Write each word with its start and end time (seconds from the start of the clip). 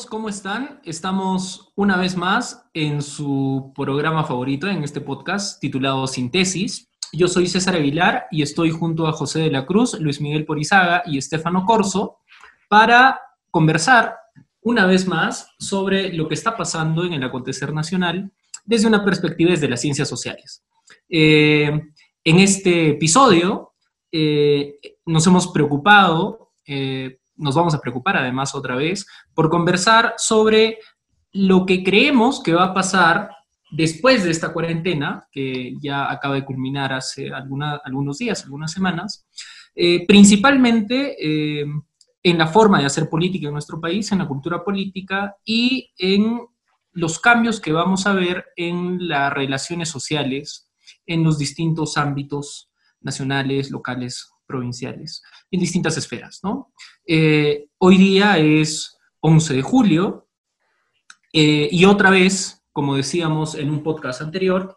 Amigos, 0.00 0.06
¿cómo 0.06 0.28
están? 0.28 0.80
Estamos 0.84 1.72
una 1.74 1.96
vez 1.96 2.16
más 2.16 2.64
en 2.72 3.02
su 3.02 3.72
programa 3.74 4.24
favorito, 4.24 4.66
en 4.66 4.82
este 4.82 5.00
podcast 5.00 5.60
titulado 5.60 6.06
Sintesis. 6.06 6.88
Yo 7.12 7.28
soy 7.28 7.46
César 7.46 7.74
Aguilar 7.74 8.26
y 8.30 8.40
estoy 8.42 8.70
junto 8.70 9.06
a 9.06 9.12
José 9.12 9.40
de 9.40 9.50
la 9.50 9.66
Cruz, 9.66 9.98
Luis 10.00 10.20
Miguel 10.20 10.46
Porizaga 10.46 11.02
y 11.04 11.18
Estefano 11.18 11.66
Corso 11.66 12.18
para 12.68 13.20
conversar 13.50 14.16
una 14.62 14.86
vez 14.86 15.06
más 15.06 15.48
sobre 15.58 16.12
lo 16.14 16.28
que 16.28 16.34
está 16.34 16.56
pasando 16.56 17.04
en 17.04 17.12
el 17.14 17.24
acontecer 17.24 17.74
nacional 17.74 18.32
desde 18.64 18.86
una 18.86 19.04
perspectiva 19.04 19.50
desde 19.50 19.68
las 19.68 19.82
ciencias 19.82 20.08
sociales. 20.08 20.64
Eh, 21.10 21.78
en 22.24 22.38
este 22.38 22.90
episodio 22.90 23.74
eh, 24.10 24.76
nos 25.04 25.26
hemos 25.26 25.48
preocupado 25.48 26.52
eh, 26.66 27.19
nos 27.40 27.54
vamos 27.54 27.74
a 27.74 27.80
preocupar 27.80 28.16
además 28.16 28.54
otra 28.54 28.76
vez 28.76 29.06
por 29.34 29.50
conversar 29.50 30.14
sobre 30.16 30.78
lo 31.32 31.66
que 31.66 31.82
creemos 31.82 32.42
que 32.42 32.54
va 32.54 32.64
a 32.64 32.74
pasar 32.74 33.30
después 33.70 34.24
de 34.24 34.30
esta 34.30 34.52
cuarentena, 34.52 35.26
que 35.30 35.74
ya 35.80 36.10
acaba 36.10 36.34
de 36.34 36.44
culminar 36.44 36.92
hace 36.92 37.30
algunos 37.32 38.18
días, 38.18 38.44
algunas 38.44 38.72
semanas, 38.72 39.26
eh, 39.74 40.06
principalmente 40.06 41.16
eh, 41.18 41.64
en 42.22 42.38
la 42.38 42.48
forma 42.48 42.80
de 42.80 42.86
hacer 42.86 43.08
política 43.08 43.46
en 43.46 43.54
nuestro 43.54 43.80
país, 43.80 44.10
en 44.10 44.18
la 44.18 44.28
cultura 44.28 44.62
política 44.64 45.36
y 45.44 45.90
en 45.96 46.40
los 46.92 47.18
cambios 47.20 47.60
que 47.60 47.72
vamos 47.72 48.06
a 48.06 48.12
ver 48.12 48.46
en 48.56 49.08
las 49.08 49.32
relaciones 49.32 49.88
sociales 49.88 50.70
en 51.06 51.24
los 51.24 51.38
distintos 51.38 51.96
ámbitos 51.96 52.70
nacionales, 53.00 53.70
locales, 53.70 54.30
provinciales, 54.46 55.22
en 55.50 55.60
distintas 55.60 55.96
esferas. 55.96 56.40
¿no? 56.42 56.72
Eh, 57.12 57.66
hoy 57.78 57.98
día 57.98 58.38
es 58.38 58.96
11 59.18 59.54
de 59.54 59.62
julio 59.62 60.28
eh, 61.32 61.68
y 61.72 61.84
otra 61.84 62.08
vez, 62.08 62.62
como 62.70 62.94
decíamos 62.94 63.56
en 63.56 63.68
un 63.68 63.82
podcast 63.82 64.22
anterior, 64.22 64.76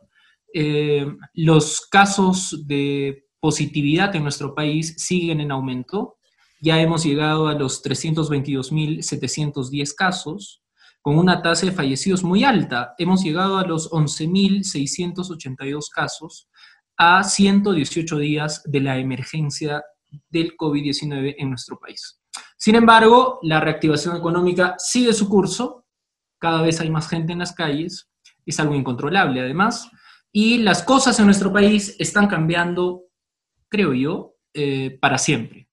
eh, 0.51 1.05
los 1.35 1.81
casos 1.81 2.63
de 2.65 3.27
positividad 3.39 4.15
en 4.15 4.23
nuestro 4.23 4.55
país 4.55 4.95
siguen 4.97 5.41
en 5.41 5.51
aumento. 5.51 6.17
Ya 6.59 6.81
hemos 6.81 7.03
llegado 7.03 7.47
a 7.47 7.53
los 7.53 7.83
322.710 7.83 9.93
casos, 9.93 10.63
con 11.03 11.19
una 11.19 11.43
tasa 11.43 11.67
de 11.67 11.71
fallecidos 11.71 12.23
muy 12.23 12.43
alta. 12.43 12.95
Hemos 12.97 13.23
llegado 13.23 13.59
a 13.59 13.67
los 13.67 13.91
11.682 13.91 15.87
casos, 15.93 16.49
a 16.97 17.23
118 17.23 18.17
días 18.17 18.63
de 18.65 18.79
la 18.79 18.97
emergencia 18.97 19.83
del 20.31 20.57
COVID-19 20.57 21.35
en 21.37 21.49
nuestro 21.49 21.77
país. 21.77 22.22
Sin 22.63 22.75
embargo, 22.75 23.39
la 23.41 23.59
reactivación 23.59 24.15
económica 24.15 24.75
sigue 24.77 25.11
su 25.11 25.27
curso, 25.27 25.85
cada 26.39 26.61
vez 26.61 26.79
hay 26.79 26.89
más 26.89 27.09
gente 27.09 27.33
en 27.33 27.39
las 27.39 27.51
calles, 27.51 28.09
es 28.45 28.57
algo 28.57 28.73
incontrolable 28.73 29.41
además, 29.41 29.91
y 30.31 30.59
las 30.59 30.81
cosas 30.81 31.19
en 31.19 31.25
nuestro 31.25 31.51
país 31.51 31.97
están 31.99 32.27
cambiando, 32.27 33.01
creo 33.67 33.93
yo, 33.93 34.35
eh, 34.53 34.97
para 35.01 35.17
siempre. 35.17 35.67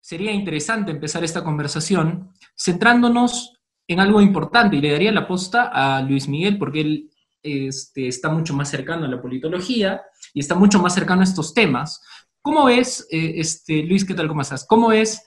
sería 0.00 0.30
interesante 0.30 0.92
empezar 0.92 1.24
esta 1.24 1.42
conversación 1.42 2.30
centrándonos 2.56 3.53
en 3.86 4.00
algo 4.00 4.20
importante 4.20 4.76
y 4.76 4.80
le 4.80 4.92
daría 4.92 5.12
la 5.12 5.26
posta 5.26 5.70
a 5.72 6.02
Luis 6.02 6.28
Miguel 6.28 6.58
porque 6.58 6.80
él 6.80 7.10
este, 7.42 8.08
está 8.08 8.30
mucho 8.30 8.54
más 8.54 8.70
cercano 8.70 9.04
a 9.04 9.08
la 9.08 9.20
politología 9.20 10.02
y 10.32 10.40
está 10.40 10.54
mucho 10.54 10.80
más 10.80 10.94
cercano 10.94 11.20
a 11.20 11.24
estos 11.24 11.52
temas. 11.52 12.02
¿Cómo 12.40 12.64
ves, 12.64 13.06
eh, 13.10 13.34
este, 13.36 13.82
Luis, 13.82 14.04
qué 14.04 14.14
tal, 14.14 14.28
cómo 14.28 14.40
estás? 14.40 14.66
¿Cómo 14.66 14.88
ves 14.88 15.22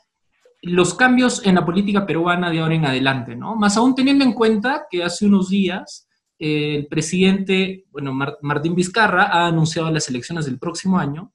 los 0.64 0.96
cambios 0.96 1.46
en 1.46 1.56
la 1.56 1.66
política 1.66 2.06
peruana 2.06 2.50
de 2.50 2.60
ahora 2.60 2.76
en 2.76 2.86
adelante? 2.86 3.36
¿no? 3.36 3.56
Más 3.56 3.78
aún 3.78 3.94
teniendo 3.94 4.24
en 4.24 4.34
cuenta 4.34 4.88
que 4.90 5.04
hace 5.04 5.26
unos 5.28 5.50
días 5.50 6.08
eh, 6.40 6.76
el 6.78 6.88
presidente, 6.88 7.86
bueno, 7.92 8.14
Martín 8.42 8.76
Vizcarra 8.76 9.26
ha 9.26 9.48
anunciado 9.48 9.92
las 9.92 10.10
elecciones 10.10 10.46
del 10.46 10.60
próximo 10.60 10.98
año 10.98 11.34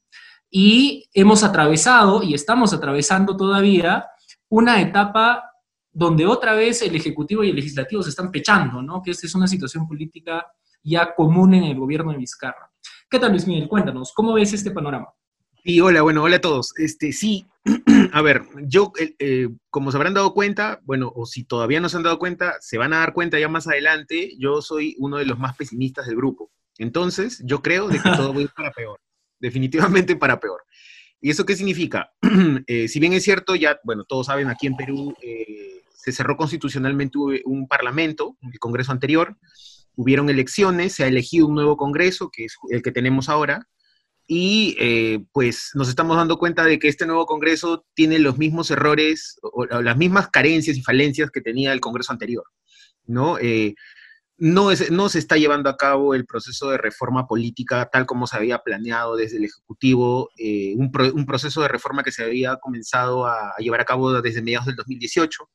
y 0.51 1.09
hemos 1.15 1.45
atravesado 1.45 2.23
y 2.23 2.35
estamos 2.35 2.73
atravesando 2.75 3.37
todavía 3.37 4.07
una 4.49 4.81
etapa 4.81 5.52
donde 5.93 6.27
otra 6.27 6.55
vez 6.55 6.83
el 6.83 6.95
Ejecutivo 6.95 7.45
y 7.45 7.51
el 7.51 7.57
Legislativo 7.57 8.03
se 8.03 8.11
están 8.11 8.31
pechando, 8.31 8.83
¿no? 8.83 9.03
Que 9.03 9.11
esta 9.11 9.27
es 9.27 9.35
una 9.35 9.47
situación 9.47 9.87
política 9.87 10.47
ya 10.83 11.15
común 11.15 11.55
en 11.55 11.65
el 11.65 11.79
gobierno 11.79 12.13
de 12.13 12.19
Vizcarra. 12.19 12.71
¿Qué 13.09 13.19
tal, 13.19 13.31
Luis 13.31 13.47
Miguel? 13.47 13.69
Cuéntanos, 13.69 14.13
¿cómo 14.15 14.33
ves 14.33 14.53
este 14.53 14.71
panorama? 14.71 15.09
Sí, 15.65 15.81
hola, 15.81 16.03
bueno, 16.03 16.23
hola 16.25 16.37
a 16.37 16.41
todos. 16.41 16.73
Este, 16.79 17.13
sí, 17.13 17.47
a 18.13 18.23
ver, 18.23 18.43
yo, 18.65 18.93
eh, 18.99 19.15
eh, 19.19 19.49
como 19.71 19.91
se 19.93 19.97
habrán 19.97 20.15
dado 20.15 20.35
cuenta, 20.35 20.81
bueno, 20.85 21.13
o 21.15 21.27
si 21.27 21.45
todavía 21.45 21.81
no 21.81 21.89
se 21.89 21.99
han 21.99 22.03
dado 22.03 22.19
cuenta, 22.19 22.55
se 22.61 22.79
van 22.79 22.93
a 22.95 22.99
dar 22.99 23.13
cuenta 23.13 23.39
ya 23.39 23.49
más 23.49 23.69
adelante, 23.69 24.33
yo 24.39 24.61
soy 24.63 24.97
uno 24.99 25.19
de 25.19 25.27
los 25.27 25.39
más 25.39 25.57
pesimistas 25.57 26.07
del 26.07 26.17
grupo. 26.17 26.51
Entonces, 26.79 27.43
yo 27.45 27.63
creo 27.63 27.89
de 27.89 28.01
que 28.01 28.11
todo 28.11 28.33
va 28.33 28.41
a 28.41 28.43
ir 28.43 28.51
para 28.57 28.71
peor 28.77 28.99
definitivamente 29.43 30.17
para 30.17 30.41
peor. 30.41 30.63
¿Y 31.21 31.31
eso 31.31 31.45
qué 31.45 31.57
significa? 31.57 32.11
Eh, 32.67 32.89
si 32.89 33.01
bien 33.01 33.13
es 33.13 33.25
cierto, 33.25 33.55
ya, 33.57 33.79
bueno, 33.85 34.05
todos 34.05 34.27
saben, 34.27 34.49
aquí 34.49 34.67
en 34.67 34.77
Perú 34.77 35.15
eh, 35.21 35.72
se 36.03 36.13
cerró 36.13 36.37
constitucionalmente 36.37 37.19
un 37.45 37.69
parlamento, 37.69 38.37
el 38.43 38.59
Congreso 38.59 38.93
anterior, 38.93 39.37
hubieron 39.95 40.31
elecciones, 40.31 40.95
se 40.95 41.05
ha 41.05 41.09
elegido 41.09 41.47
un 41.47 41.55
nuevo 41.55 41.77
Congreso, 41.77 42.31
que 42.33 42.47
es 42.47 42.57
el 42.71 42.83
que 42.83 42.93
tenemos 42.93 43.29
ahora, 43.29 43.69
y 44.27 44.77
eh, 44.81 45.25
pues 45.33 45.71
nos 45.75 45.89
estamos 45.89 46.17
dando 46.17 46.39
cuenta 46.39 46.65
de 46.65 46.79
que 46.79 46.89
este 46.89 47.07
nuevo 47.07 47.27
Congreso 47.27 47.85
tiene 47.95 48.19
los 48.19 48.39
mismos 48.39 48.71
errores 48.71 49.39
o, 49.43 49.67
las 49.67 49.97
mismas 49.97 50.29
carencias 50.29 50.77
y 50.77 50.83
falencias 50.83 51.31
que 51.31 51.41
tenía 51.41 51.73
el 51.73 51.81
Congreso 51.81 52.13
anterior, 52.13 52.45
¿no? 53.05 53.39
no, 54.43 54.71
no 54.91 55.09
se 55.09 55.21
está 55.21 55.37
llevando 55.37 55.71
a 55.71 55.77
cabo 55.77 56.17
el 56.17 56.27
proceso 56.27 56.71
de 56.71 56.77
reforma 56.77 57.29
política 57.29 57.89
tal 57.93 58.07
como 58.07 58.27
se 58.27 58.37
había 58.37 58.59
planeado 58.59 59.15
desde 59.15 59.37
el 59.37 59.45
Ejecutivo, 59.45 60.31
eh, 60.37 60.75
un, 60.77 60.91
proceso 61.27 61.63
de 61.63 61.69
reforma 61.69 62.03
que 62.03 62.11
se 62.11 62.25
había 62.25 62.57
comenzado 62.57 63.25
a, 63.25 63.55
llevar 63.59 63.81
a 63.81 63.85
cabo 63.85 64.21
desde 64.21 64.43
mediados 64.43 64.67
del 64.67 64.75
2018. 64.75 65.49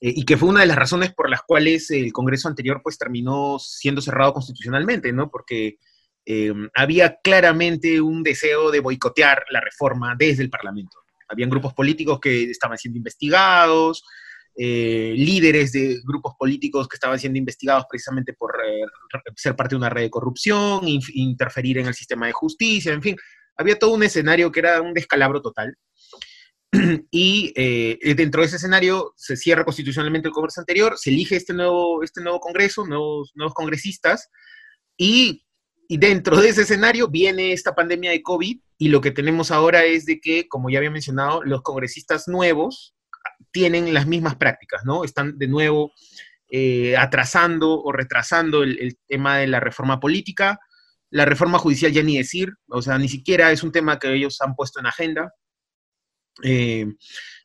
Eh, 0.00 0.12
y 0.16 0.24
que 0.24 0.36
fue 0.36 0.48
una 0.48 0.60
de 0.60 0.66
las 0.66 0.76
razones 0.76 1.12
por 1.12 1.28
las 1.28 1.42
cuales 1.42 1.90
el 1.90 2.12
Congreso 2.12 2.48
anterior 2.48 2.80
pues 2.82 2.98
terminó 2.98 3.58
siendo 3.58 4.00
cerrado 4.00 4.32
constitucionalmente, 4.32 5.12
¿no? 5.12 5.30
Porque 5.30 5.78
eh, 6.24 6.52
había 6.74 7.18
claramente 7.22 8.00
un 8.00 8.22
deseo 8.22 8.70
de 8.70 8.80
boicotear 8.80 9.44
la 9.50 9.60
reforma 9.60 10.14
desde 10.16 10.42
el 10.42 10.50
Parlamento. 10.50 10.98
Habían 11.28 11.50
grupos 11.50 11.74
políticos 11.74 12.20
que 12.20 12.44
estaban 12.44 12.78
siendo 12.78 12.98
investigados, 12.98 14.04
eh, 14.54 15.14
líderes 15.16 15.72
de 15.72 16.00
grupos 16.04 16.34
políticos 16.38 16.88
que 16.88 16.96
estaban 16.96 17.18
siendo 17.18 17.38
investigados 17.38 17.84
precisamente 17.88 18.32
por 18.32 18.54
ser 19.36 19.54
parte 19.54 19.74
de 19.74 19.78
una 19.78 19.90
red 19.90 20.02
de 20.02 20.10
corrupción, 20.10 20.80
interferir 20.86 21.78
en 21.78 21.86
el 21.86 21.94
sistema 21.94 22.26
de 22.26 22.32
justicia, 22.32 22.92
en 22.92 23.02
fin, 23.02 23.16
había 23.56 23.78
todo 23.78 23.92
un 23.92 24.02
escenario 24.02 24.50
que 24.50 24.60
era 24.60 24.80
un 24.80 24.94
descalabro 24.94 25.42
total. 25.42 25.76
Y 27.10 27.52
eh, 27.56 28.14
dentro 28.14 28.42
de 28.42 28.48
ese 28.48 28.56
escenario 28.56 29.12
se 29.16 29.36
cierra 29.36 29.64
constitucionalmente 29.64 30.28
el 30.28 30.34
Congreso 30.34 30.60
anterior, 30.60 30.98
se 30.98 31.10
elige 31.10 31.36
este 31.36 31.54
nuevo, 31.54 32.02
este 32.02 32.20
nuevo 32.20 32.40
Congreso, 32.40 32.86
nuevos, 32.86 33.32
nuevos 33.34 33.54
congresistas, 33.54 34.28
y, 34.96 35.44
y 35.88 35.96
dentro 35.96 36.40
de 36.40 36.50
ese 36.50 36.62
escenario 36.62 37.08
viene 37.08 37.52
esta 37.52 37.74
pandemia 37.74 38.10
de 38.10 38.22
COVID, 38.22 38.58
y 38.78 38.88
lo 38.88 39.00
que 39.00 39.10
tenemos 39.10 39.50
ahora 39.50 39.84
es 39.84 40.04
de 40.06 40.20
que, 40.20 40.46
como 40.48 40.70
ya 40.70 40.78
había 40.78 40.90
mencionado, 40.90 41.42
los 41.42 41.62
congresistas 41.62 42.28
nuevos, 42.28 42.94
tienen 43.50 43.92
las 43.92 44.06
mismas 44.06 44.36
prácticas, 44.36 44.84
¿no? 44.84 45.04
Están 45.04 45.38
de 45.38 45.48
nuevo 45.48 45.92
eh, 46.50 46.96
atrasando 46.96 47.82
o 47.82 47.92
retrasando 47.92 48.62
el, 48.62 48.96
tema 49.06 49.38
de 49.38 49.46
la 49.46 49.60
reforma 49.60 50.00
política. 50.00 50.58
La 51.10 51.24
reforma 51.24 51.58
judicial 51.58 51.92
ya 51.92 52.02
ni 52.02 52.18
decir, 52.18 52.52
o 52.68 52.82
sea, 52.82 52.98
ni 52.98 53.08
siquiera 53.08 53.50
es 53.50 53.62
un 53.62 53.72
tema 53.72 53.98
que 53.98 54.12
ellos 54.12 54.40
han 54.40 54.54
puesto 54.54 54.80
en 54.80 54.86
agenda. 54.86 55.32
Eh, 56.42 56.86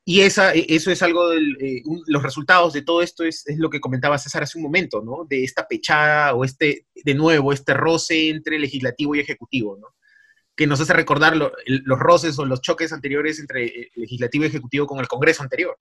y 0.05 0.21
esa, 0.21 0.53
e, 0.53 0.65
eso 0.69 0.91
es 0.91 1.01
algo, 1.01 1.29
de 1.29 1.39
eh, 1.39 1.83
los 2.07 2.23
resultados 2.23 2.73
de 2.73 2.81
todo 2.81 3.01
esto 3.01 3.23
es, 3.23 3.45
lo 3.57 3.69
que 3.69 3.79
comentaba 3.79 4.17
César 4.17 4.43
hace 4.43 4.57
un 4.57 4.63
momento, 4.63 5.01
¿no? 5.01 5.25
De 5.27 5.43
esta 5.43 5.67
pechada 5.67 6.33
o 6.33 6.43
este, 6.43 6.87
de 6.93 7.13
nuevo, 7.13 7.53
este 7.53 7.73
roce 7.73 8.29
entre 8.29 8.59
legislativo 8.59 9.15
y 9.15 9.19
ejecutivo, 9.19 9.77
¿no? 9.79 9.87
que 10.55 10.67
nos 10.67 10.79
hace 10.79 10.93
recordar 10.93 11.35
los 11.35 11.99
roces 11.99 12.37
o 12.37 12.45
los 12.45 12.61
choques 12.61 12.93
anteriores 12.93 13.39
entre 13.39 13.65
el 13.65 13.89
legislativo 13.95 14.43
y 14.43 14.47
ejecutivo 14.47 14.85
con 14.85 14.99
el 14.99 15.07
Congreso 15.07 15.41
anterior. 15.41 15.79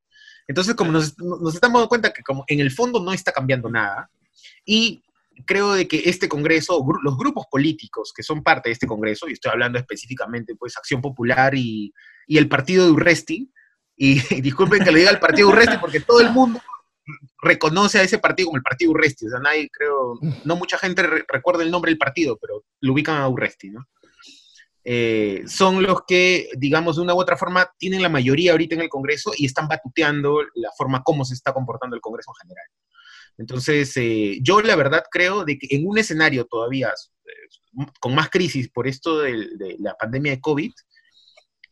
Entonces, 0.48 0.74
como 0.74 0.90
nos, 0.92 1.18
nos 1.18 1.54
estamos 1.54 1.80
dando 1.80 1.90
cuenta 1.90 2.10
que 2.10 2.22
como 2.22 2.44
en 2.46 2.58
el 2.58 2.70
fondo 2.70 2.98
no 2.98 3.12
está 3.12 3.32
cambiando 3.32 3.68
nada, 3.68 4.10
y 4.64 5.02
creo 5.46 5.74
de 5.74 5.86
que 5.86 6.02
este 6.06 6.28
Congreso, 6.28 6.84
los 7.02 7.16
grupos 7.18 7.46
políticos 7.50 8.12
que 8.16 8.22
son 8.22 8.42
parte 8.42 8.68
de 8.68 8.74
este 8.74 8.86
Congreso, 8.86 9.28
y 9.28 9.32
estoy 9.32 9.52
hablando 9.52 9.78
específicamente 9.78 10.54
pues 10.54 10.76
Acción 10.76 11.00
Popular 11.00 11.54
y, 11.54 11.92
y 12.26 12.38
el 12.38 12.48
partido 12.48 12.86
de 12.86 12.92
Urresti, 12.92 13.52
y, 13.96 14.20
disculpen 14.42 14.84
que 14.84 14.92
le 14.92 15.00
diga 15.00 15.10
el 15.10 15.20
partido 15.20 15.48
de 15.48 15.54
Urresti 15.54 15.76
porque 15.78 16.00
todo 16.00 16.20
el 16.20 16.30
mundo 16.30 16.60
reconoce 17.42 17.98
a 17.98 18.02
ese 18.02 18.18
partido 18.18 18.46
como 18.46 18.58
el 18.58 18.62
partido 18.62 18.92
Urresti, 18.92 19.26
o 19.26 19.30
sea, 19.30 19.40
nadie 19.40 19.68
creo, 19.70 20.18
no 20.44 20.56
mucha 20.56 20.78
gente 20.78 21.02
recuerda 21.02 21.62
el 21.62 21.70
nombre 21.70 21.90
del 21.90 21.98
partido, 21.98 22.38
pero 22.40 22.64
lo 22.80 22.92
ubican 22.92 23.16
a 23.16 23.28
Urresti, 23.28 23.70
¿no? 23.70 23.86
Eh, 24.84 25.44
son 25.46 25.82
los 25.82 26.02
que, 26.06 26.48
digamos, 26.56 26.96
de 26.96 27.02
una 27.02 27.14
u 27.14 27.20
otra 27.20 27.36
forma, 27.36 27.70
tienen 27.78 28.02
la 28.02 28.08
mayoría 28.08 28.52
ahorita 28.52 28.74
en 28.74 28.80
el 28.80 28.88
Congreso 28.88 29.32
y 29.36 29.46
están 29.46 29.68
batuteando 29.68 30.40
la 30.54 30.70
forma 30.76 31.02
como 31.02 31.24
se 31.24 31.34
está 31.34 31.52
comportando 31.52 31.94
el 31.94 32.02
Congreso 32.02 32.32
en 32.32 32.48
general. 32.48 32.66
Entonces, 33.38 33.96
eh, 33.96 34.38
yo 34.42 34.60
la 34.60 34.76
verdad 34.76 35.04
creo 35.10 35.44
de 35.44 35.58
que 35.58 35.74
en 35.74 35.86
un 35.86 35.98
escenario 35.98 36.46
todavía 36.46 36.88
eh, 36.88 37.84
con 38.00 38.14
más 38.14 38.28
crisis 38.28 38.68
por 38.70 38.86
esto 38.86 39.20
de, 39.20 39.76
la 39.78 39.94
pandemia 39.94 40.32
de 40.32 40.40
COVID, 40.40 40.72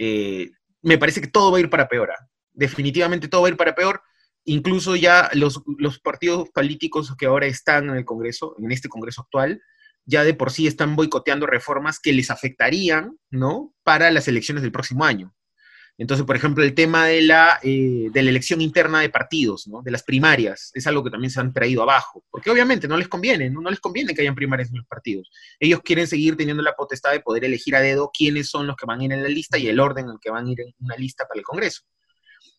eh, 0.02 0.50
me 0.80 0.96
parece 0.96 1.20
que 1.20 1.26
todo 1.26 1.52
va 1.52 1.58
a 1.58 1.60
ir 1.60 1.68
para 1.68 1.86
peor. 1.86 2.10
¿ah? 2.10 2.28
Definitivamente 2.52 3.28
todo 3.28 3.42
va 3.42 3.48
a 3.48 3.50
ir 3.50 3.56
para 3.56 3.74
peor. 3.74 4.02
Incluso 4.44 4.96
ya 4.96 5.28
los, 5.34 5.62
los 5.76 6.00
partidos 6.00 6.48
políticos 6.48 7.14
que 7.18 7.26
ahora 7.26 7.46
están 7.46 7.90
en 7.90 7.96
el 7.96 8.06
Congreso, 8.06 8.56
en 8.58 8.72
este 8.72 8.88
Congreso 8.88 9.20
actual, 9.20 9.62
ya 10.06 10.24
de 10.24 10.32
por 10.32 10.50
sí 10.50 10.66
están 10.66 10.96
boicoteando 10.96 11.46
reformas 11.46 12.00
que 12.00 12.14
les 12.14 12.30
afectarían, 12.30 13.18
¿no? 13.30 13.74
Para 13.82 14.10
las 14.10 14.26
elecciones 14.26 14.62
del 14.62 14.72
próximo 14.72 15.04
año. 15.04 15.34
Entonces, 16.00 16.24
por 16.24 16.34
ejemplo, 16.34 16.64
el 16.64 16.72
tema 16.72 17.04
de 17.04 17.20
la, 17.20 17.60
eh, 17.62 18.08
de 18.10 18.22
la 18.22 18.30
elección 18.30 18.62
interna 18.62 19.00
de 19.00 19.10
partidos, 19.10 19.68
¿no? 19.68 19.82
de 19.82 19.90
las 19.90 20.02
primarias, 20.02 20.70
es 20.72 20.86
algo 20.86 21.04
que 21.04 21.10
también 21.10 21.30
se 21.30 21.40
han 21.40 21.52
traído 21.52 21.82
abajo, 21.82 22.24
porque 22.30 22.50
obviamente 22.50 22.88
no 22.88 22.96
les 22.96 23.06
conviene, 23.06 23.50
¿no? 23.50 23.60
les 23.68 23.80
conviene 23.80 24.14
que 24.14 24.22
hayan 24.22 24.34
primarias 24.34 24.70
en 24.70 24.78
los 24.78 24.86
partidos. 24.86 25.30
Ellos 25.58 25.80
quieren 25.84 26.06
seguir 26.06 26.38
teniendo 26.38 26.62
la 26.62 26.72
potestad 26.72 27.12
de 27.12 27.20
poder 27.20 27.44
elegir 27.44 27.76
a 27.76 27.82
dedo 27.82 28.10
quiénes 28.16 28.48
son 28.48 28.66
los 28.66 28.76
que 28.76 28.86
van 28.86 29.00
a 29.00 29.04
ir 29.04 29.12
en 29.12 29.22
la 29.22 29.28
lista 29.28 29.58
y 29.58 29.68
el 29.68 29.78
orden 29.78 30.06
en 30.06 30.12
el 30.12 30.18
que 30.22 30.30
van 30.30 30.46
a 30.46 30.50
ir 30.50 30.62
en 30.62 30.72
una 30.80 30.96
lista 30.96 31.26
para 31.28 31.38
el 31.38 31.44
Congreso. 31.44 31.82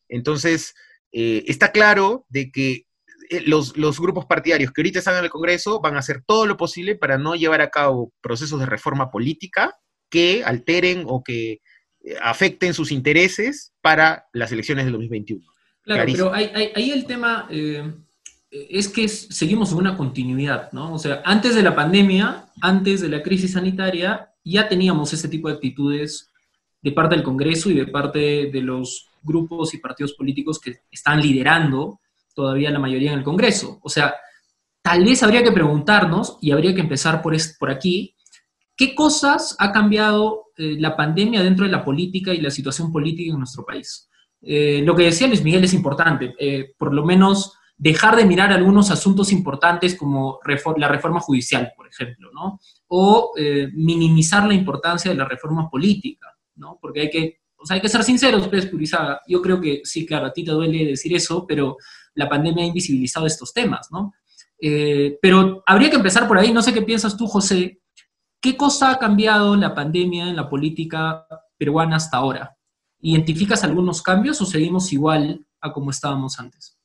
Entonces, 0.07 0.75
eh, 1.11 1.43
está 1.47 1.71
claro 1.71 2.27
de 2.29 2.51
que 2.51 2.85
eh, 3.31 3.41
los, 3.47 3.75
los, 3.75 3.99
grupos 3.99 4.27
partidarios 4.27 4.71
que 4.71 4.81
ahorita 4.81 4.99
están 4.99 5.17
en 5.17 5.23
el 5.23 5.31
Congreso 5.31 5.81
van 5.81 5.95
a 5.95 5.99
hacer 5.99 6.21
todo 6.27 6.45
lo 6.45 6.57
posible 6.57 6.93
para 6.93 7.17
no 7.17 7.33
llevar 7.33 7.61
a 7.61 7.71
cabo 7.71 8.13
procesos 8.21 8.59
de 8.59 8.67
reforma 8.67 9.09
política 9.09 9.75
que 10.11 10.43
alteren 10.45 11.05
o 11.07 11.23
que 11.23 11.61
afecten 12.21 12.73
sus 12.73 12.91
intereses 12.91 13.73
para 13.81 14.27
las 14.33 14.51
elecciones 14.51 14.85
del 14.85 14.93
2021. 14.93 15.45
Claro, 15.83 16.03
pero 16.05 16.33
ahí, 16.33 16.91
el 16.91 17.05
tema 17.05 17.47
eh, 17.49 17.91
es 18.51 18.87
que 18.87 19.07
seguimos 19.07 19.71
en 19.71 19.79
una 19.79 19.97
continuidad, 19.97 20.71
¿no? 20.71 20.93
O 20.93 20.99
sea, 20.99 21.21
antes 21.25 21.55
de 21.55 21.63
la 21.63 21.75
pandemia, 21.75 22.45
antes 22.61 23.01
de 23.01 23.09
la 23.09 23.23
crisis 23.23 23.53
sanitaria, 23.53 24.29
ya 24.43 24.67
teníamos 24.67 25.13
ese 25.13 25.27
tipo 25.27 25.47
de 25.47 25.55
actitudes 25.55 26.29
de 26.81 26.91
parte 26.91 27.15
del 27.15 27.23
Congreso 27.23 27.69
y 27.69 27.75
de 27.75 27.87
parte 27.87 28.49
de 28.51 28.61
los 28.61 29.07
grupos 29.23 29.73
y 29.73 29.77
partidos 29.77 30.13
políticos 30.13 30.59
que 30.59 30.81
están 30.91 31.21
liderando 31.21 31.99
todavía 32.33 32.71
la 32.71 32.79
mayoría 32.79 33.11
en 33.11 33.19
el 33.19 33.23
Congreso. 33.23 33.79
O 33.83 33.89
sea, 33.89 34.15
tal 34.81 35.03
vez 35.03 35.21
habría 35.21 35.43
que 35.43 35.51
preguntarnos, 35.51 36.37
y 36.41 36.51
habría 36.51 36.73
que 36.73 36.81
empezar 36.81 37.21
por, 37.21 37.35
por 37.59 37.69
aquí, 37.69 38.15
¿qué 38.75 38.95
cosas 38.95 39.55
ha 39.59 39.71
cambiado 39.71 40.51
eh, 40.61 40.75
la 40.79 40.95
pandemia 40.95 41.41
dentro 41.41 41.65
de 41.65 41.71
la 41.71 41.83
política 41.83 42.33
y 42.33 42.39
la 42.39 42.51
situación 42.51 42.91
política 42.91 43.31
en 43.31 43.39
nuestro 43.39 43.65
país. 43.65 44.07
Eh, 44.41 44.81
lo 44.83 44.95
que 44.95 45.05
decía 45.05 45.27
Luis 45.27 45.43
Miguel 45.43 45.63
es 45.63 45.73
importante, 45.73 46.35
eh, 46.37 46.73
por 46.77 46.93
lo 46.93 47.03
menos 47.03 47.53
dejar 47.77 48.15
de 48.15 48.25
mirar 48.25 48.51
algunos 48.51 48.91
asuntos 48.91 49.31
importantes 49.31 49.95
como 49.95 50.39
la 50.77 50.87
reforma 50.87 51.19
judicial, 51.19 51.71
por 51.75 51.87
ejemplo, 51.87 52.29
¿no? 52.31 52.59
O 52.87 53.33
minimizar 53.73 54.47
la 54.47 54.53
importancia 54.53 55.09
de 55.09 55.17
la 55.17 55.25
reforma 55.25 55.67
política, 55.67 56.27
¿no? 56.55 56.77
Porque 56.79 57.01
hay 57.01 57.09
que, 57.09 57.39
o 57.57 57.65
sea, 57.65 57.75
hay 57.75 57.81
que 57.81 57.89
ser 57.89 58.03
sinceros, 58.03 58.47
pues, 58.49 58.67
Purizaga. 58.67 59.21
Yo 59.27 59.41
creo 59.41 59.59
que 59.59 59.81
sí, 59.83 60.05
claro, 60.05 60.27
a 60.27 60.33
ti 60.33 60.43
te 60.43 60.51
duele 60.51 60.85
decir 60.85 61.15
eso, 61.15 61.47
pero 61.47 61.77
la 62.13 62.29
pandemia 62.29 62.63
ha 62.63 62.67
invisibilizado 62.67 63.25
estos 63.25 63.51
temas, 63.51 63.87
¿no? 63.91 64.13
pero 65.19 65.63
habría 65.65 65.89
que 65.89 65.95
empezar 65.95 66.27
por 66.27 66.37
ahí. 66.37 66.53
No 66.53 66.61
sé 66.61 66.71
qué 66.71 66.83
piensas 66.83 67.17
tú, 67.17 67.25
José, 67.25 67.80
¿Qué 68.41 68.57
cosa 68.57 68.89
ha 68.89 68.97
cambiado 68.97 69.55
la 69.55 69.75
pandemia 69.75 70.27
en 70.27 70.35
la 70.35 70.49
política 70.49 71.27
peruana 71.59 71.97
hasta 71.97 72.17
ahora? 72.17 72.57
¿Identificas 72.99 73.63
algunos 73.63 74.01
cambios 74.01 74.41
o 74.41 74.47
seguimos 74.47 74.91
igual 74.91 75.45
a 75.61 75.71
como 75.71 75.91
estábamos 75.91 76.39
antes? 76.39 76.75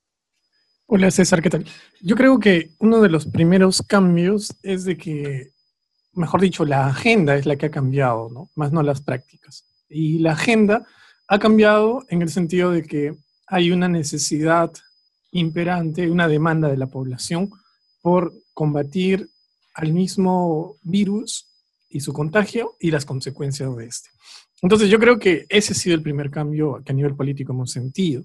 Hola 0.85 1.11
César, 1.11 1.41
¿qué 1.41 1.49
tal? 1.49 1.65
Yo 2.03 2.15
creo 2.15 2.39
que 2.39 2.73
uno 2.79 3.01
de 3.01 3.09
los 3.09 3.25
primeros 3.25 3.81
cambios 3.81 4.55
es 4.63 4.85
de 4.85 4.99
que, 4.99 5.55
mejor 6.13 6.43
dicho, 6.43 6.67
la 6.67 6.89
agenda 6.89 7.37
es 7.37 7.47
la 7.47 7.57
que 7.57 7.67
ha 7.67 7.71
cambiado, 7.71 8.29
¿no? 8.29 8.51
Más 8.55 8.71
no 8.71 8.83
las 8.83 9.01
prácticas. 9.01 9.65
Y 9.89 10.19
la 10.19 10.33
agenda 10.33 10.85
ha 11.27 11.39
cambiado 11.39 12.05
en 12.11 12.21
el 12.21 12.29
sentido 12.29 12.71
de 12.71 12.83
que 12.83 13.17
hay 13.47 13.71
una 13.71 13.89
necesidad 13.89 14.71
imperante, 15.31 16.11
una 16.11 16.29
demanda 16.29 16.69
de 16.69 16.77
la 16.77 16.89
población 16.89 17.51
por 18.03 18.35
combatir 18.53 19.31
al 19.77 19.93
mismo 19.93 20.77
virus 20.83 21.47
y 21.91 22.01
su 22.01 22.13
contagio 22.13 22.77
y 22.81 22.91
las 22.91 23.05
consecuencias 23.05 23.77
de 23.77 23.87
este. 23.87 24.09
Entonces 24.63 24.89
yo 24.89 24.99
creo 24.99 25.19
que 25.19 25.45
ese 25.51 25.73
ha 25.73 25.77
sido 25.77 25.95
el 25.95 26.03
primer 26.03 26.31
cambio 26.31 26.83
que 26.83 26.93
a 26.93 26.95
nivel 26.95 27.15
político 27.15 27.53
hemos 27.53 27.73
sentido. 27.73 28.25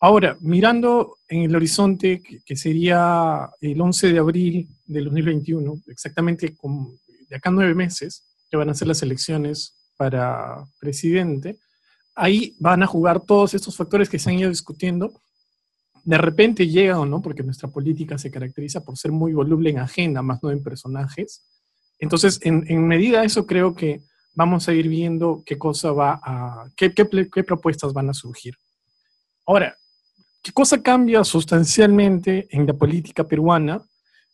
Ahora, 0.00 0.36
mirando 0.40 1.16
en 1.28 1.42
el 1.42 1.54
horizonte, 1.54 2.20
que, 2.44 2.56
sería 2.56 3.48
el 3.60 3.80
11 3.80 4.12
de 4.12 4.18
abril 4.18 4.68
del 4.84 5.04
2021, 5.04 5.80
exactamente 5.86 6.56
con, 6.56 6.98
de 7.28 7.36
acá 7.36 7.50
nueve 7.50 7.74
meses, 7.74 8.24
que 8.50 8.56
van 8.56 8.68
a 8.68 8.74
ser 8.74 8.88
las 8.88 9.02
elecciones 9.02 9.92
para 9.96 10.64
presidente, 10.80 11.56
ahí 12.16 12.56
van 12.58 12.82
a 12.82 12.86
jugar 12.86 13.20
todos 13.20 13.54
estos 13.54 13.76
factores 13.76 14.08
que 14.08 14.18
se 14.18 14.28
han 14.28 14.38
ido 14.40 14.50
discutiendo 14.50 15.22
de 16.04 16.18
repente 16.18 16.68
llega 16.68 17.00
o 17.00 17.06
no, 17.06 17.22
porque 17.22 17.42
nuestra 17.42 17.68
política 17.68 18.18
se 18.18 18.30
caracteriza 18.30 18.84
por 18.84 18.98
ser 18.98 19.10
muy 19.10 19.32
voluble 19.32 19.70
en 19.70 19.78
agenda, 19.78 20.22
más 20.22 20.42
no 20.42 20.50
en 20.50 20.62
personajes. 20.62 21.42
Entonces, 21.98 22.38
en, 22.42 22.86
medida 22.86 23.20
de 23.20 23.26
eso, 23.26 23.46
creo 23.46 23.74
que 23.74 24.02
vamos 24.34 24.68
a 24.68 24.74
ir 24.74 24.88
viendo 24.88 25.42
qué 25.46 25.56
cosa 25.56 25.92
va 25.92 26.20
a, 26.22 26.68
qué, 26.76 26.92
qué, 26.92 27.44
propuestas 27.44 27.92
van 27.94 28.10
a 28.10 28.14
surgir. 28.14 28.54
Ahora, 29.46 29.74
¿qué 30.42 30.52
cosa 30.52 30.82
cambia 30.82 31.24
sustancialmente 31.24 32.48
en 32.50 32.66
la 32.66 32.74
política 32.74 33.24
peruana? 33.24 33.82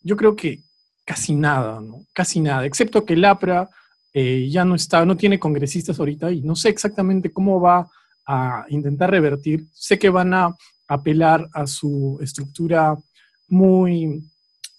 Yo 0.03 0.17
creo 0.17 0.35
que 0.35 0.65
casi 1.05 1.35
nada, 1.35 1.81
¿no? 1.81 2.05
Casi 2.13 2.41
nada, 2.41 2.65
excepto 2.65 3.05
que 3.05 3.15
el 3.15 3.25
APRA 3.25 3.69
eh, 4.13 4.49
ya 4.51 4.65
no 4.65 4.75
está, 4.75 5.05
no 5.05 5.17
tiene 5.17 5.39
congresistas 5.39 6.01
ahorita 6.01 6.33
y 6.33 6.41
no 6.41 6.57
sé 6.57 6.69
exactamente 6.71 7.31
cómo 7.31 7.61
va 7.61 7.89
a 8.27 8.65
intentar 8.69 9.11
revertir. 9.11 9.67
Sé 9.73 9.99
que 9.99 10.09
van 10.09 10.35
a 10.35 10.57
apelar 10.91 11.49
a 11.53 11.69
su 11.69 12.19
estructura 12.21 12.99
muy 13.47 14.29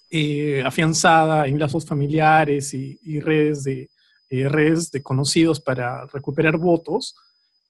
eh, 0.10 0.62
afianzada 0.66 1.48
en 1.48 1.58
lazos 1.58 1.86
familiares 1.86 2.74
y, 2.74 3.20
redes, 3.22 3.64
de, 3.64 3.90
eh, 4.30 4.50
redes 4.50 4.92
de 4.92 5.02
conocidos 5.02 5.62
para 5.62 6.06
recuperar 6.08 6.58
votos, 6.58 7.16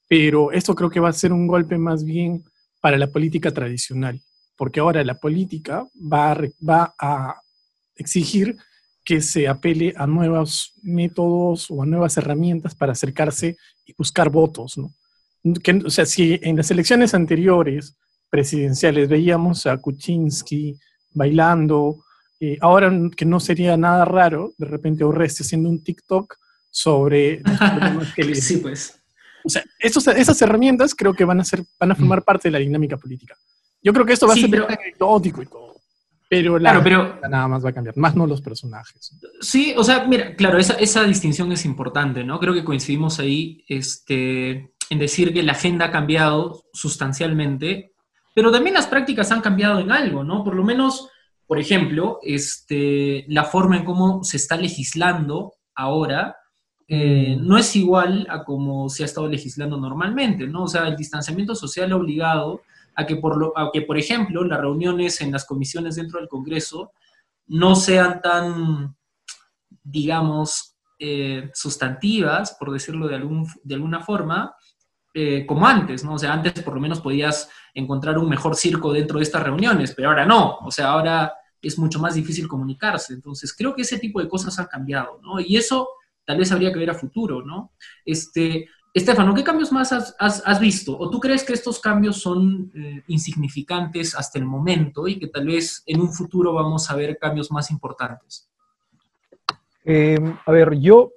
pero 0.08 0.52
esto 0.52 0.74
creo 0.74 0.90
que 0.90 1.00
va 1.00 1.10
a 1.10 1.14
ser 1.14 1.32
un 1.32 1.46
golpe 1.46 1.78
más 1.78 2.04
bien 2.04 2.44
para 2.82 2.98
la 2.98 3.12
política 3.12 3.52
tradicional, 3.52 4.20
porque 4.58 4.80
ahora 4.80 5.04
la 5.04 5.20
política 5.20 5.86
va 5.96 6.32
a, 6.32 6.42
va 6.68 6.96
a 6.98 7.42
exigir 7.96 8.58
que 9.06 9.22
se 9.22 9.48
apele 9.48 9.94
a 9.96 10.08
nuevos 10.08 10.74
métodos 10.82 11.70
o 11.70 11.84
a 11.84 11.86
nuevas 11.86 12.18
herramientas 12.18 12.74
para 12.74 12.94
acercarse 12.94 13.56
y 13.86 13.94
buscar 13.94 14.32
votos, 14.32 14.80
¿no? 14.80 14.92
o 15.86 15.90
sea, 15.90 16.06
si 16.06 16.40
en 16.42 16.58
las 16.58 16.70
elecciones 16.72 17.14
anteriores 17.14 17.98
presidenciales. 18.32 19.08
Veíamos 19.08 19.68
a 19.68 19.78
Kuczynski 19.78 20.80
bailando. 21.14 22.04
Eh, 22.40 22.58
ahora 22.62 22.92
que 23.16 23.26
no 23.26 23.40
sería 23.40 23.78
nada 23.78 24.04
raro, 24.06 24.54
de 24.58 24.66
repente 24.66 25.04
Oreste 25.04 25.44
haciendo 25.44 25.70
un 25.70 25.84
TikTok 25.84 26.36
sobre 26.72 27.44
que 28.16 28.34
Sí, 28.34 28.58
pues. 28.58 28.98
O 29.44 29.50
sea, 29.50 29.64
esas 29.80 30.42
herramientas 30.42 30.96
creo 30.96 31.14
que 31.14 31.26
van 31.26 31.40
a, 31.40 31.44
ser, 31.44 31.64
van 31.80 31.92
a 31.92 31.96
formar 31.96 32.22
mm. 32.22 32.24
parte 32.24 32.48
de 32.48 32.52
la 32.54 32.60
dinámica 32.60 32.98
política. 32.98 33.36
Yo 33.84 33.92
creo 33.92 34.06
que 34.06 34.14
esto 34.14 34.28
va 34.28 34.34
a 34.34 34.38
ser 34.38 34.50
pero, 34.50 34.68
anecdótico 34.68 35.42
y 35.42 35.46
todo. 35.48 35.76
Pero, 36.30 36.60
la, 36.60 36.82
pero 36.82 37.20
nada 37.28 37.48
más 37.48 37.66
va 37.66 37.72
a 37.72 37.74
cambiar, 37.74 37.98
más 37.98 38.16
no 38.16 38.26
los 38.26 38.40
personajes. 38.40 39.18
Sí, 39.42 39.74
o 39.76 39.84
sea, 39.84 40.06
mira, 40.06 40.36
claro, 40.36 40.60
esa, 40.60 40.76
esa 40.76 41.04
distinción 41.04 41.52
es 41.52 41.66
importante, 41.66 42.24
¿no? 42.24 42.40
Creo 42.40 42.54
que 42.54 42.64
coincidimos 42.64 43.20
ahí 43.20 43.66
este, 43.68 44.72
en 44.90 45.00
decir 45.00 45.34
que 45.34 45.44
la 45.44 45.54
agenda 45.54 45.88
ha 45.88 45.92
cambiado 45.92 46.64
sustancialmente 46.72 47.91
pero 48.34 48.52
también 48.52 48.74
las 48.74 48.88
prácticas 48.88 49.32
han 49.32 49.42
cambiado 49.42 49.80
en 49.80 49.92
algo, 49.92 50.24
¿no? 50.24 50.44
Por 50.44 50.56
lo 50.56 50.64
menos, 50.64 51.10
por 51.48 51.60
ejemplo, 51.60 52.20
este, 52.24 53.26
la 53.28 53.44
forma 53.44 53.78
en 53.78 53.86
cómo 53.86 54.24
se 54.24 54.38
está 54.38 54.58
legislando 54.58 55.54
ahora 55.76 56.38
eh, 56.94 57.38
no 57.40 57.58
es 57.58 57.74
igual 57.78 58.28
a 58.30 58.44
como 58.44 58.90
se 58.90 59.04
ha 59.04 59.06
estado 59.06 59.28
legislando 59.30 59.78
normalmente, 59.78 60.46
¿no? 60.46 60.64
O 60.64 60.68
sea, 60.68 60.90
el 60.90 60.98
distanciamiento 60.98 61.56
social 61.56 61.90
ha 61.90 61.96
obligado 61.96 62.64
a 62.96 63.06
que, 63.06 63.16
por 63.16 63.38
lo, 63.38 63.58
a 63.58 63.72
que, 63.72 63.82
por 63.82 63.98
ejemplo, 63.98 64.44
las 64.44 64.60
reuniones 64.60 65.22
en 65.22 65.32
las 65.32 65.46
comisiones 65.46 65.96
dentro 65.96 66.20
del 66.20 66.28
Congreso 66.28 66.92
no 67.48 67.76
sean 67.76 68.22
tan, 68.22 68.98
digamos, 69.84 70.76
eh, 71.00 71.50
sustantivas, 71.54 72.58
por 72.60 72.72
decirlo 72.72 73.08
de, 73.08 73.16
algún, 73.16 73.48
de 73.64 73.76
alguna 73.76 74.02
forma, 74.02 74.54
eh, 75.14 75.46
como 75.46 75.68
antes, 75.68 76.04
¿no? 76.04 76.14
O 76.14 76.18
sea, 76.18 76.34
antes 76.34 76.54
por 76.64 76.74
lo 76.74 76.82
menos 76.82 77.02
podías 77.02 77.50
encontrar 77.74 78.18
un 78.18 78.30
mejor 78.30 78.56
circo 78.56 78.94
dentro 78.94 79.18
de 79.18 79.24
estas 79.24 79.44
reuniones, 79.44 79.94
pero 79.94 80.10
ahora 80.10 80.26
no, 80.26 80.58
o 80.60 80.72
sea, 80.72 80.92
ahora 80.92 81.34
es 81.62 81.78
mucho 81.78 82.00
más 82.00 82.16
difícil 82.16 82.48
comunicarse. 82.48 83.14
Entonces, 83.14 83.54
creo 83.54 83.76
que 83.76 83.84
ese 83.84 84.00
tipo 84.00 84.22
de 84.22 84.28
cosas 84.28 84.58
han 84.60 84.66
cambiado, 84.68 85.20
¿no? 85.22 85.40
Y 85.40 85.58
eso 85.58 85.90
tal 86.26 86.38
vez 86.38 86.52
habría 86.52 86.72
que 86.72 86.80
ver 86.80 86.90
a 86.90 86.96
futuro, 86.96 87.44
¿no? 87.44 87.74
Este, 88.06 88.68
Estefano, 88.94 89.34
¿qué 89.34 89.44
cambios 89.44 89.72
más 89.72 89.92
has, 89.94 90.60
visto? 90.60 90.98
¿O 90.98 91.10
tú 91.10 91.20
crees 91.20 91.44
que 91.44 91.54
estos 91.54 91.80
cambios 91.80 92.22
son 92.22 92.72
eh, 92.76 93.04
insignificantes 93.08 94.16
hasta 94.16 94.38
el 94.38 94.46
momento 94.46 95.08
y 95.08 95.18
que 95.18 95.28
tal 95.28 95.46
vez 95.46 95.82
en 95.86 96.02
un 96.02 96.12
futuro 96.12 96.54
vamos 96.54 96.90
a 96.90 96.96
ver 96.96 97.18
cambios 97.18 97.52
más 97.52 97.72
importantes? 97.72 98.50
Em, 99.86 100.38
a 100.46 100.52
ver, 100.52 100.78
yo 100.78 101.12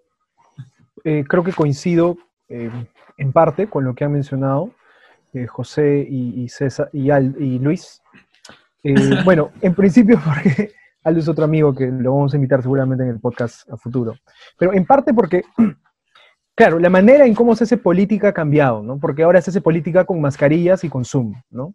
eh, 1.02 1.24
creo 1.28 1.42
que 1.42 1.52
coincido 1.52 2.16
en 3.16 3.32
parte 3.32 3.68
con 3.68 3.84
lo 3.84 3.94
que 3.94 4.04
han 4.04 4.12
mencionado 4.12 4.70
eh, 5.32 5.46
José 5.46 6.06
y, 6.08 6.48
César 6.48 6.88
y, 6.92 7.10
y 7.10 7.58
Luis. 7.58 8.00
bueno, 9.24 9.50
en 9.60 9.74
principio 9.74 10.20
porque 10.24 10.72
Aldo 11.02 11.20
es 11.20 11.28
otro 11.28 11.44
amigo 11.44 11.74
que 11.74 11.86
lo 11.86 12.14
vamos 12.14 12.32
a 12.32 12.36
invitar 12.36 12.62
seguramente 12.62 13.04
en 13.04 13.10
el 13.10 13.20
podcast 13.20 13.68
a 13.70 13.76
futuro. 13.76 14.14
Pero 14.58 14.72
en 14.72 14.86
parte 14.86 15.12
porque, 15.12 15.42
claro, 16.56 16.78
la 16.78 16.88
manera 16.88 17.26
en 17.26 17.34
cómo 17.34 17.54
se 17.54 17.64
hace 17.64 17.76
política 17.76 18.28
ha 18.28 18.32
cambiado, 18.32 18.82
¿no? 18.82 18.98
Porque 18.98 19.22
ahora 19.22 19.40
se 19.42 19.50
hace 19.50 19.60
política 19.60 20.04
con 20.04 20.20
mascarillas 20.20 20.82
y 20.84 20.88
con 20.88 21.04
Zoom, 21.04 21.34
¿no? 21.50 21.74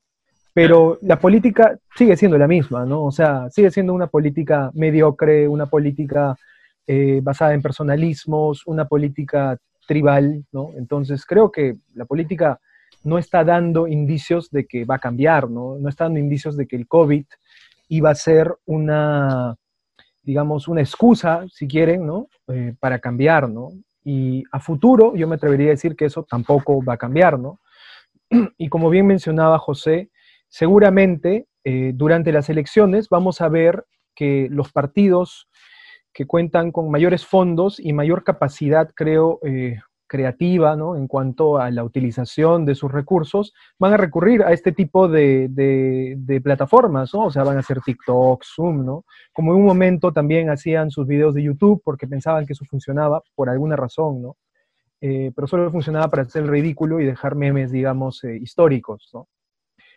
Pero 0.54 0.98
la 1.04 1.20
política 1.20 1.78
sigue 1.96 2.18
siendo 2.18 2.38
la 2.38 2.48
misma, 2.48 2.86
¿no? 2.86 3.06
O 3.06 3.12
sea, 3.12 3.50
sigue 3.52 3.70
siendo 3.70 3.94
una 3.94 4.08
política 4.08 4.72
mediocre, 4.74 5.48
una 5.48 5.68
política 5.68 6.36
eh, 6.88 7.20
basada 7.22 7.54
en 7.54 7.62
personalismos, 7.62 8.66
una 8.66 8.88
política 8.88 9.58
tribal, 9.90 10.46
¿no? 10.52 10.70
Entonces 10.78 11.26
creo 11.26 11.52
que 11.52 11.78
la 11.96 12.06
política 12.06 12.62
no 13.04 13.18
está 13.18 13.44
dando 13.44 13.88
indicios 13.88 14.52
de 14.52 14.68
que 14.68 14.86
va 14.86 14.96
a 14.96 15.00
cambiar, 15.00 15.50
¿no? 15.50 15.80
No 15.80 15.90
está 15.90 16.04
dando 16.04 16.20
indicios 16.20 16.56
de 16.56 16.68
que 16.68 16.76
el 16.76 16.88
COVID 16.88 17.26
iba 17.88 18.12
a 18.12 18.16
ser 18.16 18.54
una, 18.66 19.56
digamos, 20.22 20.68
una 20.68 20.82
excusa, 20.82 21.44
si 21.52 21.68
quieren, 21.68 22.06
¿no? 22.06 22.28
Eh, 22.50 22.76
para 22.80 23.00
cambiar, 23.00 23.50
¿no? 23.50 23.70
Y 24.04 24.44
a 24.52 24.60
futuro 24.60 25.16
yo 25.16 25.28
me 25.28 25.36
atrevería 25.36 25.70
a 25.70 25.72
decir 25.72 25.96
que 25.96 26.06
eso 26.06 26.24
tampoco 26.24 26.84
va 26.84 26.94
a 26.94 26.98
cambiar, 26.98 27.40
¿no? 27.40 27.60
Y 28.60 28.70
como 28.70 28.92
bien 28.92 29.08
mencionaba 29.08 29.58
José, 29.58 30.12
seguramente 30.50 31.48
eh, 31.64 31.94
durante 31.96 32.32
las 32.32 32.48
elecciones 32.48 33.10
vamos 33.10 33.42
a 33.42 33.50
ver 33.50 33.86
que 34.14 34.50
los 34.52 34.72
partidos 34.72 35.49
que 36.20 36.28
cuentan 36.28 36.74
con 36.74 36.92
mayores 36.92 37.26
fondos 37.26 37.80
y 37.80 37.94
mayor 37.94 38.26
capacidad, 38.26 38.92
creo, 38.94 39.40
eh, 39.42 39.80
creativa, 40.06 40.76
¿no? 40.76 40.98
En 40.98 41.08
cuanto 41.08 41.60
a 41.60 41.72
la 41.72 41.82
utilización 41.86 42.66
de 42.66 42.76
sus 42.76 42.92
recursos, 42.92 43.54
van 43.80 43.94
a 43.94 43.98
recurrir 43.98 44.44
a 44.44 44.52
este 44.52 44.74
tipo 44.74 45.08
de, 45.08 45.48
de, 45.50 46.42
plataformas, 46.42 47.14
¿no? 47.14 47.28
O 47.28 47.32
sea, 47.32 47.46
van 47.46 47.56
a 47.56 47.62
hacer 47.62 47.80
TikTok, 47.80 48.44
Zoom, 48.44 48.86
¿no? 48.86 49.06
Como 49.32 49.54
en 49.54 49.60
un 49.60 49.66
momento 49.66 50.12
también 50.12 50.50
hacían 50.50 50.92
sus 50.92 51.08
videos 51.08 51.34
de 51.36 51.44
YouTube 51.44 51.82
porque 51.86 52.06
pensaban 52.06 52.46
que 52.46 52.52
eso 52.52 52.66
funcionaba 52.66 53.22
por 53.34 53.50
alguna 53.50 53.78
razón, 53.78 54.22
¿no? 54.22 54.36
Eh, 55.00 55.32
pero 55.34 55.48
solo 55.48 55.72
funcionaba 55.72 56.10
para 56.10 56.24
hacer 56.24 56.44
el 56.44 56.50
ridículo 56.50 57.00
y 57.00 57.06
dejar 57.06 57.36
memes, 57.36 57.72
digamos, 57.72 58.26
eh, 58.26 58.36
históricos, 58.36 59.10
¿no? 59.14 59.30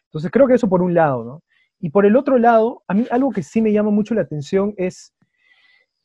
Entonces 0.04 0.30
creo 0.30 0.46
que 0.46 0.54
eso 0.54 0.68
por 0.68 0.82
un 0.82 0.94
lado, 0.94 1.24
¿no? 1.24 1.42
Y 1.80 1.90
por 1.90 2.06
el 2.06 2.14
otro 2.14 2.38
lado, 2.38 2.84
a 2.86 2.94
mí 2.94 3.08
algo 3.10 3.32
que 3.32 3.42
sí 3.42 3.60
me 3.60 3.72
llama 3.72 3.90
mucho 3.90 4.14
la 4.14 4.22
atención 4.22 4.72
es, 4.76 5.12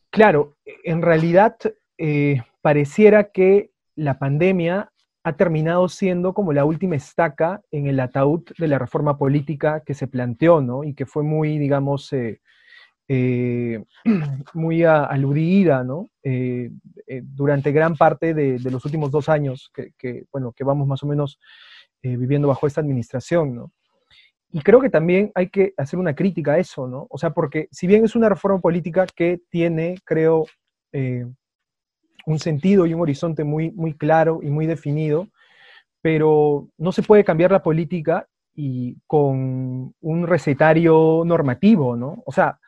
claro, 0.10 0.58
en 0.66 1.02
realidad 1.02 1.58
eh, 1.98 2.42
pareciera 2.62 3.32
que 3.32 3.72
la 3.96 4.20
pandemia 4.20 4.92
ha 5.28 5.34
terminado 5.34 5.90
siendo 5.90 6.34
como 6.34 6.54
la 6.54 6.64
última 6.64 6.96
estaca 6.96 7.62
en 7.72 7.88
el 7.88 8.00
ataúd 8.00 8.44
de 8.58 8.68
la 8.70 8.80
reforma 8.80 9.18
política 9.18 9.84
que 9.86 9.94
se 9.94 10.08
planteó, 10.08 10.62
¿no? 10.62 10.86
Y 10.86 10.94
que 10.94 11.06
fue 11.06 11.22
muy, 11.22 11.58
digamos, 11.58 12.14
eh, 12.14 12.40
eh, 13.10 13.84
muy 14.54 14.86
aludida, 14.86 15.84
¿no? 15.84 16.10
Eh, 16.24 16.72
durante 17.24 17.74
gran 17.74 17.98
parte 17.98 18.34
de, 18.34 18.58
los 18.72 18.86
últimos 18.86 19.12
dos 19.12 19.28
años 19.28 19.70
que, 19.74 20.24
bueno, 20.32 20.54
que 20.54 20.64
vamos 20.64 20.88
más 20.88 21.04
o 21.04 21.08
menos 21.08 21.40
viviendo 22.02 22.48
bajo 22.48 22.66
esta 22.66 22.80
administración, 22.80 23.54
¿no? 23.54 23.72
Y 24.51 24.62
creo 24.62 24.80
que 24.80 24.89
también 24.89 25.32
hay 25.36 25.50
que 25.50 25.74
hacer 25.77 26.00
una 26.00 26.16
crítica 26.16 26.54
a 26.54 26.60
eso, 26.60 26.88
¿no? 26.88 27.08
O 27.10 27.18
sea, 27.18 27.32
porque 27.32 27.68
si 27.72 27.86
bien 27.86 28.06
es 28.06 28.16
una 28.16 28.30
reforma 28.30 28.60
política 28.60 29.06
que 29.16 29.42
tiene, 29.50 29.98
creo, 30.06 30.46
un 32.25 32.39
sentido 32.39 32.86
y 32.86 32.94
un 32.94 33.01
horizonte 33.01 33.44
muy, 33.44 33.72
muy 33.72 33.94
claro 33.94 34.39
y 34.42 34.50
muy 34.50 34.66
definido, 34.66 35.27
pero 36.01 36.70
no 36.77 36.92
se 36.92 37.04
puede 37.04 37.24
cambiar 37.24 37.51
la 37.51 37.63
política 37.63 38.27
y 38.54 38.98
con 39.06 39.94
un 40.00 40.27
recetario 40.27 41.24
normativo, 41.25 41.96
¿no? 41.96 42.24
O 42.25 42.32
sea, 42.32 42.60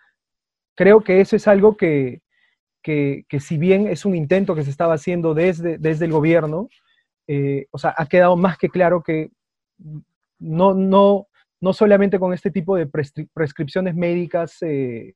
creo 0.75 1.01
que 1.01 1.19
eso 1.19 1.35
es 1.35 1.47
algo 1.47 1.75
que, 1.75 2.21
que, 2.83 3.25
si 3.39 3.57
bien 3.57 3.87
es 3.87 4.05
un 4.05 4.15
intento 4.15 4.55
que 4.55 4.63
se 4.63 4.69
estaba 4.69 4.93
haciendo 4.93 5.33
desde, 5.33 5.77
desde 5.77 6.05
el 6.05 6.11
gobierno, 6.11 6.69
eh, 7.27 7.67
o 7.71 7.77
sea, 7.77 7.93
ha 7.97 8.05
quedado 8.05 8.35
más 8.37 8.57
que 8.57 8.69
claro 8.69 9.01
que 9.03 9.31
no, 10.39 10.73
no, 10.73 11.27
no 11.61 11.73
solamente 11.73 12.19
con 12.19 12.33
este 12.33 12.51
tipo 12.51 12.75
de 12.75 12.87
prescripciones 13.33 13.95
médicas 13.95 14.57
eh, 14.61 15.15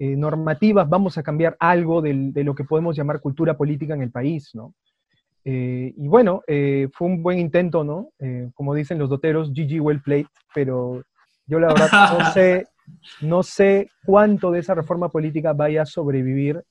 eh, 0.00 0.14
normativas 0.14 0.88
vamos 0.88 1.18
a 1.18 1.24
cambiar 1.24 1.56
algo 1.58 2.00
de 2.00 2.44
lo 2.44 2.54
que 2.54 2.62
podemos 2.62 2.96
llamar 2.96 3.20
cultura 3.20 3.56
política 3.56 3.94
en 3.94 4.02
el 4.02 4.12
país, 4.12 4.54
¿no? 4.54 4.74
Eh, 5.44 5.92
y 5.96 6.06
bueno, 6.06 6.42
eh, 6.46 6.88
fue 6.92 7.08
un 7.08 7.22
buen 7.22 7.38
intento, 7.38 7.82
¿no? 7.82 8.10
como 8.54 8.74
dicen 8.74 8.98
los 8.98 9.08
doteros, 9.08 9.52
GG 9.52 9.80
well 9.80 10.02
played, 10.02 10.26
pero 10.54 11.02
yo 11.46 11.58
la 11.58 11.68
verdad 11.68 11.88
no 12.18 12.30
sé, 12.34 12.66
no 13.22 13.42
sé 13.42 13.88
cuánto 14.04 14.50
de 14.50 14.60
esa 14.60 14.74
reforma 14.74 15.08
política 15.08 15.52
vaya 15.52 15.82
a 15.82 15.86
sobrevivir 15.86 16.62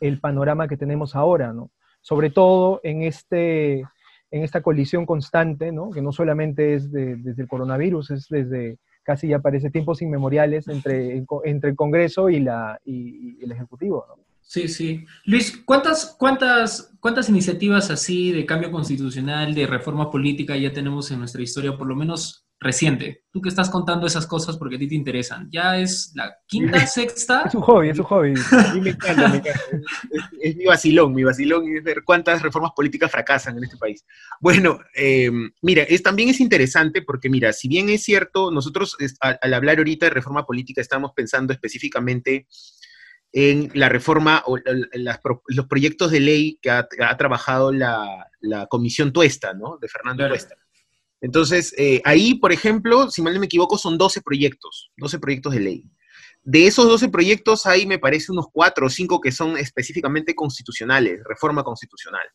el 0.00 0.18
panorama 0.18 0.66
que 0.66 0.76
tenemos 0.76 1.14
ahora, 1.14 1.52
¿no? 1.52 1.70
Sobre 2.00 2.30
todo 2.30 2.80
en, 2.82 3.02
este, 3.02 3.84
en 4.32 4.42
esta 4.42 4.62
colisión 4.62 5.06
constante, 5.06 5.70
¿no? 5.70 5.90
Que 5.90 6.02
no 6.02 6.10
solamente 6.10 6.74
es 6.74 6.90
desde 6.90 7.42
el 7.42 7.48
coronavirus, 7.48 8.10
es 8.10 8.28
desde 8.28 8.78
casi 9.04 9.28
ya 9.28 9.40
parece 9.40 9.70
tiempos 9.70 10.00
inmemoriales 10.00 10.68
entre, 10.68 11.22
entre 11.44 11.70
el 11.70 11.76
Congreso 11.76 12.30
y, 12.30 12.40
la, 12.40 12.80
y, 12.84 13.42
el 13.44 13.52
Ejecutivo. 13.52 14.06
Sí, 14.40 14.68
sí. 14.68 15.04
Luis, 15.26 15.62
¿cuántas, 15.64 16.16
cuántas, 16.18 16.94
¿cuántas 16.98 17.28
iniciativas 17.28 17.90
así 17.90 18.32
de 18.32 18.46
cambio 18.46 18.70
constitucional, 18.70 19.54
de 19.54 19.66
reforma 19.66 20.10
política 20.10 20.56
ya 20.56 20.72
tenemos 20.72 21.10
en 21.10 21.18
nuestra 21.18 21.42
historia, 21.42 21.76
por 21.76 21.86
lo 21.86 21.94
menos 21.94 22.41
reciente? 22.62 23.24
Tú 23.32 23.40
que 23.40 23.48
estás 23.48 23.68
contando 23.70 24.06
esas 24.06 24.26
cosas 24.26 24.56
porque 24.56 24.76
a 24.76 24.78
ti 24.78 24.88
te 24.88 24.94
interesan. 24.94 25.48
¿Ya 25.50 25.78
es 25.78 26.12
la 26.14 26.34
quinta, 26.46 26.86
sexta? 26.86 27.42
Es 27.46 27.54
un 27.54 27.62
hobby, 27.62 27.90
es 27.90 27.98
un 27.98 28.04
hobby. 28.04 28.34
me 28.80 28.90
encanta, 28.90 29.28
me 29.28 29.36
encanta. 29.38 29.60
Es, 30.40 30.56
mi 30.56 30.64
vacilón, 30.64 31.14
mi 31.14 31.24
vacilón 31.24 31.68
es 31.74 31.82
ver 31.82 32.02
cuántas 32.04 32.42
reformas 32.42 32.72
políticas 32.74 33.10
fracasan 33.10 33.58
en 33.58 33.64
este 33.64 33.76
país. 33.76 34.04
Bueno, 34.40 34.80
em, 34.94 35.50
mira, 35.62 35.82
es, 35.82 36.02
también 36.02 36.28
es 36.28 36.40
interesante 36.40 37.02
porque, 37.02 37.28
mira, 37.28 37.52
si 37.52 37.68
bien 37.68 37.88
es 37.88 38.02
cierto, 38.02 38.50
nosotros 38.50 38.96
al, 39.20 39.54
hablar 39.54 39.78
ahorita 39.78 40.06
de 40.06 40.10
reforma 40.10 40.46
política 40.46 40.80
estamos 40.80 41.12
pensando 41.14 41.52
específicamente 41.52 42.46
en 43.32 43.70
la 43.74 43.88
reforma 43.88 44.42
o 44.46 44.58
los 45.46 45.66
proyectos 45.66 46.10
de 46.10 46.20
ley 46.20 46.58
que 46.60 46.70
ha, 46.70 46.86
trabajado 47.16 47.72
la, 47.72 48.28
comisión 48.68 49.12
Tuesta, 49.12 49.54
¿no? 49.54 49.78
De 49.80 49.88
Fernando 49.88 50.28
Tuesta. 50.28 50.56
Entonces, 51.22 51.72
eh, 51.78 52.02
ahí, 52.04 52.34
por 52.34 52.52
ejemplo, 52.52 53.10
si 53.10 53.22
mal 53.22 53.32
no 53.32 53.40
me 53.40 53.46
equivoco, 53.46 53.78
son 53.78 53.96
12 53.96 54.20
proyectos, 54.22 54.90
12 54.96 55.20
proyectos 55.20 55.54
de 55.54 55.60
ley. 55.60 55.90
De 56.42 56.66
esos 56.66 56.86
12 56.86 57.08
proyectos, 57.08 57.64
hay 57.66 57.86
me 57.86 58.00
parece 58.00 58.32
unos 58.32 58.46
4 58.52 58.86
o 58.86 58.90
5 58.90 59.20
que 59.20 59.30
son 59.30 59.56
específicamente 59.56 60.34
constitucionales, 60.34 61.20
reforma 61.24 61.62
constitucional. 61.62 62.26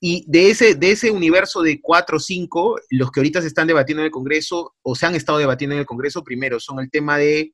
Y 0.00 0.24
de 0.26 0.50
ese, 0.50 0.74
de 0.74 0.92
ese 0.92 1.10
universo 1.10 1.60
de 1.60 1.78
4 1.78 2.16
o 2.16 2.20
5, 2.20 2.80
los 2.90 3.10
que 3.10 3.20
ahorita 3.20 3.42
se 3.42 3.48
están 3.48 3.66
debatiendo 3.66 4.00
en 4.00 4.06
el 4.06 4.10
Congreso 4.10 4.74
o 4.80 4.94
se 4.94 5.04
han 5.04 5.14
estado 5.14 5.36
debatiendo 5.36 5.74
en 5.74 5.80
el 5.80 5.86
Congreso, 5.86 6.24
primero 6.24 6.58
son 6.58 6.80
el 6.80 6.90
tema 6.90 7.18
de 7.18 7.52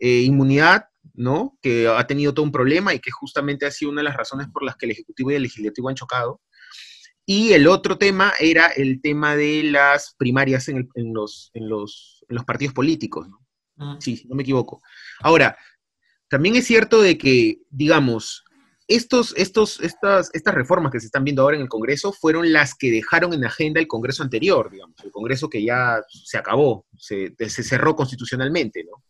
eh, 0.00 0.22
inmunidad, 0.22 0.86
¿no? 1.14 1.56
Que 1.62 1.86
ha 1.86 2.04
tenido 2.08 2.34
todo 2.34 2.44
un 2.44 2.50
problema 2.50 2.92
y 2.92 2.98
que 2.98 3.12
justamente 3.12 3.66
ha 3.66 3.70
sido 3.70 3.92
una 3.92 4.00
de 4.00 4.08
las 4.08 4.16
razones 4.16 4.48
por 4.52 4.64
las 4.64 4.74
que 4.74 4.86
el 4.86 4.92
Ejecutivo 4.92 5.30
y 5.30 5.36
el 5.36 5.42
Legislativo 5.42 5.88
han 5.88 5.94
chocado. 5.94 6.40
Y 7.24 7.52
el 7.52 7.68
otro 7.68 7.98
tema 7.98 8.32
era 8.40 8.66
el 8.66 9.00
tema 9.00 9.36
de 9.36 9.62
las 9.64 10.14
primarias 10.18 10.68
en, 10.68 10.88
los, 10.94 11.50
en 11.54 11.68
los, 11.68 12.24
partidos 12.46 12.74
políticos, 12.74 13.28
¿no? 13.28 13.46
Ah. 13.78 13.96
Sí, 14.00 14.24
no 14.28 14.34
me 14.34 14.42
equivoco. 14.42 14.82
Ahora, 15.20 15.56
también 16.28 16.56
es 16.56 16.66
cierto 16.66 17.00
de 17.00 17.16
que, 17.16 17.58
digamos, 17.70 18.44
estos, 18.88 19.32
estos, 19.36 19.80
estas, 19.80 20.30
estas 20.32 20.54
reformas 20.54 20.92
que 20.92 21.00
se 21.00 21.06
están 21.06 21.24
viendo 21.24 21.42
ahora 21.42 21.56
en 21.56 21.62
el 21.62 21.68
Congreso 21.68 22.12
fueron 22.12 22.52
las 22.52 22.74
que 22.74 22.90
dejaron 22.90 23.32
en 23.32 23.44
agenda 23.44 23.80
el 23.80 23.86
Congreso 23.86 24.22
anterior, 24.22 24.70
digamos, 24.70 24.96
el 25.04 25.12
Congreso 25.12 25.48
que 25.48 25.62
ya 25.64 26.02
se 26.08 26.38
acabó, 26.38 26.86
se, 26.98 27.34
se 27.38 27.62
cerró 27.62 27.94
constitucionalmente, 27.94 28.84
¿no? 28.84 29.04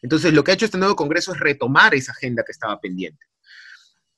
Entonces, 0.00 0.32
lo 0.32 0.42
que 0.42 0.52
ha 0.52 0.54
hecho 0.54 0.64
este 0.64 0.78
nuevo 0.78 0.96
Congreso 0.96 1.32
es 1.32 1.40
retomar 1.40 1.94
esa 1.94 2.12
agenda 2.12 2.42
que 2.44 2.52
estaba 2.52 2.80
pendiente. 2.80 3.26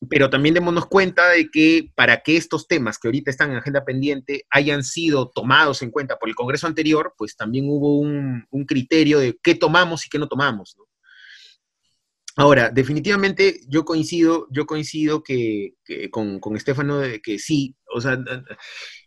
Pero 0.09 0.30
también 0.30 0.54
démonos 0.54 0.87
cuenta 0.87 1.28
de 1.28 1.50
que 1.50 1.90
para 1.95 2.23
que 2.23 2.37
estos 2.37 2.66
temas 2.66 2.99
que 2.99 3.09
ahorita 3.09 3.30
están 3.30 3.50
en 3.50 3.59
agenda 3.59 3.85
pendiente 3.85 4.47
hayan 4.50 4.83
sido 4.83 5.28
tomados 5.28 5.83
en 5.83 5.90
cuenta 5.90 6.19
por 6.19 6.28
el 6.28 6.35
Congreso 6.35 6.66
anterior, 6.66 7.14
pues 7.19 7.37
también 7.37 7.66
hubo 7.69 7.99
un, 7.99 8.47
un 8.50 8.64
criterio 8.64 9.19
de 9.19 9.38
qué 9.42 9.54
tomamos 9.54 10.07
y 10.07 10.09
qué 10.09 10.19
no 10.19 10.28
tomamos. 10.28 10.76
Ahora, 12.37 12.71
definitivamente 12.71 13.61
yo 13.69 13.85
coincido, 13.85 14.47
yo 14.50 14.64
coincido 14.64 15.23
que, 15.23 15.75
con, 16.11 16.38
con 16.40 16.57
Estefano 16.57 16.99
de 16.99 17.21
que 17.21 17.38
sí, 17.38 17.76
o 17.92 18.00
sea, 18.00 18.19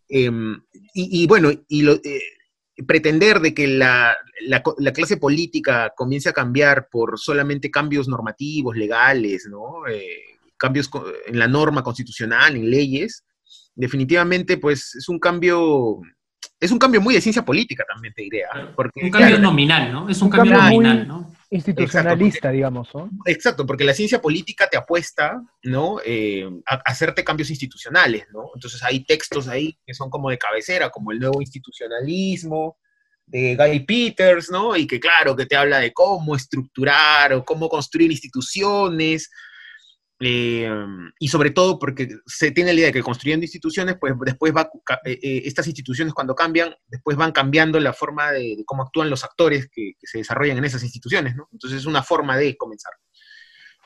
em, 0.10 0.62
y, 0.94 1.26
bueno, 1.26 1.50
y 1.68 1.90
eh, 1.90 2.22
pretender 2.86 3.40
de 3.40 3.54
que 3.54 3.68
la, 3.68 4.16
clase 4.94 5.18
política 5.18 5.94
comience 5.96 6.30
a 6.30 6.34
cambiar 6.34 6.90
por 6.92 7.18
solamente 7.18 7.72
cambios 7.72 8.08
normativos, 8.08 8.76
legales, 8.76 9.48
¿no? 9.50 9.88
Eh, 9.88 10.33
cambios 10.58 10.90
en 11.28 11.40
la 11.40 11.48
norma 11.48 11.84
constitucional, 11.84 12.56
en 12.56 12.70
leyes, 12.70 13.24
definitivamente 13.76 14.58
pues 14.58 14.96
es 14.96 15.10
un 15.10 15.20
cambio 15.20 16.02
es 16.60 16.72
un 16.72 16.80
cambio 16.80 17.02
muy 17.02 17.14
de 17.14 17.22
ciencia 17.22 17.44
política 17.44 17.84
también, 17.88 18.14
te 18.14 18.24
diría. 18.24 18.48
Porque, 18.76 19.02
un 19.04 19.12
cambio 19.12 19.40
nominal, 19.40 19.92
¿no? 19.92 20.10
Es 20.10 20.22
un, 20.22 20.30
cambio, 20.30 20.58
nominal, 20.58 21.08
¿no? 21.08 21.34
Institucionalista, 21.50 22.52
digamos, 22.52 22.90
¿no? 22.94 23.10
Exacto, 23.26 23.66
porque 23.66 23.84
la 23.84 23.94
ciencia 23.94 24.22
política 24.22 24.68
te 24.70 24.78
apuesta, 24.78 25.42
¿no? 25.64 25.98
Eh, 26.06 26.50
a, 26.66 26.76
hacerte 26.86 27.24
cambios 27.24 27.50
institucionales, 27.50 28.26
¿no? 28.32 28.52
Entonces 28.56 28.82
hay 28.82 29.04
textos 29.04 29.48
ahí 29.50 29.78
que 29.86 29.94
son 29.94 30.10
como 30.10 30.30
de 30.30 30.38
cabecera, 30.38 30.90
como 30.90 31.12
el 31.12 31.20
nuevo 31.20 31.42
institucionalismo, 31.42 32.78
de 33.26 33.56
Guy 33.56 33.82
Peters, 33.82 34.50
¿no? 34.50 34.76
Y 34.76 34.88
que 34.88 35.00
claro, 35.00 35.36
que 35.36 35.46
te 35.46 35.56
habla 35.56 35.80
de 35.80 35.92
cómo 35.92 36.36
estructurar 36.36 37.34
o 37.34 37.44
cómo 37.44 37.68
construir 37.68 38.12
instituciones, 38.12 39.30
eh, 40.20 40.70
y 41.20 41.28
sobre 41.28 41.52
todo 41.52 41.80
porque 41.80 42.08
se 42.26 42.52
tiene 42.52 42.72
la 42.72 42.80
idea 42.80 42.88
de 42.88 42.94
que 42.94 43.04
construyendo 43.04 43.44
instituciones, 43.44 43.98
pues 44.00 44.14
después 44.26 44.54
va, 44.56 44.70
eh, 45.06 45.20
eh, 45.22 45.42
estas 45.46 45.68
instituciones 45.68 46.14
cuando 46.14 46.36
cambian, 46.36 46.74
después 46.88 47.18
van 47.18 47.32
cambiando 47.32 47.80
la 47.80 47.94
forma 47.94 48.32
de, 48.32 48.64
cómo 48.66 48.84
actúan 48.84 49.10
los 49.10 49.24
actores 49.24 49.70
que, 49.72 49.94
se 50.02 50.20
desarrollan 50.20 50.58
en 50.58 50.66
esas 50.66 50.84
instituciones, 50.84 51.36
¿no? 51.36 51.50
Entonces 51.52 51.80
es 51.80 51.86
una 51.86 52.04
forma 52.04 52.38
de 52.38 52.56
comenzar. 52.56 52.94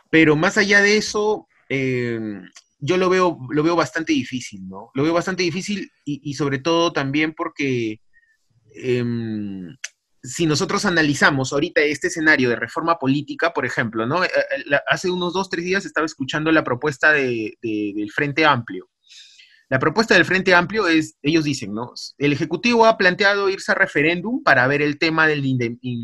Pero 0.10 0.36
más 0.36 0.58
allá 0.58 0.82
de 0.82 0.98
eso, 0.98 1.48
yo 1.70 2.98
lo 2.98 3.10
veo, 3.10 3.38
lo 3.50 3.64
veo 3.64 3.76
bastante 3.76 4.14
difícil, 4.14 4.68
¿no? 4.68 4.92
Lo 4.94 5.04
veo 5.04 5.14
bastante 5.14 5.44
difícil 5.44 5.92
y, 6.06 6.34
sobre 6.36 6.60
todo 6.60 6.94
también 6.94 7.34
porque 7.34 8.00
em, 8.76 9.76
si 10.28 10.46
nosotros 10.46 10.86
analizamos 10.86 11.54
ahorita 11.54 11.82
este 11.82 12.08
escenario 12.08 12.50
de 12.50 12.58
reforma 12.58 13.00
política, 13.00 13.54
por 13.54 13.66
ejemplo, 13.66 14.06
¿no? 14.06 14.24
Eh, 14.24 14.30
eh, 14.70 14.78
hace 14.88 15.10
unos 15.10 15.34
dos, 15.34 15.50
tres 15.50 15.64
días 15.64 15.86
estaba 15.86 16.06
escuchando 16.06 16.52
la 16.52 16.64
propuesta 16.64 17.14
del 17.14 18.12
Frente 18.14 18.46
Amplio. 18.46 18.90
La 19.70 19.80
propuesta 19.80 20.14
del 20.14 20.26
Frente 20.26 20.54
Amplio 20.54 20.88
es, 20.88 21.18
ellos 21.22 21.44
dicen, 21.44 21.74
¿no? 21.74 21.94
El 22.18 22.34
Ejecutivo 22.34 22.86
ha 22.86 22.98
planteado 22.98 23.50
irse 23.50 23.72
a 23.72 23.76
referéndum 23.76 24.44
para 24.44 24.68
ver 24.68 24.82
el 24.82 24.98
tema 24.98 25.28
de 25.28 25.38
la 25.38 25.48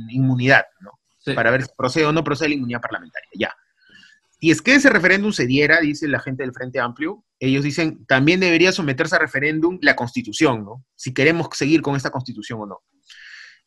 inmunidad, 0.09 0.65
¿no? 0.79 0.91
Para 1.35 1.51
ver 1.51 1.63
si 1.63 1.69
procede 1.77 2.05
o 2.05 2.11
no 2.11 2.23
procede 2.23 2.49
la 2.49 2.55
inmunidad 2.55 2.81
parlamentaria, 2.81 3.29
ya. 3.37 3.55
Y 4.39 4.51
es 4.51 4.61
que 4.61 4.75
ese 4.75 4.89
referéndum 4.89 5.31
se 5.31 5.47
diera, 5.47 5.79
dice 5.79 6.07
la 6.09 6.19
gente 6.19 6.43
del 6.43 6.51
Frente 6.51 6.79
Amplio, 6.79 7.23
ellos 7.39 7.63
dicen, 7.63 8.05
también 8.05 8.41
debería 8.41 8.73
someterse 8.73 9.15
a 9.15 9.19
referéndum 9.19 9.79
la 9.81 9.95
Constitución, 9.95 10.65
¿no? 10.65 10.85
Si 10.95 11.13
queremos 11.13 11.47
seguir 11.53 11.81
con 11.81 11.95
esta 11.95 12.09
Constitución 12.09 12.59
o 12.61 12.65
no. 12.65 12.79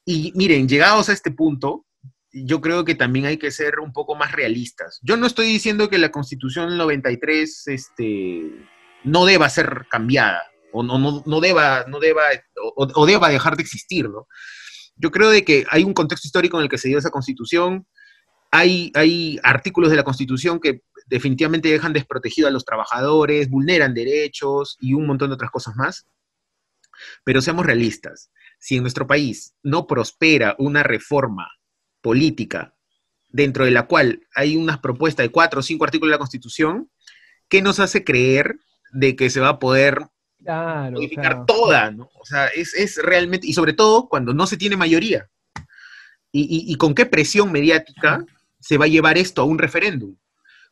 Y 0.09 0.33
miren, 0.37 0.69
llegados 0.69 1.09
a 1.09 1.13
este 1.13 1.33
punto, 1.33 1.85
yo 2.33 2.61
creo 2.61 2.85
que 2.85 2.95
también 2.95 3.27
hay 3.27 3.39
que 3.39 3.51
ser 3.51 3.81
un 3.81 3.93
poco 3.93 4.15
más 4.15 4.31
realistas. 4.31 5.01
Yo 5.03 5.17
no 5.17 5.27
estoy 5.27 5.47
diciendo 5.47 5.91
que 5.91 5.99
la 5.99 6.13
Constitución 6.13 6.69
del 6.69 6.79
93 6.79 7.67
este, 7.67 8.53
no 9.03 9.27
deba 9.27 9.51
ser 9.51 9.87
cambiada 9.91 10.45
o 10.73 10.85
no, 10.85 11.23
no, 11.27 11.41
deba, 11.41 11.87
no 11.89 11.99
deba, 11.99 12.23
o, 12.77 13.07
deba 13.07 13.31
dejar 13.31 13.57
de 13.57 13.63
existir, 13.63 14.09
¿no? 14.09 14.29
Yo 14.95 15.11
creo 15.11 15.31
de 15.31 15.45
que 15.45 15.67
hay 15.71 15.83
un 15.83 15.93
contexto 15.93 16.29
histórico 16.29 16.59
en 16.59 16.65
el 16.65 16.69
que 16.69 16.79
se 16.79 16.89
dio 16.89 16.99
esa 16.99 17.11
Constitución, 17.11 17.87
hay, 18.53 18.93
hay 18.95 19.41
artículos 19.43 19.91
de 19.91 19.97
la 19.97 20.05
Constitución 20.05 20.61
que 20.61 20.83
definitivamente 21.07 21.69
dejan 21.69 21.93
desprotegido 21.93 22.47
a 22.47 22.53
los 22.53 22.65
trabajadores, 22.65 23.51
vulneran 23.51 23.93
derechos 23.93 24.77
y 24.81 24.95
un 24.95 25.07
montón 25.07 25.31
de 25.31 25.35
otras 25.35 25.51
cosas 25.51 25.75
más. 25.75 26.07
Pero 27.25 27.43
seamos 27.43 27.67
realistas 27.67 28.31
si 28.67 28.75
en 28.75 28.83
nuestro 28.83 29.07
país 29.07 29.55
no 29.63 29.87
prospera 29.87 30.57
una 30.59 30.83
reforma 30.83 31.53
política 32.01 32.75
dentro 33.29 33.65
de 33.65 33.71
la 33.71 33.87
cual 33.87 34.27
hay 34.35 34.57
unas 34.57 34.81
propuestas 34.81 35.23
de 35.23 35.31
cuatro 35.31 35.61
o 35.61 35.63
cinco 35.63 35.85
artículos 35.85 36.11
de 36.11 36.15
la 36.17 36.19
Constitución, 36.19 36.91
¿qué 37.49 37.63
nos 37.63 37.79
hace 37.79 38.03
creer 38.03 38.59
de 38.93 39.15
que 39.15 39.31
se 39.31 39.39
va 39.39 39.51
a 39.51 39.59
poder 39.61 40.09
modificar 40.91 41.47
toda? 41.47 41.93
¿no? 41.93 42.11
O 42.21 42.27
sea, 42.27 42.49
es, 42.49 42.97
realmente, 42.97 43.47
y 43.47 43.53
sobre 43.53 43.73
todo 43.73 44.09
cuando 44.09 44.35
no 44.35 44.49
se 44.49 44.57
tiene 44.57 44.77
mayoría. 44.77 45.31
Y, 46.33 46.65
y 46.67 46.75
con 46.75 46.93
qué 46.93 47.07
presión 47.07 47.53
mediática 47.53 48.27
se 48.59 48.79
va 48.79 48.87
a 48.87 48.89
llevar 48.89 49.17
esto 49.17 49.43
a 49.43 49.45
un 49.45 49.61
referéndum? 49.61 50.17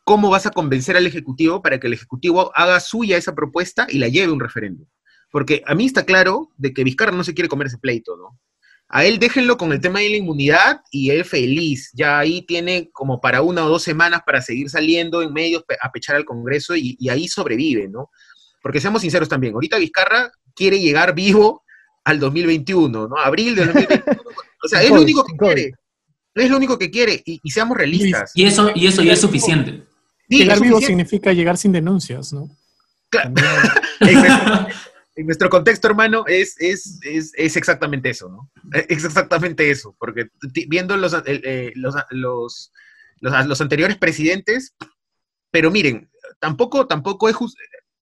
¿Cómo 0.03 0.31
vas 0.31 0.47
a 0.47 0.51
convencer 0.51 0.97
al 0.97 1.07
Ejecutivo 1.07 1.63
para 1.63 1.79
que 1.79 1.87
el 1.87 1.93
Ejecutivo 1.93 2.51
haga 2.57 2.81
suya 2.81 3.17
esa 3.17 3.37
propuesta 3.37 3.87
y 3.89 3.99
la 3.99 4.09
lleve 4.09 4.33
a 4.33 4.35
un 4.35 4.41
referéndum? 4.41 4.85
Porque 5.35 5.65
a 5.67 5.75
mí 5.75 5.85
está 5.85 6.05
claro 6.05 6.53
de 6.57 6.73
que 6.73 6.85
Vizcarra 6.85 7.11
no 7.11 7.25
se 7.25 7.35
quiere 7.35 7.49
comer 7.49 7.67
ese 7.67 7.79
pleito, 7.79 8.17
¿no? 8.17 8.39
A 8.89 9.05
él 9.05 9.19
déjenlo 9.19 9.57
con 9.57 9.73
el 9.73 9.81
tema 9.81 9.99
de 9.99 10.09
la 10.09 10.17
inmunidad 10.19 10.83
y 10.93 11.11
él 11.11 11.25
feliz. 11.25 11.91
Ya 11.93 12.21
ahí 12.21 12.43
tiene 12.43 12.89
como 12.93 13.21
para 13.21 13.43
una 13.43 13.65
o 13.65 13.69
dos 13.69 13.83
semanas 13.83 14.21
para 14.25 14.41
seguir 14.41 14.71
saliendo 14.71 15.23
en 15.23 15.33
medios 15.33 15.65
a 15.83 15.91
pechar 15.91 16.15
al 16.15 16.25
Congreso 16.25 16.77
y, 16.77 16.97
ahí 17.09 17.27
sobrevive, 17.27 17.89
¿no? 17.89 18.11
Porque 18.63 18.81
seamos 18.81 19.03
sinceros 19.03 19.29
también, 19.29 19.55
ahorita 19.55 19.77
Vizcarra 19.77 20.31
quiere 20.55 20.79
llegar 20.79 21.17
vivo 21.17 21.65
al 22.05 22.21
2021, 22.21 23.09
¿no? 23.09 23.17
Abril 23.17 23.57
del 23.57 23.73
2021. 23.73 24.23
o 24.63 24.69
sea, 24.69 24.85
es 24.85 24.91
lo 24.91 25.03
único 25.03 25.25
que 25.25 25.37
quiere. 25.37 25.73
Es 26.33 26.49
lo 26.49 26.59
único 26.59 26.79
que 26.79 26.93
quiere 26.93 27.21
y, 27.27 27.51
seamos 27.51 27.77
realistas. 27.77 28.31
Y 28.37 28.45
eso, 28.45 28.71
y 28.73 28.87
eso 28.87 29.03
ya 29.03 29.15
es 29.15 29.21
suficiente. 29.21 29.83
llegar 30.29 30.61
vivo 30.61 30.81
significa 30.81 31.33
llegar 31.33 31.57
sin 31.57 31.73
denuncias, 31.73 32.33
¿no? 32.33 32.49
Claro. 33.11 33.35
en 35.17 35.27
nuestro 35.27 35.49
contexto, 35.49 35.89
hermano, 35.89 36.25
es, 36.27 36.57
es, 36.59 36.99
es, 37.03 37.33
es, 37.37 37.57
exactamente 37.57 38.11
eso, 38.11 38.29
¿no? 38.29 38.51
Es 38.73 39.05
exactamente 39.05 39.71
eso, 39.71 39.95
porque 39.99 40.29
viendo 40.69 40.97
los, 40.97 41.15
eh, 41.27 41.73
los, 41.77 41.95
los, 42.11 42.73
los, 43.21 43.61
anteriores 43.61 43.97
presidentes, 43.97 44.75
pero 45.51 45.71
miren, 45.71 46.11
tampoco, 46.41 46.87
tampoco, 46.87 47.29
es 47.29 47.37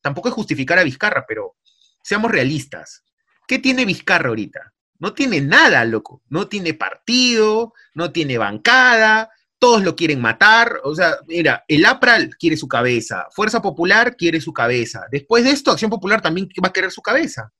tampoco 0.01 0.29
es 0.29 0.35
justificar 0.35 0.79
a 0.79 0.85
Vizcarra, 0.85 1.27
pero 1.29 1.57
seamos 2.03 2.31
realistas. 2.31 3.05
¿Qué 3.47 3.59
tiene 3.59 3.85
Vizcarra 3.85 4.31
ahorita? 4.31 4.73
No 4.99 5.13
tiene 5.13 5.41
nada, 5.41 5.85
loco. 5.85 6.23
No 6.29 6.49
tiene 6.49 6.75
partido, 6.75 7.75
no 7.95 8.13
tiene 8.13 8.39
bancada, 8.39 9.31
todos 9.63 9.85
lo 9.85 9.95
quieren 9.95 10.21
matar. 10.21 10.81
O 10.83 10.93
sea, 10.93 11.15
mira, 11.29 11.65
el 11.69 11.87
APRA 11.87 12.19
quiere 12.37 12.57
su 12.57 12.67
cabeza, 12.67 13.29
Fuerza 13.31 13.63
Popular 13.63 14.17
quiere 14.17 14.41
su 14.41 14.53
cabeza. 14.53 15.07
Después 15.09 15.45
de 15.45 15.51
esto, 15.51 15.71
Acción 15.71 15.89
Popular 15.89 16.21
también 16.21 16.49
va 16.63 16.71
a 16.71 16.73
querer 16.73 16.91
su 16.91 17.01
cabeza. 17.01 17.53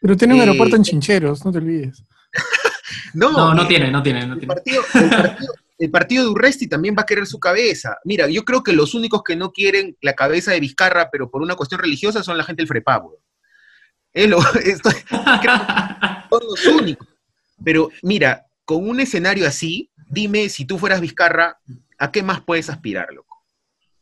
Pero 0.00 0.16
tiene 0.16 0.32
un 0.32 0.40
aeropuerto 0.40 0.76
en 0.76 0.80
eh, 0.80 0.84
Chincheros, 0.86 1.44
no 1.44 1.52
te 1.52 1.58
olvides. 1.58 2.02
no, 3.12 3.52
no, 3.52 3.68
tiene, 3.68 3.90
no 3.90 4.02
tiene. 4.02 4.26
No 4.26 4.36
el, 4.36 4.46
Partido, 4.46 4.82
el, 5.78 5.90
partido, 5.90 6.24
de 6.24 6.30
Urresti 6.30 6.66
también 6.66 6.94
va 6.96 7.02
a 7.02 7.06
querer 7.06 7.26
su 7.26 7.38
cabeza. 7.38 7.98
Mira, 8.06 8.26
yo 8.26 8.42
creo 8.46 8.62
que 8.62 8.72
los 8.72 8.94
únicos 8.94 9.22
que 9.22 9.36
no 9.36 9.52
quieren 9.52 9.98
la 10.00 10.14
cabeza 10.14 10.52
de 10.52 10.60
Vizcarra, 10.60 11.10
pero 11.10 11.30
por 11.30 11.42
una 11.42 11.56
cuestión 11.56 11.82
religiosa, 11.82 12.22
son 12.22 12.38
la 12.38 12.44
gente 12.44 12.62
del 12.62 12.68
Frepago. 12.68 13.18
Es 14.14 14.30
lo, 14.30 14.40
son 16.30 16.40
los 16.48 16.66
únicos. 16.68 17.06
Pero 17.62 17.90
mira, 18.00 18.46
con 18.64 18.88
un 18.88 19.00
escenario 19.00 19.46
así, 19.46 19.89
dime 20.10 20.48
si 20.48 20.64
tú 20.64 20.78
fueras 20.78 21.00
Vizcarra, 21.00 21.58
¿a 21.98 22.12
qué 22.12 22.22
más 22.22 22.42
puedes 22.42 22.68
aspirar, 22.68 23.12
loco? 23.12 23.44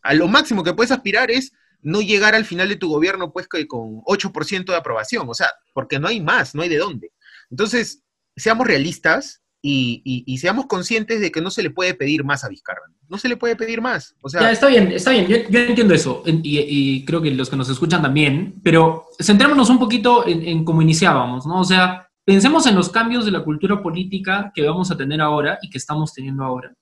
A 0.02 0.14
lo 0.14 0.26
máximo 0.26 0.64
que 0.64 0.74
puedes 0.74 0.90
aspirar 0.90 1.30
es 1.30 1.52
no 1.82 2.00
llegar 2.00 2.34
al 2.34 2.44
final 2.44 2.68
de 2.68 2.76
tu 2.76 2.88
gobierno 2.88 3.32
pues 3.32 3.46
con 3.46 4.00
8% 4.02 4.64
de 4.64 4.76
aprobación, 4.76 5.28
o 5.28 5.34
sea, 5.34 5.52
porque 5.74 5.98
no 5.98 6.08
hay 6.08 6.20
más, 6.20 6.54
no 6.54 6.62
hay 6.62 6.68
de 6.68 6.78
dónde. 6.78 7.12
Entonces, 7.50 8.02
seamos 8.36 8.66
realistas 8.66 9.42
y, 9.60 10.38
seamos 10.40 10.66
conscientes 10.66 11.20
de 11.20 11.30
que 11.30 11.40
no 11.40 11.50
se 11.50 11.62
le 11.62 11.70
puede 11.70 11.94
pedir 11.94 12.24
más 12.24 12.44
a 12.44 12.48
Vizcarra. 12.48 12.82
No 13.08 13.18
se 13.18 13.28
le 13.28 13.36
puede 13.36 13.56
pedir 13.56 13.80
más. 13.80 14.14
O 14.22 14.28
sea, 14.28 14.50
está 14.50 14.68
bien, 14.68 14.92
está 14.92 15.10
bien, 15.10 15.26
yo, 15.26 15.36
entiendo 15.36 15.94
eso 15.94 16.22
y, 16.26 17.04
creo 17.04 17.20
que 17.20 17.30
los 17.30 17.50
que 17.50 17.56
nos 17.56 17.68
escuchan 17.68 18.02
también, 18.02 18.60
pero 18.62 19.08
centrémonos 19.20 19.68
un 19.70 19.78
poquito 19.78 20.26
en, 20.26 20.42
en 20.46 20.64
cómo 20.64 20.82
iniciábamos, 20.82 21.46
¿no? 21.46 21.60
O 21.60 21.64
sea, 21.64 22.07
Pensemos 22.28 22.66
en 22.66 22.74
los 22.74 22.90
cambios 22.90 23.24
de 23.24 23.30
la 23.30 23.42
cultura 23.42 23.82
política 23.82 24.52
que 24.54 24.60
vamos 24.68 24.90
a 24.90 24.96
tener 24.98 25.18
ahora 25.18 25.58
y 25.62 25.70
que 25.70 25.78
estamos 25.78 26.12
teniendo 26.12 26.44
ahora. 26.44 26.74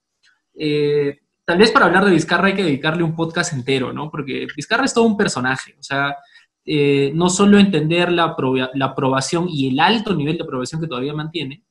Eh, 0.59 1.21
tal 1.45 1.59
vez 1.59 1.71
para 1.71 1.87
hablar 1.87 2.05
de 2.05 2.11
Vizcarra 2.11 2.49
hay 2.49 2.55
que 2.55 2.65
dedicarle 2.65 3.05
un 3.05 3.15
podcast 3.15 3.53
entero, 3.53 3.93
¿no? 3.93 4.11
Porque 4.11 4.49
Vizcarra 4.57 4.85
es 4.85 4.93
todo 4.93 5.05
un 5.05 5.17
personaje, 5.17 5.77
o 5.79 5.83
sea, 5.85 6.17
eh, 6.65 7.13
no 7.15 7.31
solo 7.31 7.61
entender 7.61 8.11
la, 8.11 8.35
aprobación 8.83 9.47
y 9.49 9.69
el 9.69 9.79
alto 9.79 10.17
nivel 10.17 10.37
de 10.37 10.43
aprobación 10.43 10.81
que 10.81 10.89
todavía 10.89 11.15
mantiene, 11.15 11.63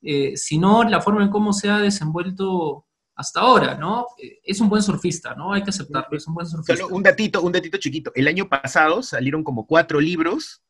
eh, 0.00 0.34
sino 0.34 0.84
la 0.84 1.02
forma 1.02 1.22
en 1.22 1.28
cómo 1.28 1.52
se 1.52 1.68
ha 1.68 1.80
desenvuelto 1.80 2.86
hasta 3.14 3.40
ahora, 3.40 3.74
¿no? 3.74 4.06
Eh, 4.22 4.38
es 4.42 4.58
un 4.58 4.70
buen 4.70 4.82
surfista, 4.82 5.34
¿no? 5.34 5.52
Hay 5.52 5.62
que 5.62 5.68
aceptarlo, 5.68 6.16
es 6.16 6.26
un 6.26 6.32
buen 6.32 6.46
surfista. 6.46 6.82
Solo 6.82 6.96
un 6.96 7.02
datito, 7.02 7.42
un 7.42 7.52
datito 7.52 7.76
chiquito. 7.76 8.10
El 8.14 8.26
año 8.26 8.48
pasado 8.48 9.02
salieron 9.02 9.44
como 9.44 9.66
cuatro 9.66 10.00
libros 10.00 10.62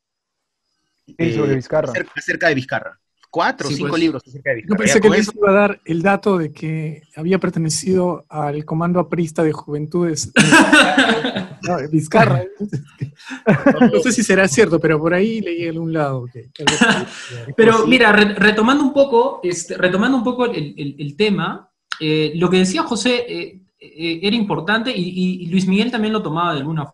sobre 1.17 1.55
Vizcarra. 1.55 1.93
acerca 2.17 2.49
de 2.49 2.55
Vizcarra 2.55 3.01
cuatro 3.31 3.69
o 3.69 3.71
cinco 3.71 3.91
pues. 3.91 4.01
libros 4.01 4.23
acerca 4.27 4.51
de 4.51 4.65
Yo 4.69 4.75
pensé 4.77 5.01
que 5.01 5.11
les 5.11 5.35
iba 5.35 5.51
a 5.51 5.53
dar 5.53 5.81
el 5.85 6.03
dato 6.03 6.39
de 6.39 6.53
que 6.53 7.03
había 7.17 7.39
pertenecido 7.39 8.25
al 8.29 8.65
Comando 8.65 9.01
Aprista 9.01 9.43
de 9.43 9.53
Juventudes 9.53 10.33
no, 11.63 11.77
Vizcarra. 11.91 12.43
no 13.93 14.01
sé 14.01 14.13
si 14.13 14.23
será 14.23 14.49
cierto, 14.49 14.81
pero 14.81 14.99
por 14.99 15.13
ahí 15.15 15.41
leí 15.41 15.65
en 15.67 15.79
un 15.79 15.93
lado. 15.93 16.27
pero 17.57 17.87
mira, 17.87 18.13
retomando 18.13 18.83
un 18.85 18.93
poco, 18.93 19.41
este, 19.43 19.77
retomando 19.77 20.17
un 20.17 20.25
poco 20.25 20.47
el, 20.47 21.15
tema, 21.17 21.71
eh, 22.01 22.33
lo 22.37 22.49
que 22.49 22.59
decía 22.59 22.83
José 22.83 23.25
eh, 23.29 23.61
eh, 23.81 24.21
era 24.23 24.37
importante 24.37 24.91
y, 24.91 25.43
y, 25.43 25.47
Luis 25.47 25.67
Miguel 25.67 25.91
también 25.91 26.13
lo 26.13 26.23
tomaba 26.23 26.53
de 26.53 26.61
alguna 26.61 26.93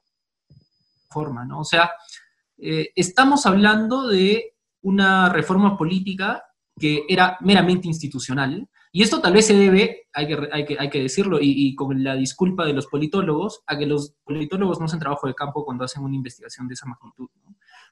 forma, 1.11 1.45
¿no? 1.45 1.61
O 1.61 1.65
sea, 1.65 1.91
estamos 2.97 3.45
hablando 3.47 4.09
de 4.09 4.55
una 4.85 5.29
reforma 5.29 5.77
política 5.77 6.45
que 6.79 7.05
era 7.09 7.37
meramente 7.41 7.89
institucional. 7.89 8.69
Y 8.93 9.03
esto 9.03 9.21
tal 9.21 9.33
vez 9.33 9.47
se 9.47 9.57
debe, 9.57 10.07
hay 10.13 10.27
que, 10.29 10.49
hay 10.53 10.65
que, 10.65 10.77
hay 10.79 10.91
que 10.91 11.03
decirlo, 11.03 11.39
y, 11.41 11.75
con 11.75 12.03
la 12.05 12.15
disculpa 12.15 12.65
de 12.65 12.73
los 12.73 12.87
politólogos, 12.87 13.63
a 13.67 13.77
que 13.77 13.87
los 13.87 14.15
politólogos 14.23 14.79
no 14.79 14.87
hacen 14.87 15.01
trabajo 15.01 15.27
de 15.27 15.35
campo 15.35 15.65
cuando 15.65 15.85
hacen 15.85 16.03
una 16.05 16.15
investigación 16.15 16.69
de 16.69 16.75
esa 16.75 16.87
magnitud. 16.87 17.29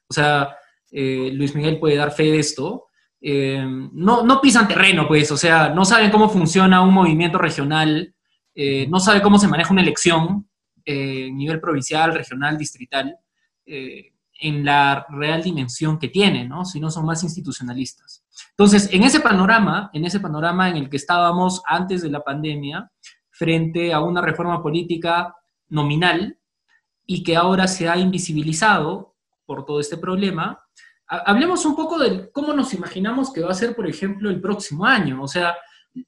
O 0.06 0.14
sea, 0.14 0.54
eh, 0.90 1.30
Luis 1.32 1.54
Miguel 1.54 1.80
puede 1.80 1.96
dar 1.96 2.12
fe 2.12 2.24
de 2.24 2.38
esto. 2.38 2.86
Eh, 3.20 3.64
no, 3.92 4.22
no 4.22 4.40
pisan 4.40 4.68
terreno, 4.68 5.08
pues, 5.08 5.30
o 5.32 5.36
sea, 5.36 5.70
no 5.70 5.84
saben 5.84 6.10
cómo 6.10 6.28
funciona 6.28 6.82
un 6.82 6.94
movimiento 6.94 7.38
regional, 7.38 8.14
eh, 8.54 8.86
no 8.88 9.00
sabe 9.00 9.22
cómo 9.22 9.38
se 9.38 9.48
maneja 9.48 9.72
una 9.72 9.82
elección 9.82 10.48
a 10.84 10.92
nivel 10.92 11.60
provincial, 11.60 12.12
regional, 12.12 12.58
distrital 12.58 13.16
en 14.42 14.64
la 14.64 15.06
real 15.08 15.40
dimensión 15.40 15.98
que 15.98 16.08
tiene, 16.08 16.46
¿no? 16.46 16.64
Si 16.64 16.80
no 16.80 16.90
son 16.90 17.06
más 17.06 17.22
institucionalistas. 17.22 18.24
Entonces, 18.50 18.92
en 18.92 19.04
ese 19.04 19.20
panorama, 19.20 19.88
en 19.92 20.04
ese 20.04 20.18
panorama 20.18 20.68
en 20.68 20.76
el 20.76 20.90
que 20.90 20.96
estábamos 20.96 21.62
antes 21.66 22.02
de 22.02 22.10
la 22.10 22.24
pandemia, 22.24 22.90
frente 23.30 23.92
a 23.92 24.00
una 24.00 24.20
reforma 24.20 24.60
política 24.60 25.34
nominal 25.68 26.38
y 27.06 27.22
que 27.22 27.36
ahora 27.36 27.68
se 27.68 27.88
ha 27.88 27.96
invisibilizado 27.96 29.14
por 29.46 29.64
todo 29.64 29.78
este 29.78 29.96
problema, 29.96 30.60
hablemos 31.06 31.64
un 31.64 31.76
poco 31.76 31.98
de 31.98 32.30
cómo 32.32 32.52
nos 32.52 32.74
imaginamos 32.74 33.32
que 33.32 33.42
va 33.42 33.52
a 33.52 33.54
ser, 33.54 33.76
por 33.76 33.88
ejemplo, 33.88 34.28
el 34.28 34.40
próximo 34.40 34.84
año. 34.84 35.22
O 35.22 35.28
sea, 35.28 35.54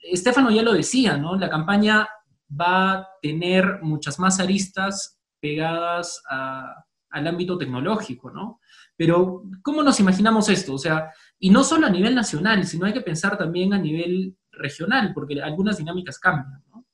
Estefano 0.02 0.50
ya 0.50 0.62
lo 0.62 0.72
decía, 0.72 1.16
¿no? 1.16 1.36
La 1.36 1.48
campaña 1.48 2.08
va 2.48 2.92
a 2.92 3.08
tener 3.22 3.80
muchas 3.82 4.18
más 4.18 4.40
aristas 4.40 5.20
pegadas 5.40 6.20
a, 6.28 6.84
al 7.14 7.26
ámbito 7.28 7.56
tecnológico, 7.56 8.30
¿no? 8.30 8.60
Pero, 8.96 9.44
¿cómo 9.62 9.82
nos 9.82 10.00
imaginamos 10.00 10.48
esto? 10.48 10.74
O 10.74 10.78
sea, 10.78 11.12
y 11.38 11.50
no 11.50 11.62
solo 11.62 11.86
a 11.86 11.90
nivel 11.90 12.14
nacional, 12.14 12.66
sino 12.66 12.86
hay 12.86 12.92
que 12.92 13.00
pensar 13.00 13.38
también 13.38 13.72
a 13.72 13.78
nivel 13.78 14.36
regional, 14.50 15.12
porque 15.14 15.40
algunas 15.40 15.78
dinámicas 15.78 16.18
cambian, 16.18 16.62
¿no? 16.72 16.86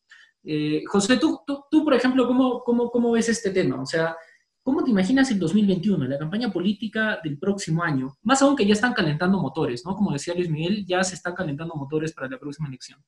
Eh, 0.45 0.83
José, 0.87 1.17
tú, 1.17 1.41
tú, 1.47 1.85
por 1.85 1.95
ejemplo, 1.95 2.27
¿cómo, 2.27 2.61
cómo, 2.61 2.91
cómo 2.91 3.13
ves 3.13 3.29
este 3.31 3.51
tema? 3.51 3.81
O 3.81 3.87
sea, 3.87 4.15
¿cómo 4.63 4.85
te 4.85 4.91
imaginas 4.91 5.31
el 5.31 5.39
2021, 5.39 6.07
la 6.07 6.19
campaña 6.19 6.53
política 6.53 7.19
del 7.25 7.39
próximo 7.39 7.83
año? 7.83 8.17
Más 8.23 8.43
aún 8.43 8.57
que 8.57 8.67
ya 8.67 8.75
están 8.75 8.93
calentando 8.93 9.41
motores, 9.41 9.85
¿no? 9.87 9.97
Como 9.97 10.13
decía 10.13 10.35
Luis 10.35 10.51
Miguel, 10.51 10.85
ya 10.87 11.03
se 11.03 11.15
están 11.15 11.35
calentando 11.35 11.75
motores 11.75 12.13
para 12.13 12.29
la 12.29 12.39
próxima 12.39 12.69
elección. 12.69 12.99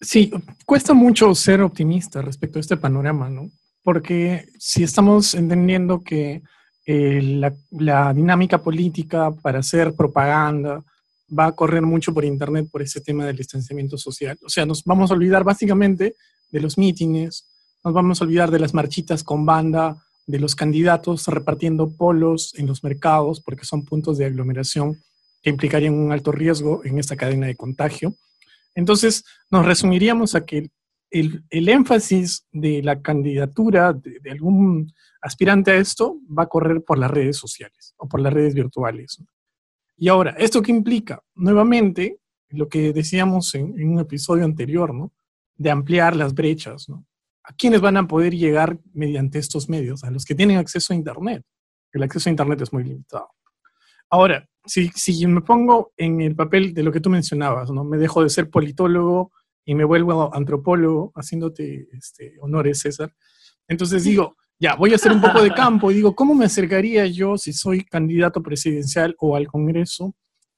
Sí, 0.00 0.30
cuesta 0.64 0.94
mucho 0.94 1.34
ser 1.34 1.62
optimista 1.62 2.22
respecto 2.22 2.58
a 2.58 2.60
este 2.60 2.76
panorama, 2.76 3.28
¿no? 3.28 3.50
Porque 3.84 4.48
si 4.58 4.82
estamos 4.82 5.34
entendiendo 5.34 6.02
que 6.02 6.42
eh, 6.86 7.20
la, 7.70 8.12
dinámica 8.12 8.62
política 8.62 9.30
para 9.30 9.60
hacer 9.60 9.94
propaganda 9.94 10.82
va 11.38 11.46
a 11.46 11.52
correr 11.52 11.82
mucho 11.82 12.12
por 12.12 12.24
Internet 12.24 12.68
por 12.70 12.82
ese 12.82 13.00
tema 13.00 13.26
del 13.26 13.36
distanciamiento 13.36 13.96
social. 13.96 14.38
O 14.44 14.48
sea, 14.48 14.66
nos 14.66 14.84
vamos 14.84 15.10
a 15.10 15.14
olvidar 15.14 15.44
básicamente 15.44 16.16
de 16.50 16.60
los 16.60 16.76
mítines, 16.78 17.46
nos 17.84 17.94
vamos 17.94 18.20
a 18.20 18.24
olvidar 18.24 18.50
de 18.50 18.58
las 18.58 18.74
marchitas 18.74 19.22
con 19.22 19.44
banda, 19.44 20.02
de 20.26 20.38
los 20.38 20.54
candidatos 20.54 21.26
repartiendo 21.26 21.90
polos 21.90 22.54
en 22.56 22.66
los 22.66 22.82
mercados, 22.82 23.40
porque 23.40 23.66
son 23.66 23.84
puntos 23.84 24.16
de 24.16 24.24
aglomeración 24.24 25.02
que 25.42 25.50
implicarían 25.50 25.94
un 25.94 26.12
alto 26.12 26.32
riesgo 26.32 26.82
en 26.84 26.98
esta 26.98 27.16
cadena 27.16 27.46
de 27.46 27.56
contagio. 27.56 28.14
Entonces, 28.74 29.24
nos 29.50 29.66
resumiríamos 29.66 30.34
a 30.34 30.46
que 30.46 30.70
el, 31.14 31.68
énfasis 31.68 32.46
de 32.50 32.82
la 32.82 33.00
candidatura 33.00 33.92
de, 33.92 34.30
algún 34.30 34.92
aspirante 35.20 35.70
a 35.70 35.76
esto 35.76 36.18
va 36.26 36.44
a 36.44 36.48
correr 36.48 36.82
por 36.82 36.98
las 36.98 37.10
redes 37.10 37.36
sociales 37.36 37.94
o 37.96 38.08
por 38.08 38.20
las 38.20 38.32
redes 38.32 38.54
virtuales. 38.54 39.22
Y 39.96 40.08
ahora, 40.08 40.32
¿esto 40.32 40.60
qué 40.60 40.72
implica? 40.72 41.22
Nuevamente, 41.36 42.18
lo 42.48 42.68
que 42.68 42.92
decíamos 42.92 43.54
en, 43.54 43.72
un 43.88 44.00
episodio 44.00 44.44
anterior, 44.44 44.92
¿no? 44.92 45.12
De 45.56 45.70
ampliar 45.70 46.16
las 46.16 46.34
brechas, 46.34 46.88
¿no? 46.88 47.06
¿A 47.44 47.52
quiénes 47.52 47.80
van 47.80 47.96
a 47.96 48.08
poder 48.08 48.34
llegar 48.34 48.78
mediante 48.92 49.38
estos 49.38 49.68
medios? 49.68 50.02
A 50.02 50.10
los 50.10 50.24
que 50.24 50.34
tienen 50.34 50.56
acceso 50.56 50.92
a 50.92 50.96
Internet. 50.96 51.44
El 51.92 52.02
acceso 52.02 52.28
a 52.28 52.32
Internet 52.32 52.60
es 52.62 52.72
muy 52.72 52.82
limitado. 52.82 53.28
Ahora, 54.10 54.48
si, 54.64 54.88
si 54.88 55.26
me 55.26 55.42
pongo 55.42 55.92
en 55.96 56.20
el 56.22 56.34
papel 56.34 56.74
de 56.74 56.82
lo 56.82 56.90
que 56.90 57.00
tú 57.00 57.08
mencionabas, 57.08 57.70
¿no? 57.70 57.84
Me 57.84 57.98
dejo 57.98 58.22
de 58.22 58.30
ser 58.30 58.50
politólogo, 58.50 59.30
y 59.64 59.74
me 59.74 59.84
vuelvo 59.84 60.34
antropólogo, 60.34 61.12
haciéndote 61.14 61.88
este, 61.92 62.34
honores, 62.40 62.80
César. 62.80 63.14
Entonces 63.66 64.04
digo, 64.04 64.36
ya, 64.58 64.76
voy 64.76 64.92
a 64.92 64.96
hacer 64.96 65.12
un 65.12 65.20
poco 65.20 65.42
de 65.42 65.50
campo 65.54 65.90
y 65.90 65.94
digo, 65.94 66.14
¿cómo 66.14 66.34
me 66.34 66.44
acercaría 66.44 67.06
yo, 67.06 67.36
si 67.36 67.52
soy 67.52 67.84
candidato 67.84 68.42
presidencial 68.42 69.16
o 69.18 69.36
al 69.36 69.46
Congreso, 69.46 70.14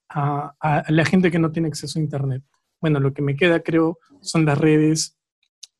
a, 0.09 0.55
la 0.89 1.05
gente 1.05 1.31
que 1.31 1.39
no 1.39 1.53
tiene 1.53 1.69
acceso 1.69 1.99
a 1.99 2.03
Internet? 2.03 2.43
Bueno, 2.81 3.01
lo 3.01 3.13
que 3.13 3.23
me 3.23 3.37
queda, 3.37 3.61
creo, 3.61 3.99
son 4.21 4.45
las 4.45 4.59
redes 4.59 5.17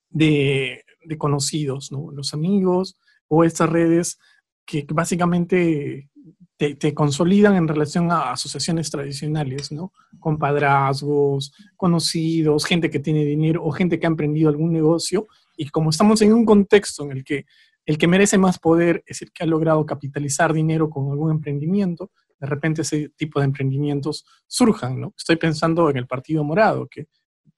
de, 0.09 0.85
conocidos, 1.19 1.93
¿no? 1.93 2.11
Los 2.11 2.35
amigos 2.35 2.99
o 3.29 3.45
estas 3.45 3.69
redes 3.69 4.19
que 4.65 4.85
básicamente 4.91 6.11
te, 6.57 6.95
consolidan 6.95 7.55
en 7.57 7.69
relación 7.69 8.11
a 8.11 8.33
asociaciones 8.33 8.91
tradicionales, 8.91 9.73
¿no? 9.73 9.93
Compadrazgos, 10.19 11.53
conocidos, 11.77 12.65
gente 12.65 12.89
que 12.89 12.99
tiene 12.99 13.25
dinero 13.25 13.63
o 13.63 13.71
gente 13.73 13.99
que 13.99 14.07
ha 14.07 14.09
emprendido 14.09 14.49
algún 14.49 14.73
negocio. 14.73 15.27
Y 15.57 15.69
como 15.69 15.91
estamos 15.91 16.23
en 16.23 16.33
un 16.33 16.47
contexto 16.47 17.05
en 17.05 17.13
el 17.13 17.25
que 17.25 17.45
el 17.85 17.99
que 17.99 18.09
merece 18.09 18.37
más 18.37 18.59
poder 18.59 19.05
es 19.07 19.23
el 19.23 19.31
que 19.31 19.45
ha 19.45 19.47
logrado 19.47 19.87
capitalizar 19.87 20.53
dinero 20.53 20.91
con 20.91 21.11
algún 21.11 21.31
emprendimiento, 21.31 22.11
de 22.41 22.47
repente 22.47 22.83
ese 22.83 23.11
tipo 23.11 23.39
de 23.39 23.47
emprendimientos 23.47 24.25
surjan, 24.47 25.01
¿no? 25.01 25.15
Estoy 25.17 25.37
pensando 25.37 25.89
en 25.89 25.97
el 25.97 26.07
Partido 26.07 26.43
Morado, 26.43 26.89
que 26.89 27.07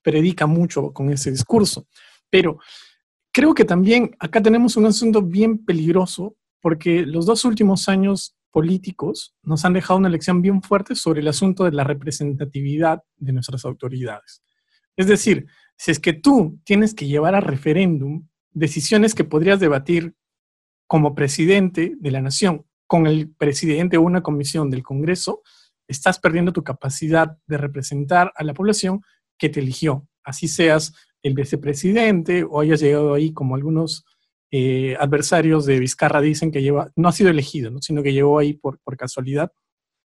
predica 0.02 0.46
mucho 0.46 0.92
con 0.92 1.11
ese 1.11 1.30
discurso. 1.30 1.87
Pero 2.28 2.58
creo 3.32 3.54
que 3.54 3.64
también 3.64 4.14
acá 4.18 4.42
tenemos 4.42 4.76
un 4.76 4.87
asunto 4.87 5.22
bien 5.22 5.64
peligroso 5.64 6.37
porque 6.61 7.06
los 7.06 7.24
dos 7.24 7.44
últimos 7.44 7.88
años 7.88 8.38
políticos 8.59 9.37
nos 9.44 9.64
han 9.64 9.73
dejado 9.73 10.01
una 10.01 10.09
lección 10.09 10.42
bien 10.42 10.62
fuerte 10.62 10.97
sobre 10.97 11.21
el 11.21 11.29
asunto 11.29 11.62
de 11.62 11.71
la 11.71 11.85
representatividad 11.85 13.05
de 13.16 13.33
nuestras 13.33 13.64
autoridades. 13.64 14.42
Es 14.97 15.07
decir, 15.07 15.47
si 15.77 15.92
es 15.92 16.01
que 16.01 16.12
tú 16.12 16.59
tienes 16.64 16.92
que 16.92 17.07
llevar 17.07 17.37
a 17.37 17.40
referéndum 17.40 18.27
decisiones 18.51 19.14
que 19.14 19.23
podrías 19.23 19.61
debatir 19.61 20.16
como 20.88 21.14
presidente 21.14 21.94
de 22.01 22.11
la 22.11 22.21
nación 22.21 22.66
con 22.88 23.07
el 23.07 23.31
presidente 23.31 23.97
o 23.97 24.03
una 24.03 24.25
comisión 24.25 24.71
del 24.71 24.83
Congreso, 24.83 25.42
estás 25.87 26.18
perdiendo 26.18 26.53
tu 26.53 26.64
capacidad 26.64 27.38
de 27.47 27.59
representar 27.59 28.33
a 28.35 28.42
la 28.42 28.55
población 28.55 29.03
que 29.38 29.51
te 29.51 29.61
eligió, 29.61 30.09
así 30.25 30.49
seas 30.49 30.94
el 31.23 31.35
vicepresidente 31.35 32.42
o 32.42 32.59
hayas 32.59 32.81
llegado 32.81 33.14
ahí 33.14 33.33
como 33.33 33.55
algunos 33.55 34.05
eh, 34.50 34.96
adversarios 34.98 35.66
de 35.66 35.78
Vizcarra 35.78 36.20
dicen 36.20 36.50
que 36.50 36.62
lleva, 36.62 36.90
no 36.96 37.08
ha 37.08 37.12
sido 37.12 37.30
elegido, 37.30 37.70
sino 37.80 38.02
que 38.02 38.12
llegó 38.12 38.38
ahí 38.38 38.54
por, 38.54 38.78
por 38.80 38.96
casualidad. 38.96 39.52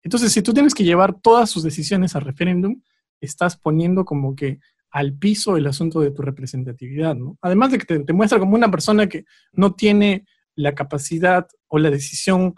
Entonces, 0.02 0.32
si 0.32 0.42
tú 0.42 0.52
tienes 0.52 0.74
que 0.74 0.84
llevar 0.84 1.20
todas 1.20 1.50
sus 1.50 1.62
decisiones 1.62 2.14
a 2.14 2.20
referéndum, 2.20 2.80
estás 3.20 3.56
poniendo 3.56 4.04
como 4.04 4.36
que 4.36 4.60
al 4.90 5.12
piso 5.12 5.56
el 5.56 5.66
asunto 5.66 6.00
de 6.00 6.10
tu 6.10 6.22
representatividad. 6.22 7.16
Además 7.40 7.70
de 7.70 7.78
que 7.78 7.98
te, 7.98 8.12
muestra 8.12 8.38
como 8.38 8.54
una 8.54 8.70
persona 8.70 9.06
que 9.08 9.24
no 9.52 9.74
tiene 9.74 10.24
la 10.54 10.74
capacidad 10.74 11.46
o 11.68 11.78
la 11.78 11.90
decisión 11.90 12.54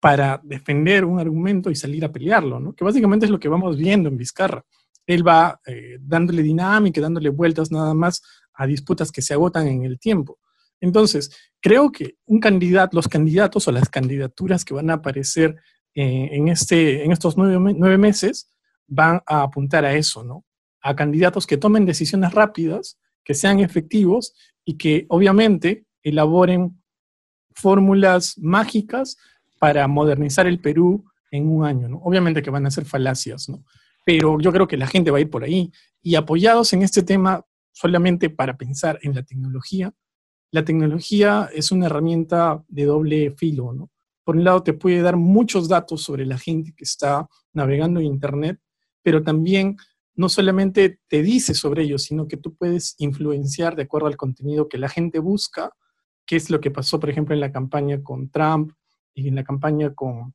para 0.00 0.40
defender 0.44 1.04
un 1.04 1.18
argumento 1.18 1.70
y 1.70 1.76
salir 1.76 2.04
a 2.04 2.12
pelearlo, 2.12 2.60
¿no? 2.60 2.74
Que 2.74 2.84
básicamente 2.84 3.26
es 3.26 3.32
lo 3.32 3.40
que 3.40 3.48
vamos 3.48 3.76
viendo 3.76 4.08
en 4.08 4.16
Vizcarra. 4.16 4.64
Él 5.06 5.26
va 5.26 5.60
eh, 5.66 5.96
dándole 6.00 6.42
dinámica, 6.42 7.00
dándole 7.00 7.30
vueltas 7.30 7.70
nada 7.72 7.94
más 7.94 8.22
a 8.52 8.66
disputas 8.66 9.10
que 9.10 9.22
se 9.22 9.34
agotan 9.34 9.66
en 9.66 9.84
el 9.84 9.98
tiempo. 9.98 10.38
Entonces, 10.80 11.30
creo 11.60 11.90
que 11.90 12.16
un 12.26 12.40
candidato, 12.40 12.96
los 12.96 13.08
candidatos 13.08 13.66
o 13.68 13.72
las 13.72 13.88
candidaturas 13.88 14.64
que 14.64 14.74
van 14.74 14.90
a 14.90 14.94
aparecer 14.94 15.56
eh, 15.94 16.28
en, 16.32 16.48
este, 16.48 17.04
en 17.04 17.12
estos 17.12 17.36
nueve, 17.36 17.98
meses 17.98 18.50
van 18.86 19.20
a 19.26 19.42
apuntar 19.42 19.84
a 19.84 19.94
eso, 19.94 20.22
¿no? 20.22 20.44
A 20.80 20.94
candidatos 20.94 21.46
que 21.46 21.56
tomen 21.56 21.84
decisiones 21.84 22.32
rápidas, 22.32 22.98
que 23.24 23.34
sean 23.34 23.60
efectivos 23.60 24.34
y 24.64 24.78
que 24.78 25.06
obviamente 25.08 25.84
elaboren 26.02 26.80
fórmulas 27.52 28.38
mágicas 28.38 29.16
para 29.58 29.88
modernizar 29.88 30.46
el 30.46 30.60
Perú 30.60 31.04
en 31.30 31.48
un 31.48 31.64
año, 31.64 31.88
¿no? 31.88 31.98
Obviamente 31.98 32.42
que 32.42 32.50
van 32.50 32.66
a 32.66 32.70
ser 32.70 32.84
falacias, 32.84 33.48
¿no? 33.48 33.64
Pero 34.04 34.40
yo 34.40 34.52
creo 34.52 34.68
que 34.68 34.76
la 34.76 34.86
gente 34.86 35.10
va 35.10 35.18
a 35.18 35.20
ir 35.20 35.28
por 35.28 35.44
ahí. 35.44 35.70
Y 36.00 36.14
apoyados 36.14 36.72
en 36.72 36.82
este 36.82 37.02
tema 37.02 37.44
solamente 37.72 38.30
para 38.30 38.56
pensar 38.56 38.98
en 39.02 39.14
la 39.14 39.22
tecnología, 39.22 39.92
la 40.50 40.64
tecnología 40.64 41.48
es 41.52 41.70
una 41.70 41.86
herramienta 41.86 42.64
de 42.68 42.84
doble 42.84 43.30
filo, 43.32 43.72
¿no? 43.72 43.90
Por 44.24 44.36
un 44.36 44.44
lado, 44.44 44.62
te 44.62 44.74
puede 44.74 45.00
dar 45.00 45.16
muchos 45.16 45.68
datos 45.68 46.02
sobre 46.02 46.26
la 46.26 46.36
gente 46.36 46.74
que 46.76 46.84
está 46.84 47.26
navegando 47.54 48.00
en 48.00 48.06
Internet, 48.06 48.60
pero 49.02 49.22
también 49.22 49.76
no 50.14 50.28
solamente 50.28 51.00
te 51.08 51.22
dice 51.22 51.54
sobre 51.54 51.84
ellos, 51.84 52.02
sino 52.02 52.28
que 52.28 52.36
tú 52.36 52.54
puedes 52.54 52.94
influenciar 52.98 53.76
de 53.76 53.84
acuerdo 53.84 54.08
al 54.08 54.16
contenido 54.16 54.68
que 54.68 54.76
la 54.76 54.88
gente 54.88 55.18
busca, 55.18 55.72
que 56.26 56.36
es 56.36 56.50
lo 56.50 56.60
que 56.60 56.70
pasó, 56.70 57.00
por 57.00 57.08
ejemplo, 57.08 57.34
en 57.34 57.40
la 57.40 57.52
campaña 57.52 58.02
con 58.02 58.28
Trump 58.28 58.72
y 59.14 59.28
en 59.28 59.36
la 59.36 59.44
campaña 59.44 59.94
con, 59.94 60.34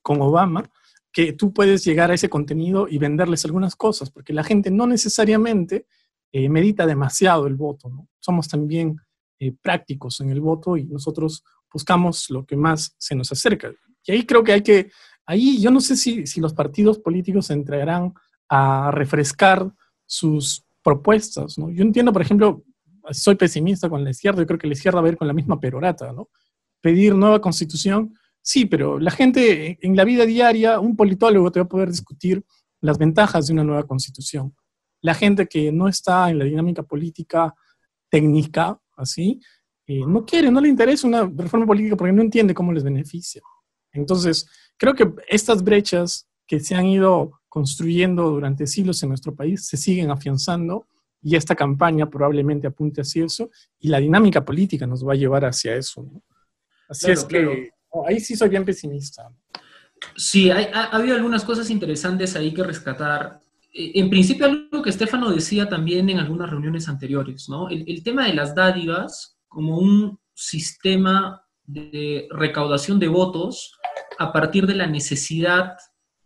con 0.00 0.22
Obama, 0.22 0.70
que 1.12 1.32
tú 1.32 1.52
puedes 1.52 1.84
llegar 1.84 2.10
a 2.10 2.14
ese 2.14 2.28
contenido 2.28 2.86
y 2.88 2.98
venderles 2.98 3.44
algunas 3.44 3.76
cosas, 3.76 4.10
porque 4.10 4.32
la 4.32 4.44
gente 4.44 4.70
no 4.70 4.86
necesariamente 4.86 5.86
eh, 6.32 6.48
medita 6.48 6.86
demasiado 6.86 7.46
el 7.46 7.56
voto, 7.56 7.88
¿no? 7.88 8.08
Somos 8.20 8.48
también 8.48 8.96
eh, 9.38 9.52
prácticos 9.60 10.20
en 10.20 10.30
el 10.30 10.40
voto 10.40 10.76
y 10.76 10.84
nosotros 10.84 11.42
buscamos 11.72 12.30
lo 12.30 12.46
que 12.46 12.56
más 12.56 12.94
se 12.98 13.14
nos 13.14 13.32
acerca. 13.32 13.72
Y 14.06 14.12
ahí 14.12 14.24
creo 14.24 14.44
que 14.44 14.52
hay 14.52 14.62
que, 14.62 14.90
ahí 15.26 15.60
yo 15.60 15.70
no 15.70 15.80
sé 15.80 15.96
si, 15.96 16.26
si 16.26 16.40
los 16.40 16.54
partidos 16.54 16.98
políticos 16.98 17.50
entrarán 17.50 18.14
a 18.48 18.90
refrescar 18.92 19.72
sus 20.06 20.64
propuestas, 20.82 21.58
¿no? 21.58 21.70
Yo 21.70 21.82
entiendo, 21.82 22.12
por 22.12 22.22
ejemplo, 22.22 22.62
soy 23.10 23.34
pesimista 23.34 23.88
con 23.88 24.04
la 24.04 24.10
izquierda, 24.10 24.42
yo 24.42 24.46
creo 24.46 24.58
que 24.58 24.66
la 24.66 24.74
izquierda 24.74 25.00
va 25.00 25.08
a 25.08 25.10
ir 25.10 25.16
con 25.16 25.26
la 25.26 25.34
misma 25.34 25.58
perorata, 25.58 26.12
¿no? 26.12 26.28
Pedir 26.80 27.14
nueva 27.14 27.40
constitución, 27.40 28.14
sí, 28.40 28.66
pero 28.66 28.98
la 28.98 29.10
gente 29.10 29.78
en 29.80 29.96
la 29.96 30.04
vida 30.04 30.26
diaria, 30.26 30.78
un 30.78 30.96
politólogo 30.96 31.50
te 31.50 31.60
va 31.60 31.64
a 31.64 31.68
poder 31.68 31.90
discutir 31.90 32.44
las 32.80 32.98
ventajas 32.98 33.46
de 33.46 33.54
una 33.54 33.64
nueva 33.64 33.84
constitución. 33.84 34.54
La 35.00 35.14
gente 35.14 35.46
que 35.46 35.72
no 35.72 35.88
está 35.88 36.30
en 36.30 36.38
la 36.38 36.44
dinámica 36.44 36.82
política 36.82 37.54
técnica 38.10 38.78
así, 38.96 39.40
eh, 39.86 40.00
no 40.06 40.24
quiere, 40.24 40.50
no 40.50 40.60
le 40.60 40.68
interesa 40.68 41.06
una 41.06 41.24
reforma 41.24 41.66
política 41.66 41.96
porque 41.96 42.12
no 42.12 42.22
entiende 42.22 42.54
cómo 42.54 42.72
les 42.72 42.84
beneficia. 42.84 43.42
Entonces, 43.92 44.46
creo 44.76 44.94
que 44.94 45.12
estas 45.28 45.62
brechas 45.62 46.28
que 46.46 46.60
se 46.60 46.74
han 46.74 46.86
ido 46.86 47.40
construyendo 47.48 48.30
durante 48.30 48.66
siglos 48.66 49.02
en 49.02 49.10
nuestro 49.10 49.34
país 49.34 49.66
se 49.66 49.76
siguen 49.76 50.10
afianzando 50.10 50.86
y 51.22 51.36
esta 51.36 51.54
campaña 51.54 52.10
probablemente 52.10 52.66
apunte 52.66 53.00
hacia 53.00 53.24
eso 53.24 53.50
y 53.78 53.88
la 53.88 53.98
dinámica 53.98 54.44
política 54.44 54.86
nos 54.86 55.06
va 55.06 55.12
a 55.12 55.16
llevar 55.16 55.44
hacia 55.44 55.74
eso. 55.76 56.06
Así 56.88 57.10
es 57.10 57.24
que 57.24 57.70
oh, 57.90 58.06
ahí 58.06 58.20
sí 58.20 58.36
soy 58.36 58.50
bien 58.50 58.64
pesimista. 58.64 59.30
Sí, 60.16 60.50
ha, 60.50 60.84
habido 60.86 61.16
algunas 61.16 61.44
cosas 61.44 61.70
interesantes 61.70 62.36
ahí 62.36 62.52
que 62.52 62.62
rescatar. 62.62 63.40
Eh, 63.74 63.92
en 63.96 64.08
principio, 64.08 64.46
algo 64.46 64.82
que 64.82 64.90
Estefano 64.90 65.30
decía 65.30 65.68
también 65.68 66.08
en 66.08 66.18
algunas 66.18 66.48
reuniones 66.48 66.88
anteriores, 66.88 67.48
¿no? 67.48 67.68
El, 67.68 68.02
tema 68.04 68.26
de 68.26 68.34
las 68.34 68.54
dádivas 68.54 69.36
como 69.48 69.78
un 69.78 70.18
sistema 70.32 71.42
de 71.64 72.28
recaudación 72.30 72.98
de 72.98 73.08
votos 73.08 73.78
a 74.18 74.32
partir 74.32 74.66
de 74.66 74.76
la 74.76 74.86
necesidad 74.86 75.74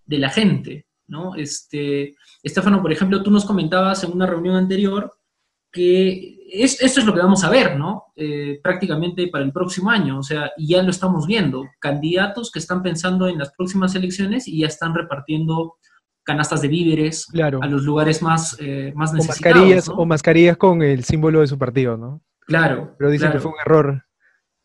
de 0.05 0.19
la 0.19 0.29
gente, 0.29 0.87
¿no? 1.07 1.35
Este, 1.35 2.15
Estefano, 2.43 2.83
por 2.83 2.93
ejemplo, 2.93 3.23
tú 3.23 3.31
nos 3.31 3.47
comentabas 3.47 4.05
en 4.05 4.13
una 4.13 4.27
reunión 4.27 4.57
anterior 4.57 5.13
que 5.71 6.39
es, 6.51 6.81
esto 6.83 7.01
es 7.01 7.07
lo 7.07 7.13
que 7.13 7.21
vamos 7.21 7.45
a 7.45 7.51
ver, 7.51 7.77
¿no? 7.77 8.05
Eh, 8.17 8.59
prácticamente 8.63 9.29
para 9.29 9.45
el 9.45 9.53
próximo 9.53 9.91
año, 9.91 10.19
o 10.19 10.23
sea, 10.23 10.51
y 10.57 10.69
ya 10.69 10.83
lo 10.83 10.91
estamos 10.91 11.27
viendo, 11.27 11.67
candidatos 11.79 12.51
que 12.51 12.59
están 12.59 12.83
pensando 12.83 13.29
en 13.29 13.39
las 13.39 13.53
próximas 13.53 13.95
elecciones 13.95 14.49
y 14.49 14.61
ya 14.61 14.67
están 14.67 14.95
repartiendo 14.95 15.77
canastas 16.29 16.61
de 16.61 16.69
víveres 16.69 17.27
a 17.43 17.67
los 17.67 17.85
lugares 17.85 18.21
más, 18.21 18.55
eh, 18.61 18.93
más 18.95 19.15
necesitados. 19.15 19.57
O 19.57 19.63
mascarillas, 19.63 19.89
o 19.89 20.05
mascarillas 20.05 20.57
con 20.59 20.83
el 20.83 21.03
símbolo 21.03 21.41
de 21.41 21.47
su 21.47 21.57
partido, 21.57 21.97
¿no? 21.97 22.21
Claro. 22.41 22.95
Pero 22.99 23.11
dicen 23.11 23.33
que 23.33 23.39
fue 23.39 23.53
un 23.53 23.61
error. 23.65 24.05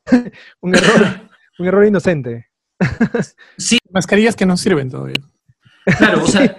un 0.62 0.76
error, 0.76 1.30
un 1.60 1.66
error 1.66 1.86
inocente. 1.86 2.50
sí. 3.58 3.78
Mascarillas 3.92 4.36
que 4.36 4.46
no 4.46 4.58
sirven 4.58 4.92
todavía. 4.92 5.24
Claro, 5.98 6.24
o 6.24 6.28
sea, 6.28 6.58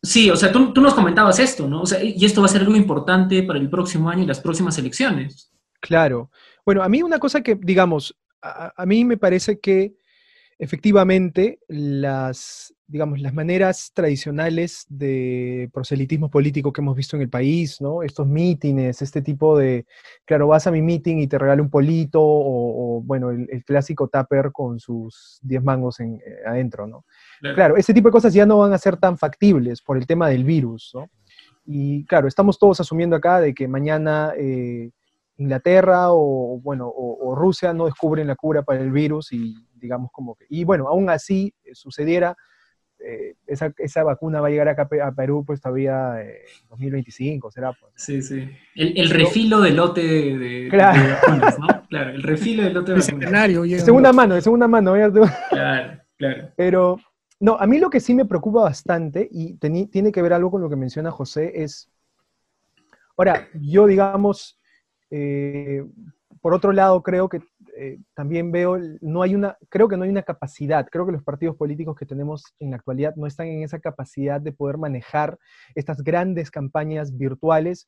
sí, 0.00 0.30
o 0.30 0.36
sea, 0.36 0.52
tú, 0.52 0.72
nos 0.76 0.94
comentabas 0.94 1.40
esto, 1.40 1.68
¿no? 1.68 1.82
O 1.82 1.86
sea, 1.86 2.00
y 2.00 2.24
esto 2.24 2.40
va 2.40 2.46
a 2.46 2.50
ser 2.50 2.60
algo 2.60 2.76
importante 2.76 3.42
para 3.42 3.58
el 3.58 3.68
próximo 3.68 4.10
año 4.10 4.22
y 4.22 4.26
las 4.26 4.40
próximas 4.40 4.78
elecciones. 4.78 5.52
Claro. 5.80 6.30
Bueno, 6.64 6.84
a 6.84 6.88
mí 6.88 7.02
una 7.02 7.18
cosa 7.18 7.40
que, 7.40 7.56
digamos, 7.60 8.16
a 8.42 8.86
mí 8.86 9.04
me 9.04 9.16
parece 9.16 9.58
que 9.58 9.96
efectivamente 10.60 11.58
las, 11.66 12.72
digamos, 12.90 13.20
las 13.20 13.32
maneras 13.32 13.92
tradicionales 13.94 14.84
de 14.88 15.70
proselitismo 15.72 16.28
político 16.28 16.72
que 16.72 16.80
hemos 16.80 16.96
visto 16.96 17.14
en 17.14 17.22
el 17.22 17.30
país, 17.30 17.80
¿no? 17.80 18.02
Estos 18.02 18.26
mítines, 18.26 19.00
este 19.00 19.22
tipo 19.22 19.56
de, 19.56 19.86
claro, 20.24 20.48
vas 20.48 20.66
a 20.66 20.72
mi 20.72 20.82
meeting 20.82 21.18
y 21.18 21.28
te 21.28 21.38
regalo 21.38 21.62
un 21.62 21.70
polito, 21.70 22.20
o, 22.20 23.00
bueno, 23.04 23.30
el, 23.30 23.64
clásico 23.64 24.08
tupper 24.08 24.50
con 24.50 24.80
sus 24.80 25.38
10 25.42 25.62
mangos 25.62 26.00
en, 26.00 26.16
eh, 26.16 26.40
adentro, 26.44 26.88
¿no? 26.88 27.04
Claro. 27.54 27.76
ese 27.76 27.94
tipo 27.94 28.08
de 28.08 28.12
cosas 28.12 28.34
ya 28.34 28.44
no 28.44 28.58
van 28.58 28.72
a 28.72 28.78
ser 28.78 28.96
tan 28.96 29.16
factibles 29.16 29.80
por 29.82 29.96
el 29.96 30.06
tema 30.06 30.28
del 30.28 30.42
virus, 30.42 30.90
¿no? 30.92 31.08
Y 31.64 32.04
claro, 32.06 32.26
estamos 32.26 32.58
todos 32.58 32.80
asumiendo 32.80 33.14
acá 33.14 33.40
de 33.40 33.54
que 33.54 33.68
mañana 33.68 34.32
eh, 34.36 34.90
Inglaterra 35.36 36.06
o, 36.08 36.58
bueno, 36.60 36.92
o, 36.92 37.36
Rusia 37.36 37.72
no 37.72 37.84
descubren 37.84 38.26
la 38.26 38.34
cura 38.34 38.62
para 38.62 38.80
el 38.80 38.90
virus 38.90 39.32
y 39.32 39.54
digamos 39.74 40.10
como 40.12 40.34
que, 40.34 40.44
y 40.48 40.64
bueno, 40.64 40.88
aún 40.88 41.08
así 41.08 41.54
eh, 41.62 41.74
sucediera, 41.74 42.36
eh, 43.04 43.34
esa, 43.46 43.72
esa, 43.78 44.02
vacuna 44.02 44.40
va 44.40 44.48
a 44.48 44.50
llegar 44.50 44.68
acá 44.68 44.88
a 45.02 45.12
Perú 45.12 45.44
pues 45.46 45.60
todavía 45.60 46.20
en 46.20 46.28
eh, 46.28 46.42
2025, 46.68 47.50
será. 47.50 47.72
Pues, 47.72 47.92
sí, 47.96 48.22
sí. 48.22 48.48
El, 48.74 48.98
el 48.98 49.10
refilo 49.10 49.60
de 49.60 49.70
lote 49.70 50.02
de, 50.02 50.68
claro. 50.68 51.16
vacunas, 51.22 51.58
¿no? 51.58 51.66
Claro, 51.88 52.10
el 52.10 52.22
refilo 52.22 52.62
de 52.62 52.70
lote 52.70 52.92
de 52.92 52.98
vacunas. 53.12 53.48
De 53.48 53.80
segunda 53.80 54.12
mano, 54.12 54.34
de 54.34 54.42
segunda 54.42 54.68
mano. 54.68 54.94
Claro, 55.50 56.00
claro. 56.16 56.48
Pero, 56.56 56.98
no, 57.40 57.56
a 57.58 57.66
mí 57.66 57.78
lo 57.78 57.90
que 57.90 58.00
sí 58.00 58.14
me 58.14 58.26
preocupa 58.26 58.62
bastante, 58.62 59.28
y 59.30 59.56
tiene 59.56 60.12
que 60.12 60.22
ver 60.22 60.32
algo 60.32 60.50
con 60.50 60.60
lo 60.60 60.68
que 60.68 60.76
menciona 60.76 61.10
José, 61.10 61.62
es, 61.62 61.90
ahora, 63.16 63.48
yo 63.54 63.86
digamos, 63.86 64.60
eh, 65.10 65.84
por 66.40 66.54
otro 66.54 66.72
lado, 66.72 67.02
creo 67.02 67.28
que 67.28 67.40
eh, 67.82 67.98
también 68.14 68.52
veo, 68.52 68.78
no 69.00 69.22
hay 69.22 69.34
una, 69.34 69.56
creo 69.70 69.88
que 69.88 69.96
no 69.96 70.04
hay 70.04 70.10
una 70.10 70.22
capacidad, 70.22 70.86
creo 70.90 71.06
que 71.06 71.12
los 71.12 71.22
partidos 71.22 71.56
políticos 71.56 71.96
que 71.96 72.04
tenemos 72.04 72.44
en 72.58 72.70
la 72.70 72.76
actualidad 72.76 73.14
no 73.16 73.26
están 73.26 73.46
en 73.46 73.62
esa 73.62 73.78
capacidad 73.78 74.38
de 74.38 74.52
poder 74.52 74.76
manejar 74.76 75.38
estas 75.74 76.02
grandes 76.02 76.50
campañas 76.50 77.16
virtuales 77.16 77.86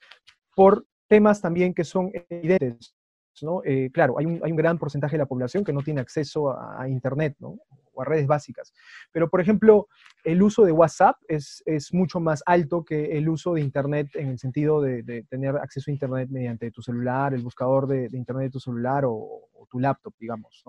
por 0.56 0.86
temas 1.08 1.42
también 1.42 1.74
que 1.74 1.84
son 1.84 2.10
evidentes. 2.30 2.94
¿no? 3.42 3.60
Eh, 3.64 3.90
claro, 3.92 4.18
hay 4.18 4.24
un, 4.24 4.40
hay 4.42 4.50
un, 4.50 4.56
gran 4.56 4.78
porcentaje 4.78 5.16
de 5.16 5.24
la 5.24 5.26
población 5.26 5.62
que 5.62 5.74
no 5.74 5.82
tiene 5.82 6.00
acceso 6.00 6.50
a, 6.50 6.80
a 6.82 6.88
Internet, 6.88 7.36
¿no? 7.38 7.58
O 7.92 8.02
a 8.02 8.04
redes 8.04 8.26
básicas. 8.26 8.72
Pero, 9.12 9.28
por 9.28 9.40
ejemplo, 9.40 9.88
el 10.24 10.42
uso 10.42 10.64
de 10.64 10.72
WhatsApp 10.72 11.16
es, 11.28 11.62
es 11.66 11.92
mucho 11.92 12.20
más 12.20 12.42
alto 12.46 12.84
que 12.84 13.16
el 13.16 13.28
uso 13.28 13.54
de 13.54 13.60
Internet 13.60 14.08
en 14.14 14.28
el 14.28 14.38
sentido 14.38 14.80
de, 14.80 15.24
tener 15.28 15.56
acceso 15.56 15.90
a 15.90 15.94
Internet 15.94 16.28
mediante 16.30 16.70
tu 16.70 16.82
celular, 16.82 17.34
el 17.34 17.42
buscador 17.42 17.86
de, 17.86 18.08
Internet 18.12 18.44
de 18.44 18.50
tu 18.50 18.60
celular 18.60 19.04
o, 19.06 19.48
tu 19.70 19.78
laptop, 19.78 20.12
digamos. 20.18 20.64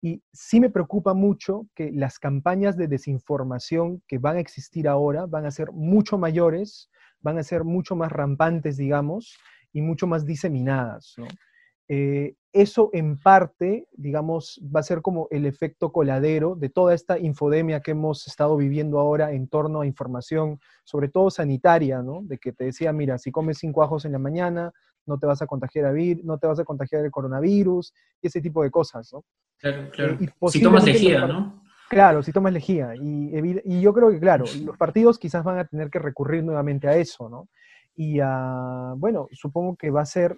Y 0.00 0.22
sí 0.32 0.60
me 0.60 0.70
preocupa 0.70 1.14
mucho 1.14 1.66
que 1.74 1.90
las 1.90 2.18
campañas 2.18 2.76
de 2.76 2.86
desinformación 2.86 4.02
que 4.06 4.18
van 4.18 4.36
a 4.36 4.40
existir 4.40 4.86
ahora 4.86 5.26
van 5.26 5.46
a 5.46 5.50
ser 5.50 5.72
mucho 5.72 6.18
mayores, 6.18 6.90
van 7.20 7.38
a 7.38 7.42
ser 7.42 7.64
mucho 7.64 7.96
más 7.96 8.12
rampantes, 8.12 8.76
digamos, 8.76 9.36
y 9.72 9.80
mucho 9.80 10.06
más 10.06 10.24
diseminadas. 10.24 11.14
¿no? 11.16 11.26
Eh, 11.88 12.34
eso 12.52 12.90
en 12.92 13.18
parte, 13.18 13.88
digamos, 13.92 14.60
va 14.74 14.80
a 14.80 14.84
ser 14.84 15.02
como 15.02 15.26
el 15.30 15.44
efecto 15.44 15.92
coladero 15.92 16.54
de 16.54 16.68
toda 16.68 16.94
esta 16.94 17.18
infodemia 17.18 17.80
que 17.80 17.90
hemos 17.90 18.26
estado 18.26 18.56
viviendo 18.56 19.00
ahora 19.00 19.32
en 19.32 19.48
torno 19.48 19.80
a 19.80 19.86
información, 19.86 20.60
sobre 20.84 21.08
todo 21.08 21.30
sanitaria, 21.30 22.00
¿no? 22.00 22.20
De 22.22 22.38
que 22.38 22.52
te 22.52 22.64
decía, 22.64 22.92
mira, 22.92 23.18
si 23.18 23.32
comes 23.32 23.58
cinco 23.58 23.82
ajos 23.82 24.04
en 24.04 24.12
la 24.12 24.20
mañana, 24.20 24.72
no 25.04 25.18
te 25.18 25.26
vas 25.26 25.42
a 25.42 25.46
contagiar, 25.46 25.86
a 25.86 25.92
vir 25.92 26.24
no 26.24 26.38
te 26.38 26.46
vas 26.46 26.60
a 26.60 26.64
contagiar 26.64 27.04
el 27.04 27.10
coronavirus, 27.10 27.92
y 28.22 28.28
ese 28.28 28.40
tipo 28.40 28.62
de 28.62 28.70
cosas, 28.70 29.12
¿no? 29.12 29.24
Claro, 29.58 29.82
eh, 29.82 29.90
claro. 29.92 30.18
si 30.48 30.62
tomas 30.62 30.84
lejía, 30.84 31.26
¿no? 31.26 31.64
Claro, 31.90 32.22
si 32.22 32.32
tomas 32.32 32.52
lejía. 32.52 32.94
Y, 32.94 33.60
y 33.64 33.80
yo 33.80 33.92
creo 33.92 34.10
que, 34.10 34.20
claro, 34.20 34.44
los 34.64 34.76
partidos 34.76 35.18
quizás 35.18 35.42
van 35.42 35.58
a 35.58 35.64
tener 35.66 35.90
que 35.90 35.98
recurrir 35.98 36.44
nuevamente 36.44 36.86
a 36.88 36.96
eso, 36.96 37.28
¿no? 37.28 37.48
y 37.96 38.18
a, 38.20 38.94
bueno, 38.96 39.28
supongo 39.32 39.76
que 39.76 39.90
va 39.90 40.02
a 40.02 40.06
ser, 40.06 40.36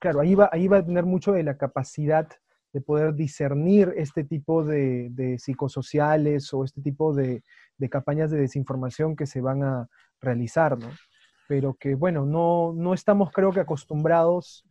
claro, 0.00 0.20
ahí 0.20 0.34
va, 0.34 0.48
ahí 0.52 0.66
va 0.66 0.78
a 0.78 0.84
tener 0.84 1.04
mucho 1.04 1.32
de 1.32 1.44
la 1.44 1.56
capacidad 1.56 2.26
de 2.72 2.80
poder 2.80 3.14
discernir 3.14 3.92
este 3.96 4.24
tipo 4.24 4.64
de, 4.64 5.08
de 5.10 5.38
psicosociales 5.38 6.52
o 6.54 6.64
este 6.64 6.80
tipo 6.80 7.14
de, 7.14 7.42
de, 7.78 7.88
campañas 7.88 8.30
de 8.30 8.38
desinformación 8.38 9.16
que 9.16 9.26
se 9.26 9.40
van 9.40 9.62
a 9.62 9.88
realizar, 10.20 10.78
¿no? 10.78 10.88
Pero 11.48 11.74
que, 11.74 11.94
bueno, 11.94 12.26
no, 12.26 12.72
no 12.74 12.94
estamos 12.94 13.30
creo 13.32 13.52
que 13.52 13.60
acostumbrados 13.60 14.64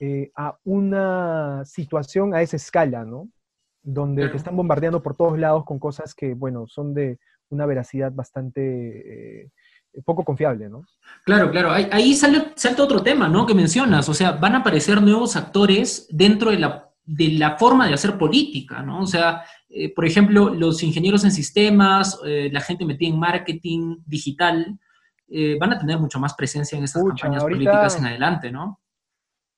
eh, 0.00 0.30
a 0.34 0.58
una 0.64 1.64
situación 1.64 2.34
a 2.34 2.42
esa 2.42 2.56
escala, 2.56 3.04
¿no? 3.04 3.28
Donde 3.82 4.28
te 4.28 4.36
están 4.36 4.56
bombardeando 4.56 5.02
por 5.02 5.14
todos 5.14 5.38
lados 5.38 5.64
con 5.64 5.78
cosas 5.78 6.14
que, 6.14 6.34
bueno, 6.34 6.66
son 6.66 6.94
de 6.94 7.18
una 7.50 7.66
veracidad 7.66 8.12
bastante 8.12 9.42
eh, 9.42 9.50
poco 10.04 10.24
confiable, 10.24 10.68
¿no? 10.68 10.84
Claro, 11.24 11.50
claro. 11.50 11.70
Ahí, 11.70 12.14
sale, 12.14 12.52
salta 12.54 12.82
otro 12.82 13.02
tema, 13.02 13.28
¿no? 13.28 13.46
Que 13.46 13.54
mencionas. 13.54 14.08
O 14.08 14.14
sea, 14.14 14.32
van 14.32 14.54
a 14.54 14.58
aparecer 14.58 15.00
nuevos 15.02 15.36
actores 15.36 16.06
dentro 16.10 16.50
de 16.50 16.58
la, 16.58 16.90
de 17.04 17.28
la 17.32 17.56
forma 17.56 17.86
de 17.86 17.94
hacer 17.94 18.18
política, 18.18 18.82
¿no? 18.82 19.00
O 19.00 19.06
sea, 19.06 19.42
eh, 19.68 19.92
por 19.94 20.06
ejemplo, 20.06 20.54
los 20.54 20.82
ingenieros 20.82 21.24
en 21.24 21.32
sistemas, 21.32 22.20
la 22.24 22.60
gente 22.60 22.84
metida 22.84 23.10
en 23.10 23.18
marketing 23.18 23.96
digital, 24.06 24.78
van 25.58 25.72
a 25.72 25.78
tener 25.78 25.98
mucho 25.98 26.20
más 26.20 26.34
presencia 26.34 26.78
en 26.78 26.84
estas 26.84 27.02
campañas 27.02 27.42
políticas 27.42 27.98
en 27.98 28.06
adelante, 28.06 28.50
¿no? 28.50 28.80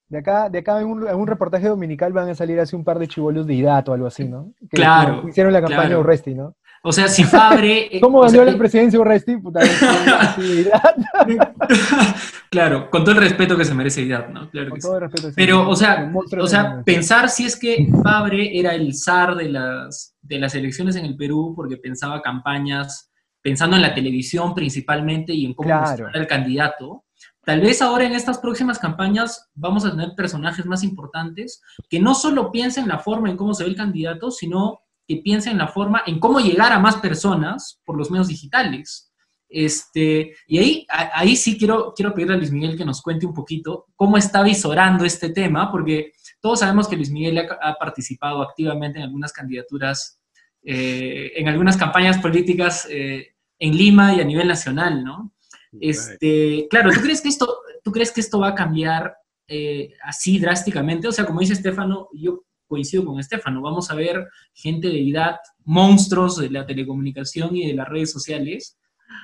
De 0.08 0.18
acá, 0.18 0.48
de 0.48 0.58
acá 0.58 0.80
en 0.80 0.86
un, 0.88 1.06
en 1.06 1.14
un, 1.16 1.26
reportaje 1.26 1.68
dominical 1.68 2.14
van 2.14 2.30
a 2.30 2.34
salir 2.34 2.58
hace 2.58 2.74
un 2.74 2.82
par 2.82 2.98
de 2.98 3.06
chivolos 3.06 3.46
de 3.46 3.52
IDAT 3.52 3.90
o 3.90 3.92
algo 3.92 4.06
así, 4.06 4.26
¿no? 4.26 4.54
Que 4.58 4.78
claro. 4.78 5.28
Hicieron 5.28 5.52
la 5.52 5.60
campaña 5.60 5.88
claro. 5.88 6.00
Urresti, 6.00 6.34
¿no? 6.34 6.56
O 6.82 6.92
sea, 6.92 7.08
si 7.08 7.24
Fabre... 7.24 7.88
Eh, 7.98 8.00
¿Cómo 8.00 8.20
ganó 8.20 8.44
la 8.44 8.58
presidencia 8.58 9.00
Urresti? 9.00 9.38
Puta, 9.38 9.60
claro, 12.50 12.90
con 12.90 13.02
todo 13.02 13.14
el 13.14 13.20
respeto 13.20 13.56
que 13.56 13.64
se 13.64 13.74
merece 13.74 14.02
IDAT, 14.02 14.30
¿no? 14.30 14.50
Claro 14.50 14.70
con 14.70 14.80
todo 14.80 14.96
el 14.96 15.00
respeto. 15.02 15.30
Pero, 15.34 15.68
o 15.68 15.76
sea, 15.76 16.12
o 16.38 16.46
sea 16.46 16.82
pensar 16.84 17.30
si 17.30 17.46
es 17.46 17.58
que 17.58 17.88
Fabre 18.02 18.58
era 18.58 18.74
el 18.74 18.94
zar 18.94 19.36
de 19.36 19.48
las, 19.48 20.14
de 20.20 20.38
las 20.38 20.54
elecciones 20.54 20.96
en 20.96 21.06
el 21.06 21.16
Perú 21.16 21.54
porque 21.56 21.76
pensaba 21.76 22.20
campañas, 22.20 23.10
pensando 23.40 23.76
en 23.76 23.82
la 23.82 23.94
televisión 23.94 24.54
principalmente 24.54 25.32
y 25.32 25.46
en 25.46 25.54
cómo 25.54 25.68
Claro. 25.68 26.08
al 26.12 26.26
candidato, 26.26 27.04
Tal 27.48 27.62
vez 27.62 27.80
ahora 27.80 28.04
en 28.04 28.12
estas 28.12 28.36
próximas 28.36 28.78
campañas 28.78 29.48
vamos 29.54 29.82
a 29.86 29.90
tener 29.90 30.10
personajes 30.14 30.66
más 30.66 30.84
importantes 30.84 31.62
que 31.88 31.98
no 31.98 32.14
solo 32.14 32.52
piensen 32.52 32.86
la 32.86 32.98
forma 32.98 33.30
en 33.30 33.38
cómo 33.38 33.54
se 33.54 33.64
ve 33.64 33.70
el 33.70 33.76
candidato, 33.76 34.30
sino 34.30 34.80
que 35.08 35.16
piensen 35.16 35.56
la 35.56 35.68
forma 35.68 36.02
en 36.06 36.20
cómo 36.20 36.38
llegar 36.38 36.70
a 36.72 36.78
más 36.78 36.96
personas 36.96 37.80
por 37.84 37.96
los 37.96 38.10
medios 38.10 38.28
digitales. 38.28 39.10
Este, 39.48 40.36
y 40.46 40.58
ahí, 40.58 40.86
ahí 40.90 41.34
sí 41.34 41.56
quiero, 41.56 41.94
quiero 41.96 42.12
pedirle 42.12 42.34
a 42.34 42.36
Luis 42.36 42.52
Miguel 42.52 42.76
que 42.76 42.84
nos 42.84 43.00
cuente 43.00 43.24
un 43.24 43.32
poquito 43.32 43.86
cómo 43.96 44.18
está 44.18 44.42
visorando 44.42 45.06
este 45.06 45.30
tema, 45.30 45.72
porque 45.72 46.12
todos 46.42 46.60
sabemos 46.60 46.86
que 46.86 46.96
Luis 46.96 47.10
Miguel 47.10 47.38
ha, 47.38 47.70
ha 47.70 47.74
participado 47.78 48.42
activamente 48.42 48.98
en 48.98 49.06
algunas 49.06 49.32
candidaturas, 49.32 50.20
eh, 50.62 51.32
en 51.36 51.48
algunas 51.48 51.78
campañas 51.78 52.18
políticas 52.18 52.86
eh, 52.90 53.28
en 53.58 53.74
Lima 53.74 54.14
y 54.14 54.20
a 54.20 54.24
nivel 54.24 54.46
nacional, 54.46 55.02
¿no? 55.02 55.32
Este, 55.80 56.66
claro, 56.68 56.90
¿tú 56.92 57.00
crees 57.00 57.22
que 57.22 57.28
esto, 57.28 57.60
¿tú 57.82 57.90
crees 57.92 58.12
que 58.12 58.20
esto 58.20 58.38
va 58.38 58.48
a 58.48 58.54
cambiar 58.54 59.16
eh, 59.46 59.94
así 60.02 60.38
drásticamente? 60.38 61.08
O 61.08 61.12
sea, 61.12 61.24
como 61.24 61.40
dice 61.40 61.54
Estefano, 61.54 62.08
yo 62.12 62.44
coincido 62.68 63.04
con 63.04 63.18
Estefano, 63.18 63.60
vamos 63.62 63.90
a 63.90 63.94
ver 63.94 64.28
gente 64.52 64.88
de 64.88 65.08
edad, 65.10 65.36
monstruos 65.64 66.38
de 66.38 66.50
la 66.50 66.66
telecomunicación 66.66 67.56
y 67.56 67.66
de 67.66 67.74
las 67.74 67.88
redes 67.88 68.12
sociales 68.12 68.78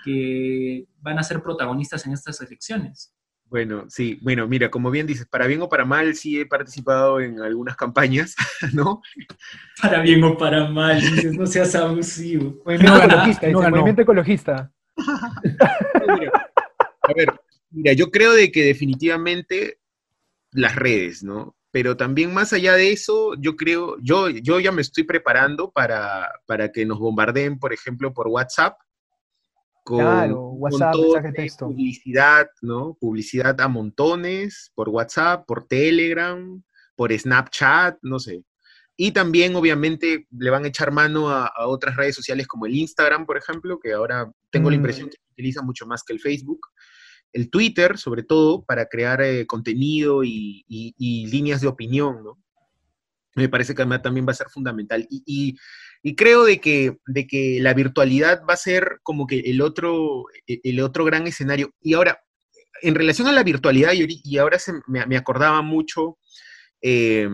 que 0.04 0.86
van 1.00 1.18
a 1.18 1.22
ser 1.22 1.42
protagonistas 1.42 2.06
en 2.06 2.12
estas 2.12 2.40
elecciones. 2.40 3.14
Bueno, 3.46 3.84
sí, 3.88 4.18
bueno, 4.22 4.48
mira, 4.48 4.70
como 4.70 4.90
bien 4.90 5.06
dices, 5.06 5.26
para 5.26 5.46
bien 5.46 5.62
o 5.62 5.68
para 5.68 5.84
mal, 5.84 6.14
sí 6.16 6.40
he 6.40 6.46
participado 6.46 7.20
en 7.20 7.40
algunas 7.40 7.76
campañas, 7.76 8.34
¿no? 8.72 9.02
Para 9.80 10.00
bien 10.00 10.24
o 10.24 10.36
para 10.36 10.68
mal, 10.68 11.00
dices, 11.00 11.36
no 11.36 11.46
seas 11.46 11.74
abusivo. 11.74 12.56
Movimiento 12.64 12.96
ecologista, 12.96 13.46
no, 13.48 13.58
dice, 13.58 13.70
no. 13.70 13.76
movimiento 13.76 14.02
ecologista. 14.02 14.72
A 17.06 17.12
ver, 17.14 17.28
mira, 17.70 17.92
yo 17.92 18.10
creo 18.10 18.32
de 18.32 18.50
que 18.50 18.64
definitivamente 18.64 19.78
las 20.52 20.74
redes, 20.74 21.22
¿no? 21.22 21.54
Pero 21.74 21.96
también 21.96 22.32
más 22.32 22.52
allá 22.52 22.74
de 22.74 22.92
eso, 22.92 23.34
yo 23.40 23.56
creo, 23.56 23.96
yo, 24.00 24.28
yo 24.28 24.60
ya 24.60 24.70
me 24.70 24.80
estoy 24.80 25.02
preparando 25.02 25.72
para, 25.72 26.30
para 26.46 26.70
que 26.70 26.86
nos 26.86 27.00
bombardeen, 27.00 27.58
por 27.58 27.72
ejemplo, 27.72 28.14
por 28.14 28.28
WhatsApp. 28.28 28.78
Con, 29.82 29.98
claro, 29.98 30.50
WhatsApp, 30.50 30.92
con 30.92 31.02
mensaje 31.02 31.26
de 31.26 31.32
texto. 31.32 31.66
Publicidad, 31.66 32.46
¿no? 32.62 32.96
Publicidad 33.00 33.60
a 33.60 33.66
montones, 33.66 34.70
por 34.76 34.88
WhatsApp, 34.88 35.44
por 35.48 35.66
Telegram, 35.66 36.62
por 36.94 37.12
Snapchat, 37.12 37.98
no 38.02 38.20
sé. 38.20 38.44
Y 38.96 39.10
también, 39.10 39.56
obviamente, 39.56 40.28
le 40.30 40.50
van 40.50 40.66
a 40.66 40.68
echar 40.68 40.92
mano 40.92 41.28
a, 41.28 41.48
a, 41.48 41.66
otras 41.66 41.96
redes 41.96 42.14
sociales 42.14 42.46
como 42.46 42.66
el 42.66 42.76
Instagram, 42.76 43.26
por 43.26 43.36
ejemplo, 43.36 43.80
que 43.80 43.94
ahora 43.94 44.30
tengo 44.48 44.68
mm. 44.68 44.70
la 44.70 44.76
impresión 44.76 45.08
que 45.08 45.16
se 45.16 45.32
utiliza 45.32 45.60
mucho 45.60 45.86
más 45.86 46.04
que 46.04 46.12
el 46.12 46.20
Facebook. 46.20 46.68
El 47.34 47.50
Twitter, 47.50 47.98
sobre 47.98 48.22
todo, 48.22 48.64
para 48.64 48.86
crear 48.86 49.20
eh, 49.20 49.46
contenido 49.46 50.24
y, 50.24 50.64
líneas 51.30 51.60
de 51.60 51.66
opinión, 51.66 52.24
¿no? 52.24 52.38
Me 53.34 53.48
parece 53.48 53.74
que 53.74 53.84
también 53.98 54.26
va 54.26 54.30
a 54.30 54.36
ser 54.36 54.48
fundamental. 54.48 55.06
Y, 55.10 55.56
creo 56.16 56.44
de 56.44 56.60
que, 56.60 56.96
de 57.06 57.26
que 57.26 57.58
la 57.60 57.74
virtualidad 57.74 58.42
va 58.48 58.54
a 58.54 58.58
ser 58.58 59.00
como 59.02 59.26
que 59.26 59.40
el 59.40 59.60
otro, 59.60 60.24
el 60.46 60.80
otro 60.80 61.04
gran 61.04 61.26
escenario. 61.26 61.74
Y 61.82 61.94
ahora, 61.94 62.22
en 62.80 62.94
relación 62.94 63.28
a 63.28 63.32
la 63.32 63.42
virtualidad, 63.42 63.92
y, 63.94 64.38
ahora 64.38 64.58
se, 64.58 64.72
me, 64.86 65.16
acordaba 65.16 65.60
mucho... 65.60 66.16
Eh, 66.80 67.28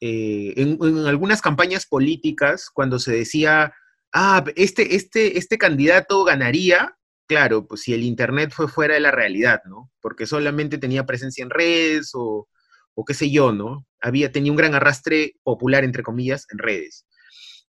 eh, 0.00 0.52
en, 0.56 0.78
en, 0.80 1.06
algunas 1.06 1.40
campañas 1.40 1.86
políticas, 1.86 2.70
cuando 2.70 2.98
se 2.98 3.12
decía, 3.12 3.72
ah, 4.12 4.44
este, 4.56 4.96
este, 4.96 5.38
este 5.38 5.58
candidato 5.58 6.24
ganaría, 6.24 6.96
claro, 7.26 7.66
pues 7.66 7.82
si 7.82 7.92
el 7.92 8.02
Internet 8.02 8.52
fue 8.54 8.68
fuera 8.68 8.94
de 8.94 9.00
la 9.00 9.10
realidad, 9.10 9.62
¿no? 9.66 9.90
Porque 10.00 10.26
solamente 10.26 10.78
tenía 10.78 11.06
presencia 11.06 11.42
en 11.42 11.50
redes 11.50 12.10
o, 12.14 12.48
o 12.94 13.04
qué 13.04 13.14
sé 13.14 13.30
yo, 13.30 13.52
¿no? 13.52 13.86
Había, 14.00 14.32
tenía 14.32 14.52
un 14.52 14.56
gran 14.56 14.74
arrastre 14.74 15.34
popular, 15.42 15.84
entre 15.84 16.02
comillas, 16.02 16.46
en 16.50 16.58
redes. 16.58 17.06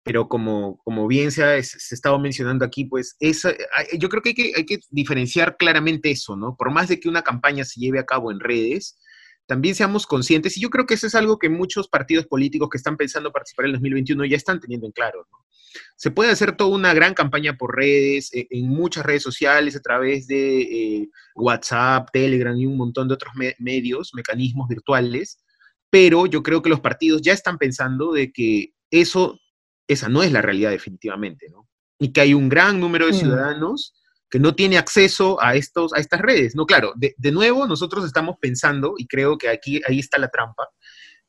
Pero 0.03 0.29
como, 0.29 0.79
como 0.79 1.07
bien 1.07 1.31
se 1.31 1.45
ha 1.45 1.57
estado 1.57 2.19
mencionando 2.19 2.65
aquí, 2.65 2.87
pues 2.87 3.17
esa, 3.21 3.53
yo 3.99 4.09
creo 4.09 4.23
que 4.23 4.31
hay, 4.31 4.35
que 4.35 4.53
hay 4.57 4.65
que 4.65 4.79
diferenciar 4.89 5.57
claramente 5.59 6.11
eso, 6.11 6.37
¿no? 6.37 6.57
Por 6.57 6.71
más 6.73 6.89
de 6.89 6.99
que 6.99 7.09
una 7.09 7.23
campaña 7.23 7.65
se 7.65 7.81
lleve 7.81 7.99
a 7.99 8.07
cabo 8.07 8.33
en 8.33 8.41
redes, 8.41 8.99
también 9.47 9.75
seamos 9.75 10.07
conscientes, 10.07 10.57
y 10.57 10.61
yo 10.61 10.71
creo 10.71 10.87
que 10.87 10.95
eso 10.95 11.07
es 11.07 11.15
algo 11.15 11.39
que 11.39 11.49
muchos 11.49 11.89
partidos 11.89 12.27
políticos 12.27 12.69
que 12.71 12.79
están 12.79 12.97
pensando 12.97 13.33
participar 13.33 13.67
en 13.67 13.71
el 13.71 13.75
2021 13.75 14.25
ya 14.25 14.37
están 14.37 14.61
teniendo 14.61 14.87
en 14.87 14.93
claro. 14.93 15.27
¿no? 15.31 15.39
Se 15.97 16.11
puede 16.11 16.31
hacer 16.31 16.57
toda 16.57 16.75
una 16.75 16.95
gran 16.95 17.15
campaña 17.15 17.57
por 17.57 17.77
redes, 17.77 18.31
en, 18.33 18.47
en 18.51 18.69
muchas 18.69 19.05
redes 19.05 19.23
sociales, 19.23 19.77
a 19.77 19.81
través 19.81 20.27
de 20.27 20.61
eh, 20.63 21.09
WhatsApp, 21.35 22.09
Telegram 22.13 22.57
y 22.57 22.67
un 22.67 22.77
montón 22.77 23.09
de 23.09 23.15
otros 23.15 23.33
me 23.35 23.55
medios, 23.59 24.13
mecanismos 24.15 24.69
virtuales, 24.69 25.43
pero 25.91 26.27
yo 26.27 26.43
creo 26.43 26.63
que 26.63 26.71
los 26.71 26.81
partidos 26.81 27.23
ya 27.23 27.33
están 27.33 27.59
pensando 27.59 28.13
de 28.13 28.33
que 28.33 28.73
eso, 28.91 29.39
esa 29.89 30.09
no 30.09 30.23
es 30.23 30.33
la 30.33 30.43
realidad 30.43 30.71
definitivamente, 30.71 31.49
¿no? 31.51 31.69
Y 31.99 32.13
que 32.13 32.21
hay 32.21 32.35
un 32.35 32.49
gran 32.49 32.81
número 32.81 33.07
de 33.07 33.13
ciudadanos 33.13 33.95
que 34.31 34.39
no 34.39 34.55
tiene 34.55 34.79
acceso 34.79 35.43
a, 35.43 35.57
estos, 35.57 35.93
a 35.93 35.99
estas 35.99 36.21
redes. 36.21 36.55
No, 36.55 36.65
claro, 36.65 36.93
de, 36.97 37.15
de, 37.19 37.33
nuevo 37.33 37.67
nosotros 37.67 38.05
estamos 38.07 38.37
pensando, 38.41 38.95
y 38.97 39.07
creo 39.07 39.37
que 39.37 39.49
aquí 39.49 39.83
ahí 39.87 39.99
está 39.99 40.17
la 40.19 40.29
trampa, 40.29 40.69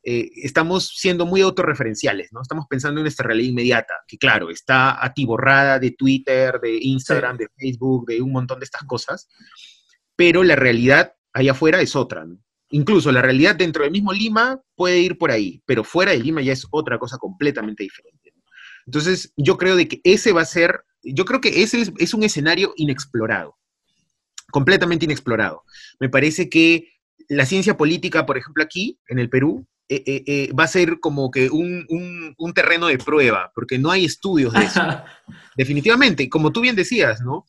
eh, 0.04 0.30
estamos 0.36 0.94
siendo 0.96 1.26
muy 1.26 1.42
autorreferenciales, 1.42 2.34
¿no? 2.34 2.42
Estamos 2.42 2.66
pensando 2.70 3.00
en 3.00 3.04
nuestra 3.04 3.28
realidad 3.28 3.50
inmediata, 3.50 3.94
que 4.08 4.18
claro, 4.18 4.50
está 4.50 5.04
atiborrada 5.04 5.80
de 5.80 5.92
Twitter, 5.92 6.60
de 6.60 6.78
Instagram, 6.82 7.38
sí. 7.38 7.44
de 7.44 7.50
Facebook, 7.56 8.08
de 8.08 8.22
un 8.22 8.32
montón 8.32 8.60
de 8.60 8.66
estas 8.66 8.84
cosas, 8.84 9.28
pero 10.16 10.44
la 10.44 10.56
realidad 10.56 11.14
allá 11.34 11.52
afuera 11.52 11.82
es 11.82 11.96
otra, 11.96 12.26
¿no? 12.26 12.38
Incluso 12.74 13.12
la 13.12 13.22
realidad 13.22 13.56
dentro 13.56 13.84
del 13.84 13.92
mismo 13.92 14.14
Lima 14.14 14.60
puede 14.76 15.00
ir 15.00 15.18
por 15.18 15.30
ahí, 15.30 15.62
pero 15.66 15.84
fuera 15.84 16.14
de 16.14 16.20
Lima 16.20 16.42
ya 16.42 16.54
es 16.54 16.66
otra 16.72 16.98
cosa 16.98 17.18
completamente 17.18 17.84
diferente. 17.84 18.32
¿no? 18.34 18.42
Entonces, 18.86 19.34
yo 19.36 19.58
creo 19.58 19.76
de 19.76 19.90
que 19.90 20.00
ese 20.06 20.32
va 20.32 20.42
a 20.42 20.46
ser 20.46 20.86
yo 21.04 21.26
creo 21.26 21.42
que 21.42 21.64
ese 21.64 21.82
es, 21.82 21.92
es, 21.98 22.14
un 22.14 22.24
escenario 22.24 22.74
inexplorado, 22.78 23.58
completamente 24.52 25.06
inexplorado. 25.06 25.64
Me 26.00 26.10
parece 26.10 26.50
que 26.50 26.88
la 27.32 27.46
ciencia 27.46 27.78
política, 27.78 28.26
por 28.26 28.38
ejemplo, 28.38 28.62
aquí, 28.62 29.00
en 29.08 29.18
el 29.18 29.30
Perú, 29.30 29.66
eh, 29.88 30.04
eh, 30.06 30.24
eh, 30.28 30.50
va 30.54 30.66
a 30.66 30.68
ser 30.68 31.00
como 31.00 31.32
que 31.32 31.50
un, 31.50 31.86
un, 31.88 32.36
un, 32.38 32.54
terreno 32.54 32.88
de 32.88 32.98
prueba, 32.98 33.54
porque 33.56 33.80
no 33.80 33.90
hay 33.90 34.04
estudios 34.04 34.52
de 34.52 34.66
eso. 34.66 34.82
Definitivamente, 35.56 36.28
como 36.28 36.52
tú 36.52 36.60
bien 36.60 36.76
decías, 36.76 37.22
¿no? 37.22 37.46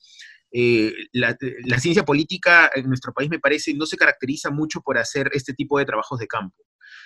La, 1.12 1.37
la, 1.64 1.80
ciencia 1.80 2.05
política 2.05 2.70
en 2.74 2.87
nuestro 2.87 3.12
país 3.12 3.28
me 3.30 3.41
parece 3.41 3.74
no 3.74 3.87
se 3.87 3.97
caracteriza 3.97 4.51
mucho 4.51 4.83
por 4.83 4.99
hacer 4.99 5.30
este 5.33 5.55
tipo 5.55 5.78
de 5.78 5.87
trabajos 5.87 6.18
de 6.20 6.28
campo. 6.28 6.62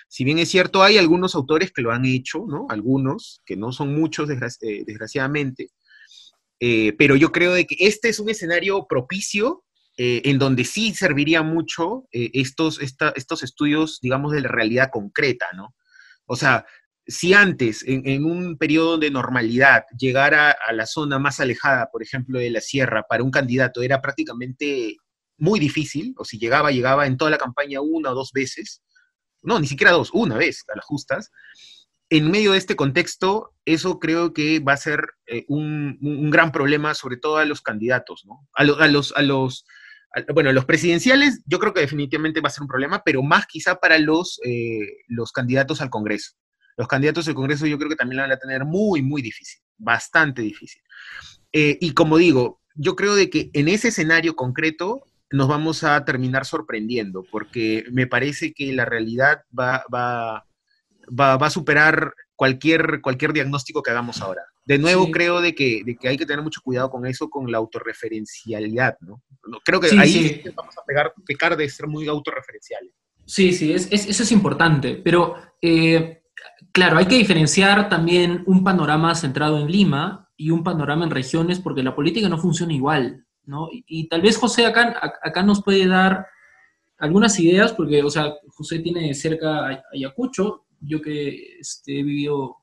Si 0.07 0.23
bien 0.23 0.37
es 0.37 0.49
cierto, 0.49 0.83
hay 0.83 0.97
algunos 0.97 1.33
autores 1.33 1.71
que 1.71 1.81
lo 1.81 1.91
han 1.91 2.05
hecho, 2.05 2.45
¿no? 2.47 2.67
Algunos, 2.69 3.41
que 3.45 3.55
no 3.55 3.71
son 3.71 3.95
muchos, 3.95 4.27
desgraciadamente, 4.27 5.69
pero 6.59 7.15
yo 7.15 7.31
creo 7.31 7.53
de 7.53 7.65
que 7.65 7.75
este 7.79 8.09
es 8.09 8.19
un 8.19 8.29
escenario 8.29 8.85
propicio 8.87 9.63
eh, 9.97 10.21
en 10.25 10.37
donde 10.37 10.63
sí 10.63 10.93
serviría 10.93 11.41
mucho 11.41 12.07
eh, 12.11 12.29
estos, 12.33 12.79
estos 12.79 13.43
estudios, 13.43 13.99
digamos, 14.01 14.31
de 14.31 14.41
la 14.41 14.49
realidad 14.49 14.89
concreta, 14.91 15.47
¿no? 15.55 15.75
O 16.27 16.35
sea, 16.35 16.65
si 17.07 17.33
antes, 17.33 17.83
en, 17.87 18.25
un 18.25 18.57
periodo 18.57 18.97
de 18.97 19.09
normalidad, 19.09 19.85
llegar 19.97 20.35
a, 20.35 20.55
la 20.73 20.85
zona 20.85 21.19
más 21.19 21.39
alejada, 21.39 21.89
por 21.91 22.03
ejemplo, 22.03 22.37
de 22.37 22.49
la 22.51 22.61
sierra, 22.61 23.03
para 23.09 23.23
un 23.23 23.31
candidato 23.31 23.81
era 23.81 24.01
prácticamente 24.01 24.97
muy 25.37 25.59
difícil, 25.59 26.13
o 26.17 26.25
si 26.25 26.37
llegaba, 26.37 26.71
llegaba 26.71 27.07
en 27.07 27.17
toda 27.17 27.31
la 27.31 27.37
campaña 27.37 27.79
una 27.81 28.11
o 28.11 28.15
dos 28.15 28.31
veces, 28.33 28.83
no, 29.41 29.59
ni 29.59 29.67
siquiera 29.67 29.93
dos, 29.93 30.09
una 30.13 30.35
vez 30.35 30.65
a 30.67 30.75
las 30.75 30.85
justas, 30.85 31.31
en 32.09 32.29
medio 32.29 32.51
de 32.53 32.57
este 32.57 32.75
contexto, 32.75 33.53
eso 33.65 33.99
creo 33.99 34.33
que 34.33 34.59
va 34.59 34.73
a 34.73 34.77
ser 34.77 35.07
eh, 35.25 35.45
un, 35.47 35.97
gran 36.29 36.51
problema, 36.51 36.93
sobre 36.93 37.17
todo 37.17 37.37
a 37.37 37.45
los 37.45 37.61
candidatos, 37.61 38.23
¿no? 38.25 38.47
A, 38.53 38.63
los, 38.63 39.13
a 39.15 39.21
los, 39.21 39.65
bueno, 40.33 40.51
los 40.51 40.65
presidenciales, 40.65 41.41
yo 41.45 41.59
creo 41.59 41.73
que 41.73 41.81
definitivamente 41.81 42.41
va 42.41 42.47
a 42.47 42.51
ser 42.51 42.63
un 42.63 42.67
problema, 42.67 43.01
pero 43.03 43.21
más 43.23 43.45
quizá 43.45 43.75
para 43.75 43.97
los, 43.99 44.39
eh, 44.45 45.03
los 45.07 45.31
candidatos 45.31 45.81
al 45.81 45.89
Congreso. 45.89 46.33
Los 46.77 46.87
candidatos 46.87 47.27
al 47.27 47.35
Congreso 47.35 47.65
yo 47.65 47.77
creo 47.77 47.89
que 47.89 47.95
también 47.95 48.17
lo 48.17 48.23
van 48.23 48.31
a 48.31 48.37
tener 48.37 48.65
muy, 48.65 49.01
muy 49.01 49.21
difícil, 49.21 49.59
bastante 49.77 50.41
difícil. 50.41 50.81
Eh, 51.51 51.77
y 51.81 51.93
como 51.93 52.17
digo, 52.17 52.61
yo 52.75 52.95
creo 52.95 53.15
de 53.15 53.29
que 53.29 53.49
en 53.53 53.67
ese 53.67 53.89
escenario 53.89 54.35
concreto 54.35 55.03
nos 55.31 55.47
vamos 55.47 55.83
a 55.83 56.05
terminar 56.05 56.45
sorprendiendo, 56.45 57.25
porque 57.31 57.85
me 57.91 58.07
parece 58.07 58.53
que 58.53 58.71
la 58.73 58.85
realidad 58.85 59.43
va, 59.57 59.83
va, 59.93 60.45
va, 61.09 61.33
a 61.45 61.49
superar 61.49 62.13
cualquier, 62.37 63.01
cualquier 63.01 63.33
diagnóstico 63.33 63.81
que 63.81 63.91
hagamos 63.91 64.21
ahora. 64.21 64.43
De 64.63 64.77
nuevo, 64.77 65.09
creo 65.11 65.41
de 65.41 65.55
que, 65.55 65.81
de 65.83 65.97
que 65.97 66.07
hay 66.07 66.17
que 66.17 66.25
tener 66.25 66.43
mucho 66.43 66.61
cuidado 66.63 66.89
con 66.89 67.05
eso, 67.05 67.29
con 67.29 67.51
la 67.51 67.57
autorreferencialidad, 67.57 68.97
¿no? 69.01 69.23
Creo 69.65 69.81
que 69.81 69.89
ahí 69.99 70.43
vamos 70.55 70.77
a 70.77 70.85
pegar, 70.85 71.13
pecar 71.25 71.57
de 71.57 71.67
ser 71.67 71.87
muy 71.87 72.07
autorreferenciales. 72.07 72.93
Sí, 73.25 73.51
sí, 73.51 73.73
es, 73.73 73.91
eso 73.91 74.23
es 74.23 74.31
importante, 74.31 75.01
pero 75.03 75.35
eh, 75.61 76.21
claro, 76.71 76.97
hay 76.97 77.07
que 77.07 77.17
diferenciar 77.17 77.89
también 77.89 78.43
un 78.45 78.63
panorama 78.63 79.15
centrado 79.15 79.59
en 79.59 79.71
Lima 79.71 80.29
y 80.37 80.51
un 80.51 80.63
panorama 80.63 81.05
en 81.05 81.11
regiones, 81.11 81.59
porque 81.59 81.81
la 81.81 81.95
política 81.95 82.29
no 82.29 82.37
funciona 82.37 82.71
igual, 82.71 83.25
¿no? 83.45 83.67
Y, 83.71 84.07
tal 84.07 84.21
vez 84.21 84.37
José 84.37 84.67
acá, 84.67 85.01
acá 85.23 85.41
nos 85.41 85.63
puede 85.63 85.87
dar 85.87 86.27
algunas 86.99 87.39
ideas, 87.39 87.73
porque, 87.73 88.03
o 88.03 88.09
sea, 88.09 88.33
José 88.49 88.79
tiene 88.79 89.13
cerca 89.15 89.83
Ayacucho, 89.91 90.66
yo 90.81 91.01
que 91.01 91.59
este, 91.59 91.99
he 91.99 92.03
vivido 92.03 92.57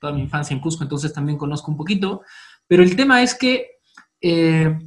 toda 0.00 0.12
mi 0.12 0.22
infancia 0.22 0.54
en 0.54 0.60
Cusco, 0.60 0.84
entonces 0.84 1.12
también 1.12 1.38
conozco 1.38 1.70
un 1.70 1.76
poquito, 1.76 2.22
pero 2.66 2.82
el 2.82 2.96
tema 2.96 3.22
es 3.22 3.34
que 3.34 3.66
eh, 4.20 4.78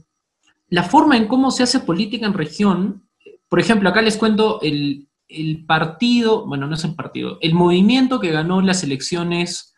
la 0.69 0.83
forma 0.83 1.17
en 1.17 1.27
cómo 1.27 1.51
se 1.51 1.63
hace 1.63 1.79
política 1.79 2.25
en 2.25 2.33
región, 2.33 3.07
por 3.49 3.59
ejemplo, 3.59 3.89
acá 3.89 4.01
les 4.01 4.17
cuento 4.17 4.59
el, 4.61 5.07
partido, 5.67 6.45
bueno, 6.45 6.67
no 6.67 6.75
es 6.75 6.83
el 6.83 6.95
partido, 6.95 7.37
el 7.41 7.53
movimiento 7.53 8.19
que 8.19 8.31
ganó 8.31 8.61
las 8.61 8.83
elecciones 8.83 9.73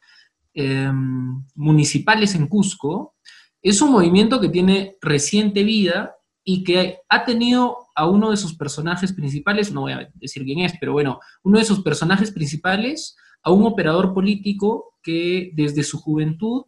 em, 0.53 1.43
municipales 1.55 2.35
en 2.35 2.47
Cusco, 2.47 3.15
es 3.61 3.81
un 3.81 3.91
movimiento 3.91 4.41
que 4.41 4.49
tiene 4.49 4.97
reciente 5.01 5.63
vida 5.63 6.15
y 6.43 6.63
que 6.63 6.99
ha 7.09 7.25
tenido 7.25 7.77
a 7.95 8.07
uno 8.07 8.31
de 8.31 8.37
sus 8.37 8.55
personajes 8.55 9.13
principales, 9.13 9.71
no 9.71 9.81
voy 9.81 9.93
a 9.93 10.09
decir 10.15 10.43
quién 10.43 10.59
es, 10.59 10.73
pero 10.79 10.93
bueno, 10.93 11.19
uno 11.43 11.59
de 11.59 11.65
sus 11.65 11.81
personajes 11.81 12.31
principales, 12.31 13.15
a 13.43 13.51
un 13.51 13.65
operador 13.65 14.13
político 14.13 14.95
que 15.01 15.51
desde 15.53 15.83
su 15.83 15.99
juventud 15.99 16.63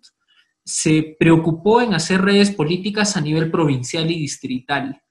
se 0.63 1.15
preocupó 1.19 1.81
en 1.81 1.93
hacer 1.93 2.21
redes 2.21 2.51
políticas 2.51 3.15
a 3.15 3.21
nivel 3.21 3.49
provincial 3.51 4.09
y 4.09 4.19
distrital. 4.19 5.01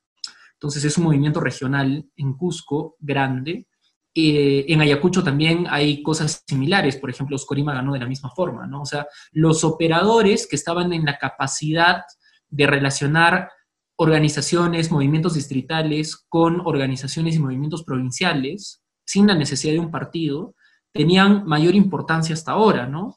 Entonces 0.55 0.85
es 0.85 0.99
un 0.99 1.05
movimiento 1.05 1.41
regional 1.41 2.07
en 2.17 2.35
Cusco 2.35 2.97
grande. 2.99 3.69
Eh, 4.15 4.67
en 4.69 4.81
Ayacucho 4.81 5.23
también 5.25 5.67
hay 5.69 6.03
cosas 6.03 6.45
similares, 6.47 6.97
por 6.97 7.11
ejemplo, 7.11 7.37
Oscorima 7.37 7.75
ganó 7.75 7.93
de 7.95 8.01
la 8.01 8.07
misma 8.07 8.31
forma, 8.31 8.67
¿no? 8.67 8.83
O 8.83 8.87
sea, 8.87 9.07
los 9.33 9.65
operadores 9.65 10.47
que 10.47 10.57
estaban 10.57 10.93
en 10.93 11.05
la 11.05 11.19
capacidad 11.19 12.03
de 12.49 12.67
relacionar 12.67 13.51
organizaciones, 13.97 14.91
movimientos 14.91 15.35
distritales 15.35 16.17
con 16.29 16.61
organizaciones 16.65 17.37
y 17.37 17.39
movimientos 17.39 17.85
provinciales, 17.85 18.83
sin 19.05 19.27
la 19.27 19.35
necesidad 19.35 19.75
de 19.75 19.81
un 19.81 19.91
partido, 19.91 20.55
tenían 20.93 21.45
mayor 21.47 21.75
importancia 21.75 22.35
hasta 22.35 22.53
ahora, 22.53 22.87
¿no? 22.87 23.17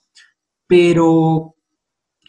Pero 0.68 1.56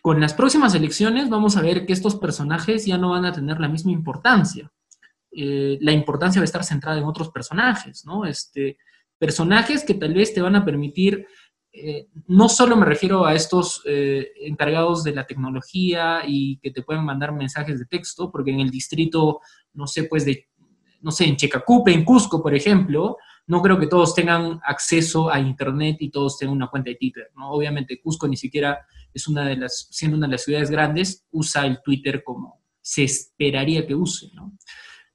con 0.03 0.21
las 0.21 0.35
próximas 0.35 0.75
elecciones 0.75 1.29
vamos 1.29 1.57
a 1.57 1.63
ver 1.63 1.85
que 1.85 1.93
estos 1.93 2.17
personajes 2.17 2.87
ya 2.87 2.99
no 2.99 3.11
van 3.11 3.25
a 3.25 3.33
tener 3.33 3.59
la 3.61 3.69
misma 3.69 3.93
importancia. 3.93 4.71
Eh, 5.31 5.79
la 5.81 5.93
importancia 5.93 6.41
va 6.41 6.45
a 6.45 6.47
estar 6.47 6.65
centrada 6.65 6.99
en 6.99 7.05
otros 7.05 7.31
personajes, 7.31 8.05
¿no? 8.07 8.25
Este, 8.25 8.79
personajes 9.19 9.85
que 9.85 9.95
tal 9.95 10.15
vez 10.15 10.33
te 10.33 10.41
van 10.41 10.57
a 10.57 10.65
permitir 10.65 11.27
eh, 11.83 12.09
no 12.27 12.49
solo 12.49 12.77
me 12.77 12.87
refiero 12.87 13.25
a 13.25 13.35
estos 13.35 13.83
eh, 13.85 14.33
encargados 14.43 15.05
de 15.05 15.15
la 15.15 15.27
tecnología 15.27 16.23
y 16.27 16.59
que 16.59 16.71
te 16.71 16.83
pueden 16.83 17.05
mandar 17.05 17.33
mensajes 17.33 17.79
de 17.79 17.87
texto, 17.87 18.31
porque 18.31 18.51
en 18.51 18.61
el 18.61 18.71
distrito, 18.71 19.41
no 19.75 19.87
sé, 19.87 20.05
pues 20.05 20.25
de, 20.25 20.49
no 21.01 21.11
sé, 21.11 21.25
en 21.25 21.37
Checacupe, 21.37 21.93
en 21.93 22.05
Cusco, 22.05 22.43
por 22.43 22.55
ejemplo, 22.55 23.17
no 23.47 23.63
creo 23.63 23.79
que 23.79 23.87
todos 23.87 24.15
tengan 24.15 24.61
acceso 24.65 25.33
a 25.33 25.41
Internet 25.41 25.97
y 26.01 26.11
todos 26.11 26.39
tengan 26.39 26.57
una 26.57 26.69
cuenta 26.69 26.91
de 26.91 26.97
Twitter, 26.97 27.31
¿no? 27.35 27.51
Obviamente 27.51 28.01
Cusco 28.01 28.29
ni 28.29 28.37
siquiera 28.37 28.87
es 29.13 29.27
una 29.27 29.45
de 29.45 29.57
las, 29.57 29.89
siendo 29.91 30.17
una 30.17 30.27
de 30.27 30.33
las 30.33 30.45
ciudades 30.45 30.71
grandes, 30.71 31.27
usa 31.31 31.67
el 31.67 31.81
Twitter 31.83 32.23
como 32.23 32.61
se 32.81 33.05
esperaría 33.05 33.87
que 33.87 33.95
use, 33.95 34.31
¿no? 34.35 34.53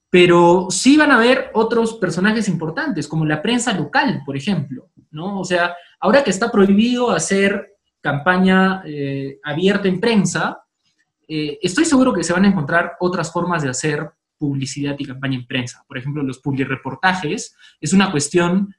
Pero 0.10 0.68
sí 0.70 0.96
van 0.96 1.12
a 1.12 1.16
haber 1.16 1.50
otros 1.54 1.96
personajes 1.96 2.48
importantes, 2.48 3.08
como 3.08 3.26
la 3.26 3.42
prensa 3.42 3.74
local, 3.74 4.22
por 4.26 4.38
ejemplo, 4.38 4.92
¿no? 5.10 5.40
O 5.40 5.44
sea, 5.44 5.76
Ahora 6.04 6.22
que 6.22 6.32
está 6.32 6.52
prohibido 6.52 7.12
hacer 7.12 7.78
campaña 8.02 8.84
eh, 8.86 9.40
abierta 9.42 9.88
en 9.88 10.02
prensa, 10.02 10.62
eh, 11.26 11.58
estoy 11.62 11.86
seguro 11.86 12.12
que 12.12 12.26
se 12.26 12.34
van 12.34 12.44
a 12.44 12.50
encontrar 12.50 12.98
otras 13.00 13.32
formas 13.32 13.64
de 13.64 13.70
hacer 13.70 14.12
publicidad 14.38 14.98
y 15.00 15.06
campaña 15.06 15.38
en 15.38 15.48
prensa. 15.48 15.86
Por 15.88 15.98
ejemplo, 15.98 16.22
los 16.22 16.40
publireportajes 16.40 17.56
es 17.80 17.94
una 17.94 18.12
cuestión 18.12 18.76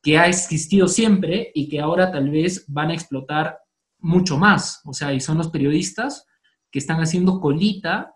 que 0.00 0.18
ha 0.18 0.28
existido 0.28 0.86
siempre 0.86 1.50
y 1.52 1.68
que 1.68 1.80
ahora 1.80 2.12
tal 2.12 2.30
vez 2.30 2.64
van 2.68 2.90
a 2.90 2.94
explotar 2.94 3.58
mucho 3.98 4.38
más. 4.38 4.80
O 4.84 4.92
sea, 4.92 5.12
y 5.12 5.18
son 5.18 5.38
los 5.38 5.48
periodistas 5.48 6.28
que 6.70 6.78
están 6.78 7.00
haciendo 7.00 7.40
colita 7.40 8.14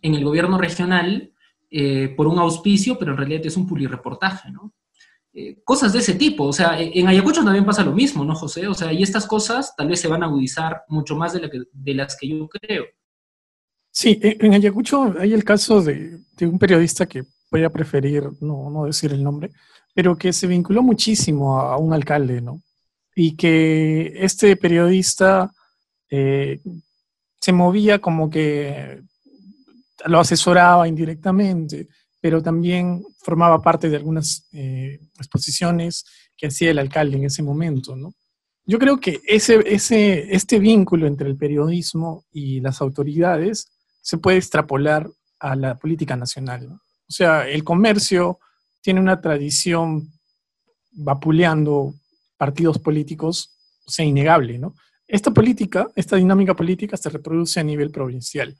en 0.00 0.14
el 0.14 0.24
gobierno 0.24 0.56
regional 0.56 1.34
eh, 1.70 2.14
por 2.16 2.28
un 2.28 2.38
auspicio, 2.38 2.98
pero 2.98 3.10
en 3.10 3.18
realidad 3.18 3.44
es 3.44 3.58
un 3.58 3.66
publireportaje, 3.66 4.50
¿no? 4.50 4.72
Eh, 5.36 5.60
cosas 5.64 5.92
de 5.92 5.98
ese 5.98 6.14
tipo. 6.14 6.44
O 6.44 6.52
sea, 6.52 6.78
en 6.80 7.08
Ayacucho 7.08 7.42
también 7.42 7.66
pasa 7.66 7.82
lo 7.82 7.92
mismo, 7.92 8.24
¿no, 8.24 8.36
José? 8.36 8.68
O 8.68 8.74
sea, 8.74 8.92
y 8.92 9.02
estas 9.02 9.26
cosas 9.26 9.74
tal 9.76 9.88
vez 9.88 10.00
se 10.00 10.06
van 10.06 10.22
a 10.22 10.26
agudizar 10.26 10.84
mucho 10.88 11.16
más 11.16 11.32
de, 11.32 11.94
las 11.94 12.16
que 12.16 12.28
yo 12.28 12.48
creo. 12.48 12.84
Sí, 13.90 14.18
en 14.22 14.54
Ayacucho 14.54 15.12
hay 15.18 15.32
el 15.32 15.42
caso 15.42 15.82
de, 15.82 16.20
un 16.42 16.58
periodista 16.58 17.06
que 17.06 17.24
voy 17.50 17.64
a 17.64 17.70
preferir 17.70 18.30
no, 18.40 18.70
no, 18.70 18.84
decir 18.84 19.12
el 19.12 19.24
nombre, 19.24 19.50
pero 19.92 20.16
que 20.16 20.32
se 20.32 20.46
vinculó 20.46 20.84
muchísimo 20.84 21.58
a, 21.58 21.78
un 21.78 21.92
alcalde, 21.92 22.40
¿no? 22.40 22.62
Y 23.16 23.34
que 23.34 24.12
este 24.16 24.56
periodista 24.56 25.52
eh, 26.10 26.60
se 27.40 27.52
movía 27.52 28.00
como 28.00 28.30
que 28.30 29.02
lo 30.06 30.20
asesoraba 30.20 30.86
indirectamente 30.86 31.88
pero 32.24 32.42
también 32.42 33.04
formaba 33.18 33.60
parte 33.60 33.90
de 33.90 33.98
algunas 33.98 34.48
eh, 34.54 34.98
exposiciones 35.18 36.06
que 36.38 36.46
hacía 36.46 36.70
el 36.70 36.78
alcalde 36.78 37.18
en 37.18 37.24
ese 37.24 37.42
momento, 37.42 37.96
¿no? 37.96 38.14
Yo 38.64 38.78
creo 38.78 38.98
que 38.98 39.20
ese, 39.26 39.62
ese, 39.66 40.34
este 40.34 40.58
vínculo 40.58 41.06
entre 41.06 41.28
el 41.28 41.36
periodismo 41.36 42.24
y 42.32 42.62
las 42.62 42.80
autoridades 42.80 43.68
se 44.00 44.16
puede 44.16 44.38
extrapolar 44.38 45.06
a 45.38 45.54
la 45.54 45.74
política 45.74 46.16
nacional. 46.16 46.66
O 46.72 47.12
sea, 47.12 47.46
el 47.46 47.62
comercio 47.62 48.38
tiene 48.80 49.00
una 49.00 49.20
tradición 49.20 50.10
vapuleando 50.92 51.92
partidos 52.38 52.78
políticos, 52.78 53.50
o 53.86 54.02
innegable, 54.02 54.58
¿no? 54.58 54.74
Esta 55.06 55.30
política, 55.30 55.88
esta 55.94 56.16
dinámica 56.16 56.54
política 56.54 56.96
se 56.96 57.10
reproduce 57.10 57.60
a 57.60 57.64
nivel 57.64 57.90
provincial, 57.90 58.56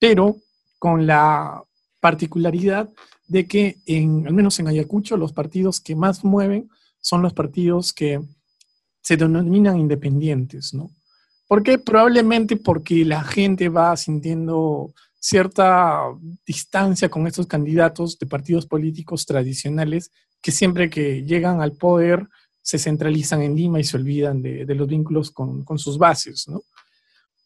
pero 0.00 0.36
con 0.78 1.06
la 1.06 1.62
particularidad 2.04 2.90
de 3.28 3.46
que, 3.46 3.78
en, 3.86 4.26
al 4.26 4.34
menos 4.34 4.58
en 4.58 4.68
Ayacucho, 4.68 5.16
los 5.16 5.32
partidos 5.32 5.80
que 5.80 5.96
más 5.96 6.22
mueven 6.22 6.68
son 7.00 7.22
los 7.22 7.32
partidos 7.32 7.94
que 7.94 8.20
se 9.00 9.16
denominan 9.16 9.78
independientes, 9.78 10.74
¿no? 10.74 10.90
¿Por 11.48 11.62
qué? 11.62 11.78
Probablemente 11.78 12.56
porque 12.58 13.06
la 13.06 13.24
gente 13.24 13.70
va 13.70 13.96
sintiendo 13.96 14.92
cierta 15.18 16.02
distancia 16.46 17.08
con 17.08 17.26
estos 17.26 17.46
candidatos 17.46 18.18
de 18.18 18.26
partidos 18.26 18.66
políticos 18.66 19.24
tradicionales 19.24 20.10
que 20.42 20.52
siempre 20.52 20.90
que 20.90 21.22
llegan 21.22 21.62
al 21.62 21.72
poder 21.72 22.28
se 22.60 22.78
centralizan 22.78 23.40
en 23.40 23.56
Lima 23.56 23.80
y 23.80 23.84
se 23.84 23.96
olvidan 23.96 24.42
de, 24.42 24.74
los 24.74 24.88
vínculos 24.88 25.30
con, 25.30 25.64
con, 25.64 25.78
sus 25.78 25.96
bases, 25.96 26.48
¿no? 26.48 26.64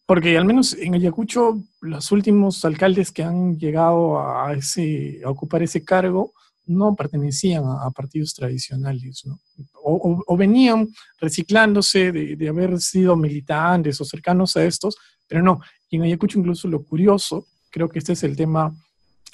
Porque 0.09 0.39
al 0.39 0.47
menos 0.47 0.73
en 0.73 0.95
Ayacucho, 0.95 1.63
los 1.83 2.11
últimos 2.13 2.65
alcaldes 2.65 3.13
que 3.13 3.23
han 3.23 3.59
llegado 3.59 4.19
a, 4.19 4.55
ese, 4.55 5.21
a 5.23 5.29
ocupar 5.29 5.63
ese 5.63 5.85
cargo 5.85 6.33
no 6.65 6.97
pertenecían 6.97 7.63
a, 7.67 7.91
partidos 7.91 8.33
tradicionales, 8.33 9.27
¿no? 9.27 9.39
o, 9.75 10.35
venían 10.35 10.89
reciclándose 11.21 12.11
de, 12.11 12.49
haber 12.49 12.81
sido 12.81 13.17
militantes 13.17 14.01
o 14.01 14.05
cercanos 14.07 14.57
a 14.57 14.65
estos, 14.65 14.97
pero 15.27 15.43
no. 15.43 15.61
Y 15.91 15.97
en 15.97 16.05
Ayacucho 16.05 16.39
incluso 16.39 16.69
lo 16.69 16.83
curioso, 16.85 17.47
creo 17.69 17.91
que 17.91 17.99
este 17.99 18.15
es 18.15 18.23
el 18.23 18.35
tema 18.35 18.75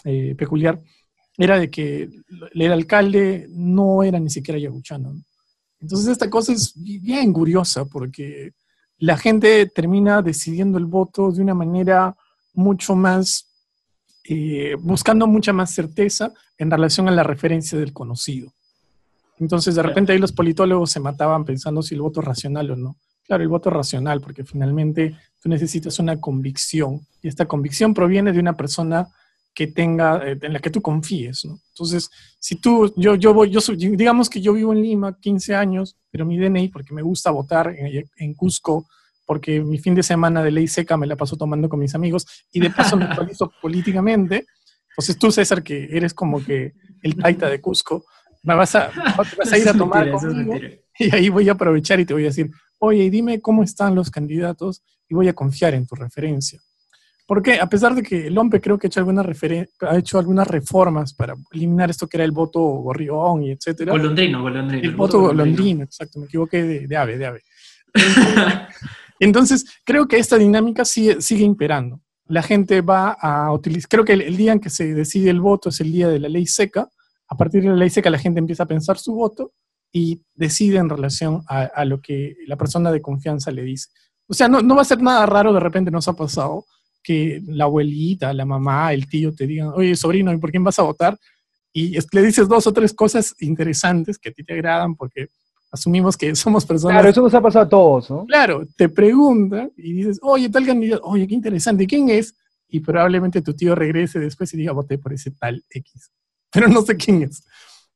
eh, 0.03 0.35
peculiar, 0.37 0.83
era 1.39 1.57
de 1.57 1.71
que 1.71 2.11
el 2.53 2.73
alcalde 2.73 3.47
no 3.49 4.03
era 4.03 4.19
ni 4.19 4.29
siquiera 4.29 4.59
ayacuchano. 4.59 5.23
Entonces 5.79 6.09
esta 6.09 6.29
cosa 6.29 6.53
es 6.53 6.73
bien 6.75 7.33
curiosa 7.33 7.85
porque 7.85 8.55
la 9.05 9.19
gente 9.19 9.67
termina 9.67 10.23
decidiendo 10.23 10.79
el 10.79 10.87
voto 10.87 11.31
de 11.31 11.43
una 11.43 11.53
manera 11.53 12.17
mucho 12.55 12.97
más, 12.97 13.47
eh, 14.25 14.77
buscando 14.81 15.27
mucha 15.27 15.53
más 15.53 15.71
certeza 15.73 16.33
en 16.57 16.71
relación 16.71 17.07
a 17.09 17.11
la 17.11 17.23
referencia 17.23 17.79
del 17.79 17.93
conocido. 17.93 18.55
Entonces, 19.39 19.75
de 19.75 19.83
repente 19.83 20.13
ahí 20.13 20.19
los 20.19 20.33
politólogos 20.33 20.91
se 20.91 21.01
mataban 21.01 21.45
pensando 21.45 21.83
si 21.83 21.95
el 21.95 22.01
voto 22.01 22.21
es 22.21 22.27
racional 22.27 22.71
o 22.71 22.77
no. 22.77 22.97
Claro, 23.27 23.43
el 23.43 23.49
voto 23.51 23.69
es 23.69 23.75
racional 23.75 24.23
porque 24.23 24.43
finalmente 24.43 25.15
tú 25.43 25.51
necesitas 25.51 25.99
una 25.99 26.19
convicción 26.19 27.07
y 27.21 27.29
esta 27.29 27.45
convicción 27.45 27.93
proviene 27.93 28.33
de 28.33 28.39
una 28.39 28.57
persona 28.57 29.09
que 29.55 29.69
tenga, 29.69 30.21
eh, 30.27 30.39
en 30.43 30.53
la 30.53 30.59
que 30.59 30.71
tú 30.71 30.83
confíes, 30.83 31.45
¿no? 31.45 31.61
Entonces, 31.69 32.11
si 32.39 32.57
tú, 32.57 32.93
yo, 32.97 33.15
yo 33.15 33.33
voy, 33.33 33.51
yo 33.51 33.61
soy, 33.61 33.77
digamos 33.77 34.29
que 34.29 34.41
yo 34.41 34.53
vivo 34.53 34.73
en 34.73 34.83
Lima 34.83 35.19
15 35.19 35.55
años, 35.55 35.97
pero 36.11 36.27
mi 36.27 36.39
DNI, 36.39 36.69
porque 36.69 36.93
me 36.93 37.03
gusta 37.03 37.31
votar 37.31 37.75
en, 37.77 38.05
en 38.17 38.35
Cusco, 38.35 38.87
porque 39.25 39.61
mi 39.61 39.79
fin 39.79 39.95
de 39.95 40.03
semana 40.03 40.43
de 40.43 40.51
ley 40.51 40.67
seca 40.67 40.97
me 40.97 41.07
la 41.07 41.17
paso 41.17 41.37
tomando 41.37 41.69
con 41.69 41.79
mis 41.79 41.95
amigos 41.95 42.27
y 42.53 42.61
de 42.61 42.71
paso 42.71 42.97
me 42.97 43.05
actualizo 43.05 43.51
políticamente. 43.63 44.47
Entonces 44.91 45.19
tú, 45.19 45.31
César, 45.33 45.63
que 45.63 45.89
eres 45.91 46.13
como 46.15 46.45
que 46.45 46.75
el 47.03 47.17
taita 47.17 47.49
de 47.49 47.61
Cusco, 47.61 48.05
me 48.43 48.55
vas 48.55 48.75
a, 48.75 48.91
vas 49.17 49.53
a 49.53 49.59
ir 49.59 49.69
a 49.69 49.75
tomar 49.75 50.11
conmigo 50.11 50.55
y 50.99 51.15
ahí 51.15 51.29
voy 51.29 51.49
a 51.49 51.53
aprovechar 51.53 51.99
y 52.01 52.05
te 52.05 52.13
voy 52.13 52.25
a 52.25 52.27
decir, 52.27 52.51
oye, 52.79 53.09
dime 53.11 53.41
cómo 53.41 53.63
están 53.63 53.95
los 53.95 54.11
candidatos 54.11 54.83
y 55.09 55.15
voy 55.15 55.29
a 55.29 55.33
confiar 55.33 55.75
en 55.75 55.87
tu 55.87 55.95
referencia. 55.95 56.61
Porque 57.27 57.59
a 57.59 57.67
pesar 57.67 57.95
de 57.95 58.03
que 58.03 58.27
el 58.27 58.37
hombre 58.37 58.61
creo 58.61 58.79
que 58.79 58.87
ha 58.87 58.89
hecho, 58.89 59.01
alguna 59.01 59.23
ha 59.23 59.99
hecho 59.99 60.19
algunas 60.19 60.47
reformas 60.47 61.15
para 61.15 61.35
eliminar 61.53 61.89
esto 61.89 62.07
que 62.07 62.19
era 62.19 62.25
el 62.25 62.33
voto 62.33 62.61
gorrión 62.61 63.43
y 63.43 63.51
etcétera. 63.51 63.93
Golondrino, 63.93 64.43
golondrino. 64.43 64.85
El, 64.85 64.95
voto 64.95 65.21
golondrino, 65.21 65.85
exacto, 65.85 66.19
me 66.19 66.27
equivoqué 66.27 66.63
de, 66.87 66.97
ave, 66.97 67.17
de 67.17 67.27
ave. 67.27 67.43
Entonces, 69.21 69.65
creo 69.85 70.07
que 70.07 70.19
esta 70.19 70.37
dinámica 70.37 70.85
sigue, 70.85 71.23
sigue 71.23 71.45
imperando. 71.45 72.01
La 72.27 72.43
gente 72.43 72.83
va 72.83 73.13
a 73.13 73.51
utilizar, 73.53 73.89
creo 73.89 74.05
que 74.05 74.13
el, 74.13 74.37
día 74.37 74.53
en 74.53 74.61
que 74.61 74.71
se 74.71 74.93
decide 74.93 75.31
el 75.31 75.41
voto 75.41 75.71
es 75.71 75.81
el 75.81 75.93
día 75.93 76.09
de 76.09 76.21
la 76.21 76.29
ley 76.29 76.47
seca. 76.47 76.89
A 77.29 77.37
partir 77.39 77.63
de 77.63 77.71
la 77.71 77.77
ley 77.77 77.89
seca 77.89 78.11
la 78.11 78.19
gente 78.19 78.39
empieza 78.39 78.65
a 78.65 78.67
pensar 78.67 78.99
su 78.99 79.15
voto 79.15 79.53
y 79.91 80.23
decide 80.35 80.77
en 80.77 80.91
relación 80.91 81.43
a, 81.49 81.63
a 81.63 81.85
lo 81.87 82.03
que 82.03 82.35
la 82.47 82.57
persona 82.57 82.93
de 82.93 83.01
confianza 83.01 83.51
le 83.51 83.63
dice. 83.63 83.89
O 84.27 84.35
sea, 84.35 84.49
no, 84.49 84.61
no 84.61 84.77
va 84.77 84.83
a 84.83 84.87
ser 84.87 85.01
nada 85.01 85.25
raro, 85.25 85.55
de 85.55 85.61
repente 85.61 85.91
nos 85.91 86.09
ha 86.09 86.15
pasado, 86.15 86.65
que 87.05 87.43
la 87.47 87.65
abuelita, 87.65 88.33
la 88.33 88.47
mamá, 88.47 88.93
el 88.93 89.07
tío 89.07 89.33
te 89.33 89.47
digan, 89.47 89.69
oye, 89.75 89.95
sobrino, 89.95 90.33
¿y 90.33 90.39
por 90.39 90.51
quién 90.51 90.65
vas 90.65 90.79
a 90.79 90.83
votar? 90.83 91.17
Y 91.73 91.99
le 92.13 92.23
dices 92.23 92.49
dos 92.49 92.67
o 92.67 92.73
tres 92.73 92.93
cosas 92.93 93.35
interesantes 93.41 94.19
que 94.19 94.31
a 94.31 94.33
ti 94.33 94.43
te 94.43 94.55
agradan 94.55 94.97
porque 94.97 95.29
asumimos 95.71 96.17
que 96.17 96.35
somos 96.35 96.65
personas. 96.65 96.95
Claro, 96.95 97.09
eso 97.09 97.21
nos 97.21 97.35
ha 97.35 97.41
pasado 97.41 97.65
a 97.65 97.69
todos, 97.69 98.11
¿no? 98.11 98.25
Claro, 98.27 98.67
te 98.77 98.89
preguntan 98.89 99.71
y 99.77 99.93
dices, 99.93 100.19
oye, 100.23 100.49
tal 100.49 100.65
candidato, 100.65 101.03
oye, 101.05 101.27
qué 101.27 101.35
interesante, 101.35 101.87
¿quién 101.87 102.09
es? 102.09 102.35
Y 102.69 102.81
probablemente 102.81 103.43
tu 103.43 103.55
tío 103.55 103.75
regrese 103.75 104.19
después 104.19 104.55
y 104.55 104.57
diga, 104.57 104.73
voté 104.73 104.99
por 104.99 105.13
ese 105.13 105.33
tal 105.33 105.63
X. 105.69 106.11
Pero 106.53 106.69
no 106.69 106.83
sé 106.83 106.97
quién 106.97 107.23
es. 107.23 107.45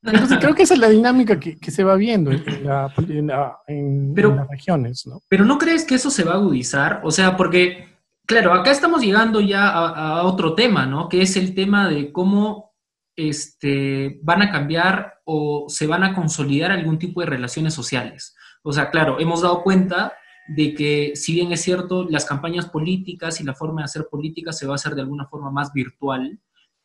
Entonces 0.03 0.39
creo 0.39 0.55
que 0.55 0.63
esa 0.63 0.75
es 0.75 0.81
la 0.81 0.89
dinámica 0.89 1.41
que, 1.41 1.71
se 1.71 1.83
va 1.83 1.97
viendo 1.97 2.31
en, 2.31 2.45
en 2.47 3.27
las 3.27 4.49
regiones, 4.49 5.07
¿no? 5.07 5.21
Pero 5.29 5.45
¿no 5.45 5.59
crees 5.59 5.85
que 5.85 5.97
eso 5.97 6.11
se 6.11 6.23
va 6.23 6.33
a 6.33 6.37
agudizar? 6.37 7.01
O 7.03 7.11
sea, 7.11 7.37
porque 7.37 7.98
Claro, 8.29 8.53
acá 8.53 8.71
estamos 8.71 9.01
llegando 9.01 9.41
ya 9.41 9.71
a, 9.71 10.23
otro 10.25 10.55
tema, 10.55 10.85
¿no? 10.85 11.09
Que 11.09 11.23
es 11.23 11.35
el 11.39 11.55
tema 11.55 11.89
de 11.89 12.13
cómo 12.13 12.75
este, 13.17 14.21
van 14.23 14.43
a 14.43 14.53
cambiar 14.53 15.15
o 15.25 15.65
se 15.69 15.87
van 15.87 16.05
a 16.05 16.15
consolidar 16.15 16.71
algún 16.71 16.99
tipo 16.99 17.23
de 17.23 17.27
relaciones 17.27 17.73
sociales. 17.73 18.37
O 18.63 18.71
sea, 18.71 18.91
claro, 18.91 19.19
hemos 19.19 19.41
dado 19.41 19.63
cuenta 19.63 20.13
de 20.47 20.75
que 20.75 21.13
si 21.15 21.33
bien 21.33 21.53
es 21.53 21.63
cierto, 21.63 22.07
las 22.11 22.27
campañas 22.27 22.67
políticas 22.67 23.41
y 23.41 23.45
la 23.45 23.55
forma 23.55 23.81
de 23.81 23.87
hacer 23.87 24.07
política 24.11 24.53
se 24.53 24.67
va 24.67 24.75
a 24.75 24.75
hacer 24.75 24.95
de 24.95 25.01
alguna 25.01 25.27
forma 25.27 25.51
más 25.51 25.73
virtual, 25.73 26.39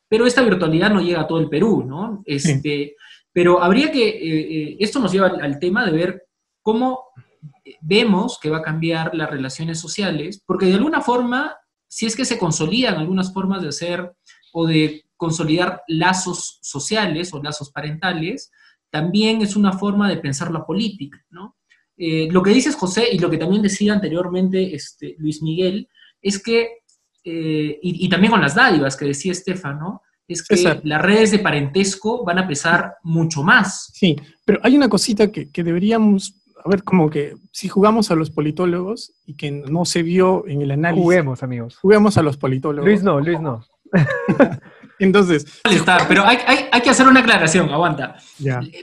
pero 0.08 0.26
esta 0.26 0.44
virtualidad 0.44 0.92
no 0.92 1.02
llega 1.02 1.20
a 1.20 1.28
todo 1.28 1.40
el 1.40 1.50
Perú, 1.50 1.84
¿no? 1.86 2.24
Este, 2.26 2.96
Pero 3.34 3.62
habría 3.62 3.92
que, 3.92 4.08
eh, 4.08 4.40
eh, 4.70 4.78
esto 4.80 5.02
nos 5.02 5.12
lleva 5.12 5.28
al 5.28 5.60
tema 5.60 5.86
de 5.86 5.92
ver 5.92 6.24
cómo 6.62 7.04
vemos 7.82 8.40
que 8.42 8.50
va 8.50 8.58
a 8.58 8.64
cambiar 8.64 9.16
las 9.16 9.30
relaciones 9.30 9.80
sociales, 9.80 10.42
porque 10.46 10.66
de 10.66 10.76
alguna 10.76 11.02
forma, 11.02 11.56
si 11.88 12.06
es 12.06 12.16
que 12.16 12.26
se 12.26 12.38
consolidan 12.38 12.96
algunas 12.96 13.34
formas 13.34 13.62
de 13.62 13.70
hacer 13.70 14.14
o 14.52 14.68
de 14.68 15.06
consolidar 15.16 15.84
lazos 15.88 16.60
sociales 16.62 17.34
o 17.34 17.42
lazos 17.42 17.72
parentales, 17.72 18.52
también 18.90 19.42
es 19.42 19.56
una 19.56 19.74
forma 19.74 20.10
de 20.10 20.18
pensar 20.18 20.52
la 20.52 20.66
política, 20.66 21.24
¿no? 21.30 21.56
Eh, 21.98 22.28
lo 22.32 22.44
que 22.44 22.52
dices, 22.52 22.76
José, 22.76 23.08
y 23.12 23.20
lo 23.20 23.30
que 23.30 23.38
también 23.38 23.62
decía 23.62 23.94
anteriormente 23.94 24.76
este, 24.76 25.16
Luis 25.18 25.42
Miguel, 25.42 25.88
es 26.22 26.42
que, 26.42 26.80
eh, 27.24 27.80
y, 27.82 28.10
también 28.10 28.32
con 28.32 28.42
las 28.42 28.56
dádivas 28.56 28.98
que 28.98 29.06
decía 29.06 29.32
Estefano, 29.32 30.02
es 30.28 30.46
que 30.46 30.56
las 30.84 31.02
redes 31.02 31.32
de 31.32 31.40
parentesco 31.40 32.24
van 32.24 32.40
a 32.40 32.48
pesar 32.48 32.96
mucho 33.04 33.44
más. 33.44 33.92
Sí, 33.94 34.16
pero 34.46 34.60
hay 34.64 34.76
una 34.76 34.90
cosita 34.90 35.32
que, 35.32 35.50
que 35.50 35.64
deberíamos 35.64 36.43
a 36.64 36.70
ver, 36.70 36.84
como 36.84 37.10
que 37.10 37.36
si 37.52 37.68
jugamos 37.68 38.10
a 38.12 38.16
los 38.16 38.30
politólogos 38.30 39.14
y 39.26 39.36
que 39.36 39.52
no 39.52 39.86
se 39.86 40.04
vio 40.04 40.46
en 40.48 40.62
el 40.62 40.72
análisis. 40.72 41.04
Juguemos, 41.04 41.44
amigos. 41.44 41.78
Juguemos 41.78 42.18
a 42.18 42.22
los 42.22 42.38
politólogos. 42.38 42.88
Luis 42.88 43.04
no, 43.04 43.20
Luis 43.20 43.40
no. 43.40 43.64
Entonces. 45.00 45.46
pero 46.08 46.24
hay, 46.26 46.38
que 46.82 46.90
hacer 46.90 47.08
una 47.08 47.20
aclaración, 47.20 47.70
aguanta. 47.70 48.16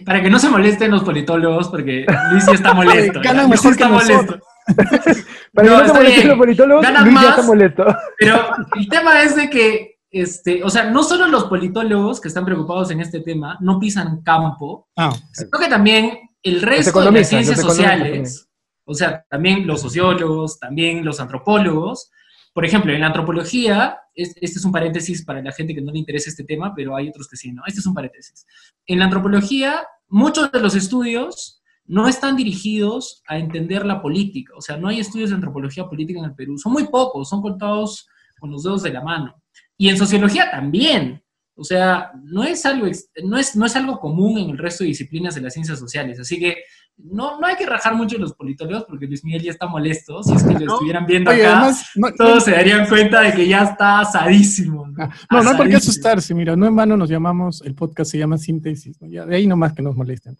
Para 0.04 0.22
que 0.22 0.28
no 0.28 0.38
se 0.38 0.50
molesten 0.50 0.90
los 0.90 1.02
politólogos, 1.02 1.68
porque 1.68 2.04
Luis 2.32 2.44
ya 2.46 2.52
está 2.52 2.74
molesto. 2.74 3.20
Ganan 3.22 3.48
mejor 3.48 3.72
está 3.72 3.88
molesto. 3.88 4.38
Para 5.54 5.68
que 5.68 5.74
no 5.74 5.86
se 5.86 5.92
molesten 5.92 6.28
los 6.28 6.38
politólogos, 6.38 6.86
Luis 7.02 7.20
ya 7.20 7.30
está 7.30 7.42
molesto. 7.42 7.86
Pero 8.18 8.36
el 8.76 8.88
tema 8.88 9.22
es 9.22 9.36
de 9.36 9.48
que 9.48 10.00
este, 10.10 10.64
o 10.64 10.70
sea, 10.70 10.90
no 10.90 11.04
solo 11.04 11.28
los 11.28 11.44
politólogos 11.44 12.20
que 12.20 12.28
están 12.28 12.44
preocupados 12.44 12.90
en 12.90 13.00
este 13.00 13.20
tema 13.20 13.56
no 13.60 13.78
pisan 13.78 14.22
campo, 14.22 14.88
ah. 14.96 15.12
sino 15.32 15.50
que 15.58 15.68
también 15.68 16.29
el 16.42 16.62
resto 16.62 17.00
de 17.00 17.12
las 17.12 17.28
ciencias 17.28 17.60
sociales, 17.60 18.48
o 18.84 18.94
sea, 18.94 19.24
también 19.28 19.66
los 19.66 19.80
sociólogos, 19.80 20.58
también 20.58 21.04
los 21.04 21.20
antropólogos, 21.20 22.10
por 22.52 22.64
ejemplo, 22.64 22.92
en 22.92 23.00
la 23.00 23.06
antropología, 23.06 23.98
este 24.14 24.44
es 24.44 24.64
un 24.64 24.72
paréntesis 24.72 25.24
para 25.24 25.40
la 25.40 25.52
gente 25.52 25.74
que 25.74 25.80
no 25.80 25.92
le 25.92 25.98
interesa 25.98 26.30
este 26.30 26.44
tema, 26.44 26.74
pero 26.74 26.96
hay 26.96 27.08
otros 27.08 27.28
que 27.28 27.36
sí, 27.36 27.52
¿no? 27.52 27.62
Este 27.66 27.80
es 27.80 27.86
un 27.86 27.94
paréntesis. 27.94 28.44
En 28.86 28.98
la 28.98 29.04
antropología, 29.04 29.86
muchos 30.08 30.50
de 30.50 30.60
los 30.60 30.74
estudios 30.74 31.62
no 31.84 32.08
están 32.08 32.36
dirigidos 32.36 33.22
a 33.28 33.38
entender 33.38 33.86
la 33.86 34.02
política, 34.02 34.52
o 34.56 34.60
sea, 34.60 34.76
no 34.76 34.88
hay 34.88 35.00
estudios 35.00 35.30
de 35.30 35.36
antropología 35.36 35.88
política 35.88 36.18
en 36.18 36.26
el 36.26 36.34
Perú, 36.34 36.58
son 36.58 36.72
muy 36.72 36.88
pocos, 36.88 37.28
son 37.28 37.40
contados 37.40 38.08
con 38.38 38.50
los 38.50 38.62
dedos 38.64 38.82
de 38.82 38.92
la 38.92 39.02
mano. 39.02 39.40
Y 39.76 39.88
en 39.88 39.96
sociología 39.96 40.50
también. 40.50 41.22
O 41.60 41.64
sea, 41.64 42.10
no 42.24 42.42
es 42.42 42.64
algo, 42.64 42.86
no 43.22 43.36
es, 43.36 43.54
no 43.54 43.66
es 43.66 43.76
algo 43.76 44.00
común 44.00 44.38
en 44.38 44.48
el 44.48 44.56
resto 44.56 44.82
de 44.82 44.88
disciplinas 44.88 45.34
de 45.34 45.42
las 45.42 45.52
ciencias 45.52 45.78
sociales. 45.78 46.18
Así 46.18 46.38
que 46.38 46.56
no, 46.96 47.38
no 47.38 47.46
hay 47.46 47.54
que 47.56 47.66
rajar 47.66 47.94
mucho 47.94 48.16
los 48.16 48.32
politólogos 48.32 48.86
porque 48.88 49.06
Luis 49.06 49.22
Miguel 49.24 49.42
ya 49.42 49.50
está 49.50 49.66
molesto. 49.66 50.22
Si 50.22 50.32
es 50.32 50.42
que 50.42 50.54
lo 50.54 50.72
estuvieran 50.72 51.04
viendo 51.04 51.30
acá, 51.30 51.70
todos 52.16 52.44
se 52.44 52.52
darían 52.52 52.88
cuenta 52.88 53.20
de 53.20 53.34
que 53.34 53.46
ya 53.46 53.64
está 53.64 54.00
asadísimo. 54.00 54.86
No, 54.86 55.04
ah, 55.04 55.10
no, 55.30 55.42
no 55.42 55.50
hay 55.50 55.56
por 55.58 55.68
qué 55.68 55.76
asustarse. 55.76 56.34
Mira, 56.34 56.56
no 56.56 56.66
en 56.66 56.74
vano 56.74 56.96
nos 56.96 57.10
llamamos, 57.10 57.60
el 57.60 57.74
podcast 57.74 58.10
se 58.10 58.16
llama 58.16 58.38
Síntesis. 58.38 58.96
Ya, 59.02 59.26
de 59.26 59.36
ahí 59.36 59.46
nomás 59.46 59.74
que 59.74 59.82
nos 59.82 59.94
molesten. 59.94 60.38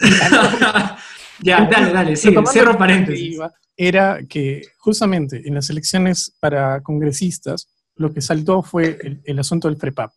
ya, 1.42 1.68
dale, 1.70 1.92
dale, 1.92 2.16
sí, 2.16 2.34
cierro 2.50 2.76
paréntesis. 2.76 3.38
Era 3.76 4.18
que 4.28 4.62
justamente 4.78 5.46
en 5.46 5.54
las 5.54 5.70
elecciones 5.70 6.36
para 6.40 6.80
congresistas 6.80 7.68
lo 7.94 8.12
que 8.12 8.20
saltó 8.20 8.62
fue 8.62 8.98
el, 9.00 9.20
el 9.24 9.38
asunto 9.38 9.68
del 9.68 9.76
FREPAP. 9.76 10.10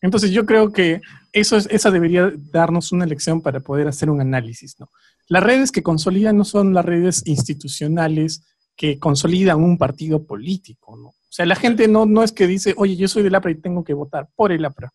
Entonces 0.00 0.30
yo 0.30 0.46
creo 0.46 0.72
que 0.72 1.00
eso 1.32 1.56
es, 1.56 1.66
esa 1.70 1.90
debería 1.90 2.32
darnos 2.52 2.92
una 2.92 3.06
lección 3.06 3.40
para 3.40 3.60
poder 3.60 3.88
hacer 3.88 4.10
un 4.10 4.20
análisis. 4.20 4.76
¿no? 4.78 4.90
Las 5.28 5.42
redes 5.42 5.72
que 5.72 5.82
consolidan 5.82 6.36
no 6.36 6.44
son 6.44 6.74
las 6.74 6.84
redes 6.84 7.22
institucionales 7.26 8.42
que 8.76 8.98
consolidan 8.98 9.62
un 9.62 9.76
partido 9.76 10.24
político. 10.24 10.96
¿no? 10.96 11.08
O 11.08 11.14
sea, 11.30 11.46
la 11.46 11.56
gente 11.56 11.88
no, 11.88 12.06
no 12.06 12.22
es 12.22 12.32
que 12.32 12.46
dice, 12.46 12.74
oye, 12.76 12.96
yo 12.96 13.08
soy 13.08 13.22
del 13.22 13.34
APRA 13.34 13.50
y 13.50 13.60
tengo 13.60 13.82
que 13.82 13.94
votar 13.94 14.28
por 14.36 14.52
el 14.52 14.64
APRA. 14.64 14.92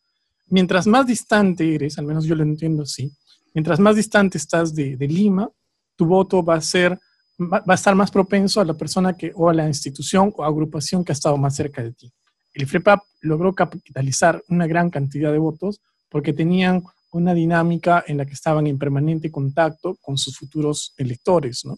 Mientras 0.48 0.88
más 0.88 1.06
distante 1.06 1.76
eres, 1.76 1.98
al 1.98 2.06
menos 2.06 2.26
yo 2.26 2.36
lo 2.36 2.44
entiendo 2.44 2.84
así, 2.84 3.12
mientras 3.54 3.80
más 3.80 3.96
distante 3.96 4.38
estás 4.38 4.74
de, 4.74 4.96
de 4.96 5.08
Lima, 5.08 5.50
tu 5.96 6.06
voto 6.06 6.44
va 6.44 6.56
a 6.56 6.62
ser 6.62 6.98
va 7.42 7.64
a 7.68 7.74
estar 7.74 7.96
más 7.96 8.12
propenso 8.12 8.62
a 8.62 8.66
la 8.66 8.74
persona 8.76 9.14
que, 9.14 9.32
o 9.36 9.50
a 9.50 9.54
la 9.54 9.68
institución 9.68 10.34
o 10.36 10.44
agrupación 10.44 11.04
que 11.04 11.12
ha 11.12 11.14
estado 11.14 11.38
más 11.38 11.56
cerca 11.56 11.82
de 11.82 11.92
ti. 11.92 12.14
El 12.54 12.68
FREPAP 12.68 13.02
logró 13.22 13.54
capitalizar 13.54 14.44
una 14.50 14.68
gran 14.68 14.90
cantidad 14.90 15.32
de 15.32 15.38
votos 15.38 15.82
porque 16.10 16.34
tenían 16.34 16.84
una 17.12 17.34
dinámica 17.34 18.04
en 18.08 18.18
la 18.18 18.26
que 18.26 18.34
estaban 18.34 18.68
en 18.68 18.78
permanente 18.78 19.32
contacto 19.32 19.98
con 20.02 20.18
sus 20.18 20.38
futuros 20.38 20.94
electores, 20.98 21.66
¿no? 21.66 21.78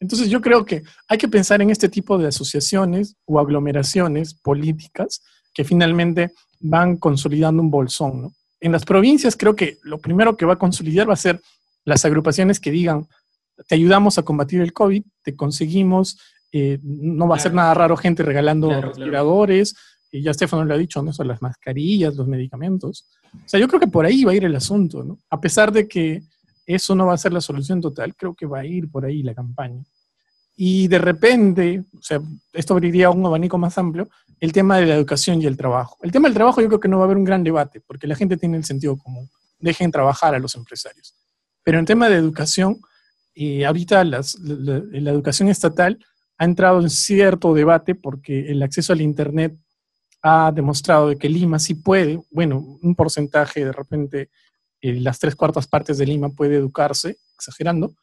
Entonces 0.00 0.28
yo 0.28 0.40
creo 0.40 0.64
que 0.64 0.82
hay 1.08 1.16
que 1.16 1.28
pensar 1.28 1.62
en 1.62 1.70
este 1.70 1.88
tipo 1.88 2.18
de 2.18 2.26
asociaciones 2.26 3.14
o 3.24 3.38
aglomeraciones 3.38 4.34
políticas 4.34 5.22
que 5.54 5.62
finalmente 5.62 6.32
van 6.58 6.96
consolidando 6.96 7.62
un 7.62 7.70
bolsón, 7.70 8.22
¿no? 8.22 8.32
En 8.60 8.72
las 8.72 8.84
provincias 8.84 9.36
creo 9.36 9.54
que 9.54 9.78
lo 9.82 9.98
primero 9.98 10.36
que 10.36 10.46
va 10.46 10.54
a 10.54 10.58
consolidar 10.58 11.08
va 11.08 11.14
a 11.14 11.16
ser 11.16 11.40
las 11.84 12.04
agrupaciones 12.04 12.60
que 12.60 12.70
digan, 12.70 13.06
te 13.68 13.74
ayudamos 13.74 14.18
a 14.18 14.22
combatir 14.22 14.60
el 14.60 14.72
COVID, 14.72 15.02
te 15.22 15.36
conseguimos, 15.36 16.18
eh, 16.52 16.78
no 16.82 17.26
va 17.28 17.36
a 17.36 17.40
ser 17.40 17.54
nada 17.54 17.74
raro 17.74 17.96
gente 17.96 18.22
regalando 18.22 18.80
respiradores, 18.80 19.74
y 20.12 20.22
ya 20.22 20.30
Estefano 20.30 20.64
lo 20.64 20.74
ha 20.74 20.78
dicho, 20.78 21.02
¿no? 21.02 21.12
Son 21.12 21.26
las 21.26 21.40
mascarillas, 21.40 22.14
los 22.14 22.28
medicamentos. 22.28 23.08
O 23.34 23.48
sea, 23.48 23.58
yo 23.58 23.66
creo 23.66 23.80
que 23.80 23.86
por 23.86 24.04
ahí 24.04 24.24
va 24.24 24.32
a 24.32 24.34
ir 24.34 24.44
el 24.44 24.54
asunto, 24.54 25.02
¿no? 25.02 25.18
A 25.30 25.40
pesar 25.40 25.72
de 25.72 25.88
que 25.88 26.22
eso 26.66 26.94
no 26.94 27.06
va 27.06 27.14
a 27.14 27.18
ser 27.18 27.32
la 27.32 27.40
solución 27.40 27.80
total, 27.80 28.14
creo 28.14 28.34
que 28.34 28.44
va 28.44 28.60
a 28.60 28.66
ir 28.66 28.90
por 28.90 29.06
ahí 29.06 29.22
la 29.22 29.34
campaña. 29.34 29.82
Y 30.54 30.86
de 30.88 30.98
repente, 30.98 31.84
o 31.98 32.02
sea, 32.02 32.20
esto 32.52 32.74
abriría 32.74 33.08
un 33.08 33.24
abanico 33.24 33.56
más 33.56 33.78
amplio, 33.78 34.08
el 34.38 34.52
tema 34.52 34.76
de 34.76 34.86
la 34.86 34.94
educación 34.94 35.40
y 35.40 35.46
el 35.46 35.56
trabajo. 35.56 35.96
El 36.02 36.12
tema 36.12 36.28
del 36.28 36.34
trabajo 36.34 36.60
yo 36.60 36.68
creo 36.68 36.80
que 36.80 36.88
no 36.88 36.98
va 36.98 37.04
a 37.04 37.06
haber 37.06 37.16
un 37.16 37.24
gran 37.24 37.42
debate, 37.42 37.80
porque 37.80 38.06
la 38.06 38.14
gente 38.14 38.36
tiene 38.36 38.58
el 38.58 38.64
sentido 38.64 38.98
común. 38.98 39.30
Dejen 39.60 39.90
trabajar 39.90 40.34
a 40.34 40.38
los 40.38 40.54
empresarios. 40.56 41.14
Pero 41.64 41.78
en 41.78 41.86
tema 41.86 42.10
de 42.10 42.16
educación, 42.16 42.80
eh, 43.34 43.64
ahorita 43.64 44.04
la, 44.04 44.20
educación 45.10 45.48
estatal 45.48 45.98
ha 46.36 46.44
entrado 46.44 46.80
en 46.80 46.90
cierto 46.90 47.54
debate 47.54 47.94
porque 47.94 48.50
el 48.50 48.62
acceso 48.62 48.92
al 48.92 49.00
Internet 49.00 49.56
ha 50.22 50.52
demostrado 50.52 51.16
que 51.18 51.28
Lima 51.28 51.58
sí 51.58 51.74
puede, 51.74 52.22
bueno, 52.30 52.78
un 52.80 52.94
porcentaje 52.94 53.64
de 53.64 53.72
repente, 53.72 54.30
eh, 54.80 54.94
las 55.00 55.18
tres 55.18 55.34
cuartas 55.34 55.66
partes 55.66 55.98
de 55.98 56.06
Lima 56.06 56.30
puede 56.30 56.56
educarse, 56.56 57.18
exagerando, 57.34 57.94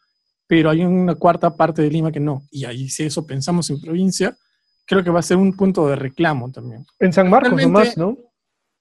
pero 0.46 0.70
hay 0.70 0.84
una 0.84 1.16
cuarta 1.16 1.56
parte 1.56 1.82
de 1.82 1.90
Lima 1.90 2.12
que 2.12 2.20
no. 2.20 2.44
Y 2.52 2.66
ahí 2.66 2.90
si 2.90 3.04
eso 3.04 3.26
pensamos 3.26 3.70
en 3.70 3.80
provincia, 3.80 4.36
creo 4.86 5.04
que 5.04 5.12
va 5.12 5.20
a 5.20 5.24
ser 5.24 5.38
un 5.38 5.56
punto 5.56 5.88
de 5.88 5.96
reclamo 5.96 6.52
también. 6.52 6.86
En 7.00 7.14
San 7.14 7.30
Marcos 7.30 7.62
nomás, 7.62 7.96
¿no? 7.96 8.18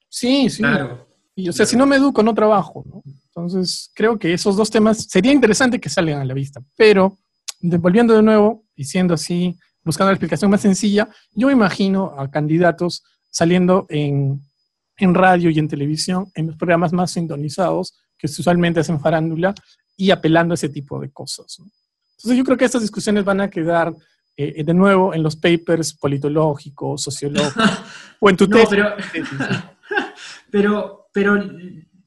Sí, 0.08 0.50
sí. 0.50 0.62
Claro. 0.62 1.06
Y, 1.36 1.48
o 1.48 1.52
sea, 1.52 1.66
si 1.66 1.76
no 1.76 1.86
me 1.86 1.96
educo, 1.96 2.22
no 2.22 2.34
trabajo, 2.34 2.82
¿no? 2.86 3.02
Entonces, 3.26 3.92
creo 3.94 4.18
que 4.18 4.32
esos 4.32 4.56
dos 4.56 4.70
temas 4.70 5.06
sería 5.08 5.30
interesante 5.30 5.78
que 5.78 5.88
salgan 5.88 6.20
a 6.20 6.24
la 6.24 6.34
vista. 6.34 6.60
Pero, 6.76 7.18
volviendo 7.60 8.14
de 8.14 8.22
nuevo, 8.22 8.64
y 8.74 8.84
siendo 8.84 9.14
así, 9.14 9.56
buscando 9.84 10.10
la 10.10 10.14
explicación 10.14 10.50
más 10.50 10.62
sencilla, 10.62 11.08
yo 11.32 11.46
me 11.46 11.52
imagino 11.52 12.18
a 12.18 12.28
candidatos 12.28 13.04
saliendo 13.38 13.86
en, 13.88 14.42
en 14.96 15.14
radio 15.14 15.48
y 15.48 15.60
en 15.60 15.68
televisión, 15.68 16.26
en 16.34 16.48
los 16.48 16.56
programas 16.56 16.92
más 16.92 17.12
sintonizados, 17.12 17.94
que 18.18 18.26
usualmente 18.26 18.80
hacen 18.80 19.00
farándula, 19.00 19.54
y 19.96 20.10
apelando 20.10 20.52
a 20.52 20.56
ese 20.56 20.68
tipo 20.68 21.00
de 21.00 21.10
cosas. 21.12 21.58
Entonces 21.60 22.36
yo 22.36 22.42
creo 22.44 22.56
que 22.56 22.64
estas 22.64 22.82
discusiones 22.82 23.24
van 23.24 23.40
a 23.40 23.48
quedar 23.48 23.94
eh, 24.36 24.64
de 24.64 24.74
nuevo 24.74 25.14
en 25.14 25.22
los 25.22 25.36
papers 25.36 25.92
politológicos, 25.94 27.00
sociológicos, 27.00 27.70
o 28.20 28.28
en 28.28 28.36
tu 28.36 28.48
no, 28.48 28.58
Pero, 28.68 28.96
pero, 30.50 31.08
pero, 31.12 31.44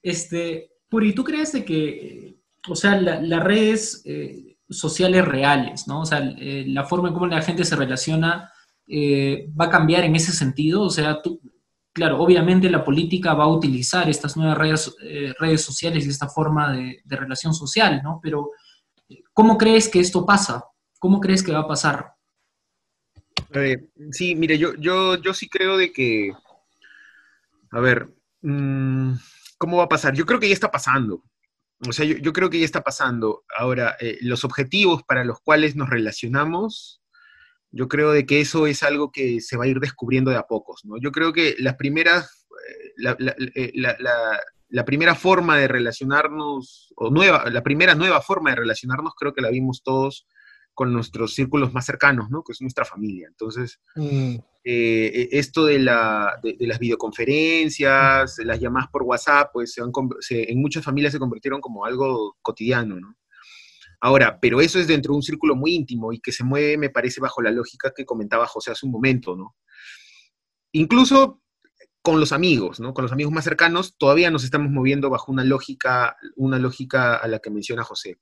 este, 0.02 0.72
Puri, 0.90 1.14
¿tú 1.14 1.24
crees 1.24 1.54
de 1.54 1.64
que, 1.64 2.42
o 2.68 2.76
sea, 2.76 3.00
las 3.00 3.44
redes 3.44 4.02
eh, 4.04 4.58
sociales 4.70 5.26
reales, 5.26 5.88
¿no? 5.88 6.02
O 6.02 6.06
sea, 6.06 6.20
eh, 6.38 6.66
la 6.68 6.84
forma 6.84 7.08
en 7.08 7.14
cómo 7.14 7.28
la 7.28 7.42
gente 7.42 7.64
se 7.64 7.78
relaciona 7.78 8.52
eh, 8.88 9.50
va 9.60 9.66
a 9.66 9.70
cambiar 9.70 10.04
en 10.04 10.16
ese 10.16 10.32
sentido? 10.32 10.84
O 10.84 10.90
sea, 10.90 11.22
tú, 11.22 11.42
claro, 11.94 12.22
obviamente 12.22 12.70
la 12.70 12.84
política 12.84 13.34
va 13.34 13.46
a 13.46 13.54
utilizar 13.56 14.10
estas 14.10 14.38
nuevas 14.38 14.58
redes, 14.58 14.96
redes 15.40 15.62
sociales 15.62 16.06
y 16.06 16.10
esta 16.10 16.28
forma 16.28 16.74
de, 16.74 17.02
relación 17.06 17.54
social, 17.54 18.02
¿no? 18.04 18.20
Pero, 18.22 18.52
¿cómo 19.34 19.58
crees 19.58 19.90
que 19.90 20.00
esto 20.00 20.26
pasa? 20.26 20.66
¿Cómo 21.00 21.20
crees 21.20 21.44
que 21.44 21.52
va 21.52 21.60
a 21.60 21.68
pasar? 21.68 22.14
sí, 24.12 24.34
mire, 24.36 24.58
yo, 24.58 24.76
yo, 24.76 25.18
yo 25.18 25.34
sí 25.34 25.50
creo 25.50 25.76
de 25.76 25.92
que, 25.92 26.32
a 27.72 27.80
ver, 27.82 28.08
mmm, 28.42 29.14
¿Cómo 29.62 29.78
va 29.78 29.84
a 29.84 29.90
pasar? 29.90 30.16
Yo 30.16 30.26
creo 30.26 30.40
que 30.40 30.48
ya 30.48 30.56
está 30.56 30.72
pasando. 30.72 31.24
O 31.88 31.94
sea, 31.94 32.04
yo, 32.04 32.34
creo 32.34 32.50
que 32.50 32.58
ya 32.58 32.66
está 32.66 32.82
pasando. 32.82 33.44
Ahora, 33.56 33.96
eh, 34.00 34.18
los 34.22 34.44
objetivos 34.44 35.04
para 35.04 35.24
los 35.24 35.40
cuales 35.40 35.76
nos 35.76 35.88
relacionamos, 35.88 37.01
yo 37.72 37.88
creo 37.88 38.12
de 38.12 38.26
que 38.26 38.42
eso 38.42 38.68
es 38.68 38.84
algo 38.84 39.12
que 39.12 39.40
se 39.40 39.58
va 39.58 39.64
a 39.64 39.68
ir 39.68 39.80
descubriendo 39.80 40.30
de 40.30 40.38
a 40.38 40.44
pocos, 40.44 40.84
¿no? 40.84 40.96
Yo 41.00 41.12
creo 41.12 41.32
que 41.32 41.56
las 41.60 41.76
primeras, 41.76 42.48
eh, 42.98 43.26
eh, 43.56 43.72
la, 43.76 43.96
la, 44.70 44.86
primera 44.86 45.16
forma 45.16 45.58
de 45.58 45.68
relacionarnos, 45.68 46.94
o 46.98 47.10
nueva, 47.10 47.50
la 47.50 47.64
primera 47.64 47.96
nueva 47.96 48.22
forma 48.22 48.50
de 48.50 48.58
relacionarnos, 48.58 49.14
creo 49.16 49.34
que 49.34 49.42
la 49.42 49.50
vimos 49.50 49.84
todos 49.84 50.28
con 50.74 50.92
nuestros 50.94 51.34
círculos 51.34 51.74
más 51.74 51.86
cercanos, 51.86 52.30
¿no? 52.30 52.44
Que 52.44 52.52
es 52.52 52.62
nuestra 52.62 52.86
familia. 52.86 53.28
Entonces, 53.28 53.80
mm. 53.96 54.36
eh, 54.66 55.30
esto 55.32 55.66
de, 55.66 55.80
la, 55.80 56.40
de, 56.44 56.56
las 56.68 56.80
videoconferencias, 56.80 58.38
las 58.40 58.60
llamadas 58.60 58.90
por 58.92 59.04
WhatsApp, 59.04 59.52
pues 59.54 59.76
en 59.78 60.62
muchas 60.62 60.84
familias 60.84 61.14
se 61.14 61.20
convirtieron 61.20 61.62
como 61.62 61.86
algo 61.86 62.38
cotidiano, 62.42 63.00
¿no? 63.00 63.16
Ahora, 64.02 64.40
pero 64.42 64.62
eso 64.62 64.80
es 64.80 64.88
dentro 64.88 65.14
de 65.14 65.18
un 65.18 65.24
círculo 65.24 65.56
muy 65.56 65.76
íntimo 65.76 66.12
y 66.12 66.20
que 66.20 66.32
se 66.32 66.44
mueve, 66.44 66.78
me 66.78 66.90
parece, 66.90 67.22
bajo 67.22 67.42
la 67.42 67.52
lógica 67.52 67.94
que 67.96 68.06
comentaba 68.06 68.48
José 68.48 68.72
hace 68.72 68.86
un 68.86 68.92
momento, 68.92 69.36
¿no? 69.36 69.56
Incluso 70.74 71.42
con 72.02 72.20
los 72.20 72.32
amigos, 72.32 72.80
¿no? 72.80 72.94
Con 72.96 73.04
los 73.04 73.12
amigos 73.12 73.32
más 73.32 73.44
cercanos, 73.44 73.96
todavía 73.98 74.32
nos 74.32 74.44
estamos 74.44 74.72
moviendo 74.72 75.10
bajo 75.10 75.32
una 75.32 75.44
lógica, 75.44 76.18
una 76.36 76.58
lógica 76.58 77.16
a 77.16 77.28
la 77.28 77.40
que 77.40 77.52
menciona 77.52 77.84
José. 77.84 78.18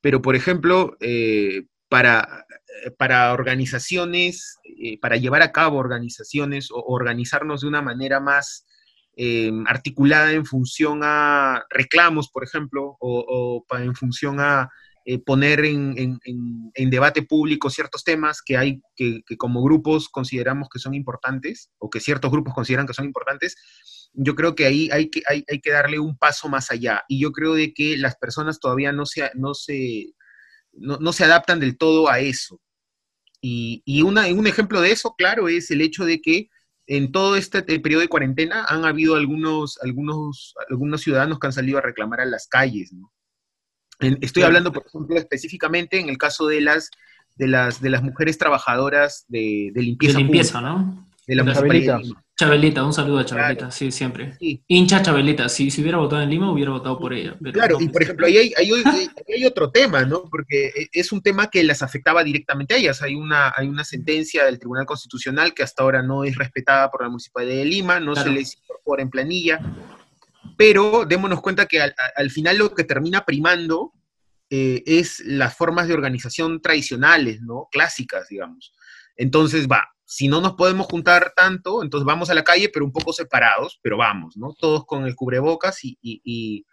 Pero, 0.00 0.20
por 0.20 0.34
ejemplo, 0.34 0.96
eh, 0.98 1.66
para, 1.88 2.46
eh, 2.84 2.90
para 2.90 3.32
organizaciones, 3.32 4.58
eh, 4.64 4.98
para 4.98 5.18
llevar 5.18 5.42
a 5.42 5.52
cabo 5.52 5.76
organizaciones 5.76 6.70
o 6.72 6.80
organizarnos 6.80 7.60
de 7.60 7.68
una 7.68 7.82
manera 7.82 8.18
más 8.18 8.66
eh, 9.14 9.52
articulada 9.66 10.32
en 10.32 10.46
función 10.46 11.00
a 11.02 11.66
reclamos, 11.68 12.30
por 12.30 12.44
ejemplo, 12.44 12.96
o, 12.98 13.64
en 13.78 13.94
función 13.94 14.40
a 14.40 14.70
poner 15.24 15.64
en, 15.64 16.20
debate 16.90 17.22
público 17.22 17.70
ciertos 17.70 18.04
temas 18.04 18.42
que 18.42 18.56
hay 18.56 18.80
que, 18.96 19.22
como 19.36 19.62
grupos 19.62 20.08
consideramos 20.08 20.68
que 20.72 20.78
son 20.78 20.94
importantes 20.94 21.70
o 21.78 21.90
que 21.90 22.00
ciertos 22.00 22.30
grupos 22.30 22.54
consideran 22.54 22.86
que 22.86 22.94
son 22.94 23.04
importantes, 23.04 23.56
yo 24.12 24.34
creo 24.34 24.54
que 24.54 24.66
ahí 24.66 24.90
hay 24.92 25.10
que, 25.10 25.22
hay, 25.26 25.42
que 25.44 25.70
darle 25.70 25.98
un 25.98 26.16
paso 26.16 26.48
más 26.48 26.70
allá. 26.70 27.02
Y 27.08 27.20
yo 27.20 27.32
creo 27.32 27.54
de 27.54 27.72
que 27.72 27.96
las 27.96 28.16
personas 28.16 28.60
todavía 28.60 28.92
no 28.92 29.06
se, 29.06 29.30
no 29.34 29.54
se 29.54 30.14
no, 30.72 31.12
se 31.12 31.24
adaptan 31.24 31.60
del 31.60 31.76
todo 31.76 32.08
a 32.08 32.20
eso. 32.20 32.60
Y, 33.40 33.82
y 33.84 34.02
una, 34.02 34.26
un 34.28 34.46
ejemplo 34.46 34.80
de 34.80 34.92
eso, 34.92 35.14
claro, 35.16 35.48
es 35.48 35.70
el 35.70 35.80
hecho 35.80 36.04
de 36.04 36.20
que 36.20 36.48
en 36.86 37.12
todo 37.12 37.36
este 37.36 37.62
periodo 37.62 38.00
de 38.02 38.08
cuarentena 38.08 38.64
han 38.64 38.84
habido 38.84 39.14
algunos, 39.14 39.78
algunos, 39.82 40.54
algunos 40.68 41.00
ciudadanos 41.00 41.38
que 41.38 41.46
han 41.46 41.52
salido 41.52 41.78
a 41.78 41.82
reclamar 41.82 42.20
a 42.20 42.24
las 42.26 42.46
calles. 42.48 42.92
Estoy 44.20 44.42
hablando, 44.42 44.72
por 44.72 44.84
ejemplo, 44.86 45.16
específicamente 45.16 45.98
en 46.00 46.08
el 46.08 46.18
caso 46.18 46.46
de 46.46 46.60
las, 46.60 46.90
de 47.36 47.48
las, 47.48 47.80
de 47.80 47.90
las 47.90 48.02
mujeres 48.02 48.38
trabajadoras 48.38 49.24
de, 49.28 49.72
limpieza. 49.74 50.18
De 50.18 50.24
limpieza, 50.24 50.60
¿no? 50.60 51.08
De 51.26 51.36
la, 51.36 51.44
Chabelita, 52.42 52.82
un 52.82 52.92
saludo 52.92 53.18
a 53.20 53.24
Chabelita, 53.24 53.70
sí, 53.70 53.92
siempre. 53.92 54.36
Hincha 54.66 55.02
Chabelita, 55.02 55.48
si, 55.48 55.70
si 55.70 55.80
hubiera 55.82 55.98
votado 55.98 56.22
en 56.22 56.30
Lima, 56.30 56.50
hubiera 56.50 56.72
votado 56.72 56.98
por 56.98 57.12
ella. 57.12 57.36
claro, 57.52 57.78
y 57.78 57.88
por 57.88 58.02
ejemplo, 58.02 58.26
ahí 58.26 58.36
hay, 58.36 58.52
hay, 58.56 59.44
otro 59.44 59.70
tema, 59.70 60.04
¿no? 60.04 60.24
Porque 60.24 60.68
e, 60.68 60.88
es 60.92 61.12
un 61.12 61.22
tema 61.22 61.48
que 61.48 61.62
las 61.62 61.82
afectaba 61.82 62.24
directamente 62.24 62.74
a 62.74 62.78
ellas. 62.78 63.02
Hay 63.02 63.14
una, 63.14 63.52
hay 63.56 63.68
una 63.68 63.84
sentencia 63.84 64.44
del 64.44 64.58
Tribunal 64.58 64.86
Constitucional 64.86 65.54
que 65.54 65.62
hasta 65.62 65.82
ahora 65.84 66.02
no 66.02 66.24
es 66.24 66.34
respetada 66.36 66.90
por 66.90 67.02
la 67.02 67.10
Municipalidad 67.10 67.56
de 67.56 67.64
Lima, 67.64 68.00
no 68.00 68.16
se 68.16 68.30
les 68.30 68.56
incorpora 68.56 69.02
en 69.02 69.10
planilla, 69.10 69.60
pero 70.56 71.04
démonos 71.06 71.40
cuenta 71.40 71.66
que 71.66 71.80
al, 71.80 72.30
final 72.30 72.58
lo 72.58 72.74
que 72.74 72.84
termina 72.84 73.24
primando 73.24 73.92
eh, 74.50 74.82
es 74.86 75.20
las 75.20 75.56
formas 75.56 75.88
de 75.88 75.94
organización 75.94 76.60
tradicionales, 76.60 77.40
¿no? 77.40 77.68
Clásicas, 77.70 78.28
digamos. 78.28 78.72
Entonces, 79.16 79.66
va, 79.66 79.88
si 80.04 80.28
no 80.28 80.40
nos 80.40 80.54
podemos 80.54 80.86
juntar 80.86 81.32
tanto, 81.34 81.82
entonces 81.82 82.04
vamos 82.04 82.28
a 82.28 82.34
la 82.34 82.44
calle, 82.44 82.68
pero 82.68 82.84
un 82.84 82.92
poco 82.92 83.12
separados, 83.12 83.78
pero 83.82 83.96
vamos, 83.96 84.36
¿no? 84.36 84.52
Todos 84.52 84.84
con 84.84 85.06
el 85.06 85.14
cubrebocas 85.14 85.78
y, 85.82 86.66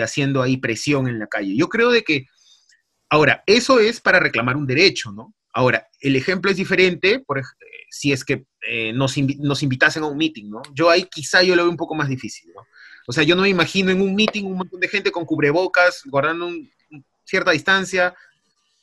haciendo 0.00 0.42
ahí 0.42 0.56
presión 0.56 1.08
en 1.08 1.18
la 1.18 1.26
calle. 1.26 1.56
Yo 1.56 1.68
creo 1.68 1.90
de 1.90 2.02
que, 2.02 2.26
ahora, 3.08 3.44
eso 3.46 3.78
es 3.78 4.00
para 4.00 4.18
reclamar 4.18 4.56
un 4.56 4.66
derecho, 4.66 5.12
¿no? 5.12 5.34
Ahora, 5.52 5.86
el 6.00 6.16
ejemplo 6.16 6.50
es 6.50 6.56
diferente, 6.56 7.20
por, 7.20 7.40
si 7.90 8.12
es 8.12 8.24
que 8.24 8.44
eh, 8.68 8.92
nos, 8.92 9.16
nos, 9.38 9.62
invitasen 9.62 10.02
a 10.02 10.06
un 10.06 10.16
meeting, 10.16 10.50
¿no? 10.50 10.62
Yo 10.74 10.90
ahí 10.90 11.04
quizá 11.04 11.42
yo 11.42 11.54
lo 11.56 11.62
veo 11.62 11.70
un 11.70 11.76
poco 11.76 11.94
más 11.94 12.08
difícil, 12.08 12.50
¿no? 12.54 12.62
O 13.06 13.12
sea, 13.12 13.24
yo 13.24 13.34
no 13.34 13.42
me 13.42 13.48
imagino 13.48 13.90
en 13.90 14.00
un 14.00 14.14
meeting 14.14 14.44
un 14.44 14.58
montón 14.58 14.80
de 14.80 14.88
gente 14.88 15.10
con 15.10 15.24
cubrebocas, 15.24 16.02
guardando 16.06 16.50
cierta 17.24 17.52
distancia, 17.52 18.14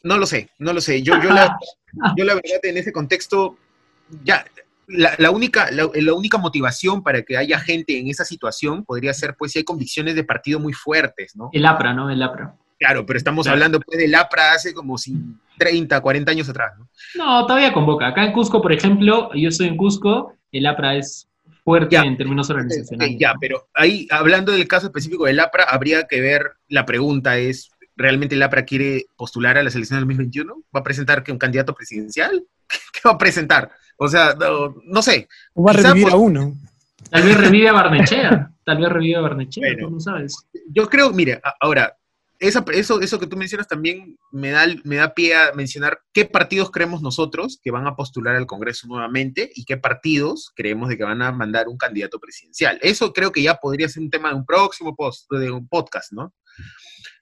No 0.03 0.17
lo 0.17 0.25
sé, 0.25 0.49
no 0.59 0.73
lo 0.73 0.81
sé. 0.81 1.01
Yo, 1.01 1.21
yo, 1.21 1.29
la, 1.31 1.57
yo 2.17 2.23
la 2.23 2.35
verdad 2.35 2.59
en 2.63 2.77
ese 2.77 2.93
contexto, 2.93 3.57
ya, 4.23 4.45
la, 4.87 5.31
única, 5.31 5.69
la, 5.71 6.13
única 6.13 6.37
motivación 6.37 7.03
para 7.03 7.21
que 7.21 7.37
haya 7.37 7.59
gente 7.59 7.99
en 7.99 8.07
esa 8.07 8.23
situación 8.23 8.85
podría 8.85 9.13
ser 9.13 9.35
pues 9.37 9.51
si 9.51 9.59
hay 9.59 9.65
convicciones 9.65 10.15
de 10.15 10.23
partido 10.23 10.59
muy 10.59 10.73
fuertes, 10.73 11.35
¿no? 11.35 11.49
El 11.51 11.65
APRA, 11.65 11.93
¿no? 11.93 12.09
El 12.09 12.23
APRA. 12.23 12.55
Claro, 12.79 13.05
pero 13.05 13.17
estamos 13.17 13.47
hablando 13.47 13.79
pues 13.79 13.97
del 13.97 14.13
APRA 14.15 14.53
hace 14.53 14.73
como 14.73 14.95
30, 15.57 15.99
40 15.99 16.31
años 16.31 16.47
atrás, 16.47 16.73
¿no? 16.77 16.87
No, 17.15 17.45
todavía 17.45 17.73
convoca. 17.73 18.07
Acá 18.07 18.23
en 18.23 18.31
Cusco, 18.31 18.61
por 18.61 18.71
ejemplo, 18.71 19.29
yo 19.33 19.49
estoy 19.49 19.67
en 19.67 19.77
Cusco, 19.77 20.33
el 20.51 20.65
APRA 20.65 20.95
es 20.95 21.26
fuerte 21.67 21.97
en 21.97 22.15
términos 22.15 22.49
organizacionales. 22.49 23.17
ya, 23.19 23.33
pero 23.41 23.67
ahí, 23.73 24.07
hablando 24.09 24.53
del 24.53 24.69
caso 24.69 24.87
específico 24.87 25.25
del 25.25 25.41
APRA, 25.41 25.65
habría 25.65 26.07
que 26.07 26.21
ver, 26.21 26.53
la 26.69 26.85
pregunta 26.85 27.37
es, 27.37 27.71
¿realmente 27.97 28.35
el 28.35 28.43
APRA 28.43 28.63
quiere 28.63 29.07
postular 29.17 29.57
a 29.57 29.63
las 29.63 29.75
elecciones 29.75 29.99
del 29.99 30.15
2021? 30.15 30.63
¿Va 30.73 30.79
a 30.79 30.83
presentar 30.83 31.23
que 31.23 31.33
un 31.33 31.37
candidato 31.37 31.75
presidencial? 31.75 32.41
¿Qué 32.93 33.01
va 33.05 33.15
a 33.15 33.17
presentar? 33.17 33.69
O 33.97 34.07
sea, 34.07 34.33
no, 34.85 35.01
sé. 35.01 35.27
O 35.55 35.63
va 35.63 35.71
a 35.71 35.73
revivir 35.73 36.07
a 36.07 36.15
uno. 36.15 36.55
Tal 37.09 37.23
vez 37.23 37.37
revive 37.37 37.67
a 37.67 37.73
Barnechea. 37.73 38.51
Tal 38.63 38.77
vez 38.77 38.89
revive 38.89 39.17
a 39.17 39.21
Barnechea, 39.21 39.75
tú 39.77 39.89
no 39.89 39.99
sabes. 39.99 40.37
Yo 40.69 40.87
creo, 40.87 41.11
mire, 41.11 41.41
ahora, 41.59 41.97
eso, 42.39 43.01
eso 43.01 43.19
que 43.19 43.27
tú 43.27 43.37
mencionas 43.37 43.67
también 43.67 44.17
me 44.31 44.51
da, 44.51 44.65
me 44.83 44.97
da 44.97 45.13
pie 45.13 45.35
a 45.35 45.53
mencionar 45.53 45.99
qué 46.13 46.25
partidos 46.25 46.71
creemos 46.71 47.01
nosotros 47.01 47.59
que 47.63 47.71
van 47.71 47.87
a 47.87 47.95
postular 47.95 48.35
al 48.35 48.45
Congreso 48.45 48.87
nuevamente 48.87 49.49
y 49.55 49.65
qué 49.65 49.77
partidos 49.77 50.51
creemos 50.55 50.89
de 50.89 50.97
que 50.97 51.03
van 51.03 51.21
a 51.21 51.31
mandar 51.31 51.67
un 51.67 51.77
candidato 51.77 52.19
presidencial. 52.19 52.77
Eso 52.81 53.13
creo 53.13 53.31
que 53.31 53.41
ya 53.41 53.55
podría 53.55 53.89
ser 53.89 54.03
un 54.03 54.09
tema 54.09 54.29
de 54.29 54.35
un 54.35 54.45
próximo 54.45 54.95
post, 54.95 55.31
de 55.31 55.51
un 55.51 55.67
podcast, 55.67 56.11
¿no? 56.11 56.33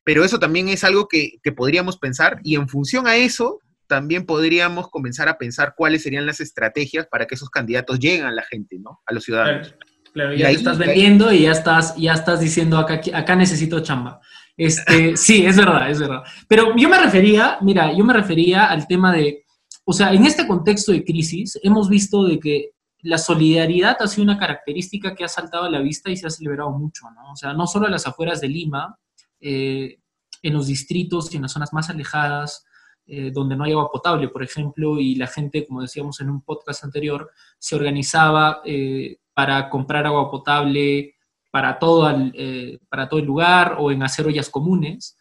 Pero 0.03 0.23
eso 0.23 0.39
también 0.39 0.69
es 0.69 0.83
algo 0.83 1.07
que, 1.07 1.39
que 1.41 1.51
podríamos 1.51 1.97
pensar 1.97 2.39
y 2.43 2.55
en 2.55 2.67
función 2.67 3.07
a 3.07 3.15
eso 3.15 3.59
también 3.87 4.25
podríamos 4.25 4.89
comenzar 4.89 5.29
a 5.29 5.37
pensar 5.37 5.73
cuáles 5.77 6.03
serían 6.03 6.25
las 6.25 6.39
estrategias 6.39 7.07
para 7.07 7.25
que 7.25 7.35
esos 7.35 7.49
candidatos 7.49 7.99
lleguen 7.99 8.25
a 8.25 8.31
la 8.31 8.43
gente, 8.43 8.77
¿no? 8.79 9.01
A 9.05 9.13
los 9.13 9.23
ciudadanos. 9.23 9.75
Claro, 10.13 10.33
ya 10.33 10.47
te 10.47 10.53
estás 10.53 10.77
vendiendo 10.77 11.31
y 11.33 11.41
ya 11.41 11.51
estás, 11.51 11.95
ya 11.97 12.13
estás 12.13 12.39
diciendo 12.39 12.77
acá, 12.77 13.01
acá 13.13 13.35
necesito 13.35 13.81
chamba. 13.81 14.21
Este, 14.57 15.17
sí, 15.17 15.45
es 15.45 15.57
verdad, 15.57 15.89
es 15.89 15.99
verdad. 15.99 16.23
Pero 16.47 16.75
yo 16.75 16.89
me 16.89 16.99
refería, 16.99 17.57
mira, 17.61 17.91
yo 17.93 18.03
me 18.05 18.13
refería 18.13 18.65
al 18.65 18.87
tema 18.87 19.11
de, 19.11 19.43
o 19.83 19.93
sea, 19.93 20.13
en 20.13 20.25
este 20.25 20.47
contexto 20.47 20.91
de 20.91 21.03
crisis 21.03 21.59
hemos 21.61 21.89
visto 21.89 22.23
de 22.23 22.39
que 22.39 22.71
la 22.99 23.17
solidaridad 23.17 23.97
ha 23.99 24.07
sido 24.07 24.23
una 24.23 24.39
característica 24.39 25.13
que 25.13 25.23
ha 25.23 25.27
saltado 25.27 25.65
a 25.65 25.69
la 25.69 25.79
vista 25.79 26.09
y 26.09 26.17
se 26.17 26.25
ha 26.25 26.31
celebrado 26.31 26.71
mucho, 26.71 27.05
¿no? 27.11 27.33
O 27.33 27.35
sea, 27.35 27.53
no 27.53 27.67
solo 27.67 27.85
a 27.85 27.91
las 27.91 28.07
afueras 28.07 28.41
de 28.41 28.47
Lima, 28.47 28.97
eh, 29.39 29.99
en 30.41 30.53
los 30.53 30.67
distritos 30.67 31.31
y 31.31 31.35
en 31.35 31.43
las 31.43 31.51
zonas 31.51 31.73
más 31.73 31.89
alejadas, 31.89 32.65
eh, 33.07 33.29
donde 33.31 33.55
no 33.55 33.63
hay 33.63 33.73
agua 33.73 33.91
potable, 33.91 34.29
por 34.29 34.41
ejemplo, 34.43 34.99
y 34.99 35.15
la 35.15 35.27
gente, 35.27 35.65
como 35.67 35.81
decíamos 35.81 36.19
en 36.21 36.29
un 36.29 36.41
podcast 36.41 36.83
anterior, 36.83 37.29
se 37.59 37.75
organizaba 37.75 38.61
eh, 38.65 39.17
para 39.33 39.69
comprar 39.69 40.07
agua 40.07 40.31
potable 40.31 41.14
para 41.55 41.79
todo, 41.79 42.09
el, 42.09 42.33
eh, 42.35 42.79
para 42.89 43.07
todo 43.07 43.21
el 43.21 43.25
lugar 43.25 43.77
o 43.79 43.89
en 43.89 44.03
hacer 44.03 44.27
ollas 44.27 44.49
comunes, 44.49 45.17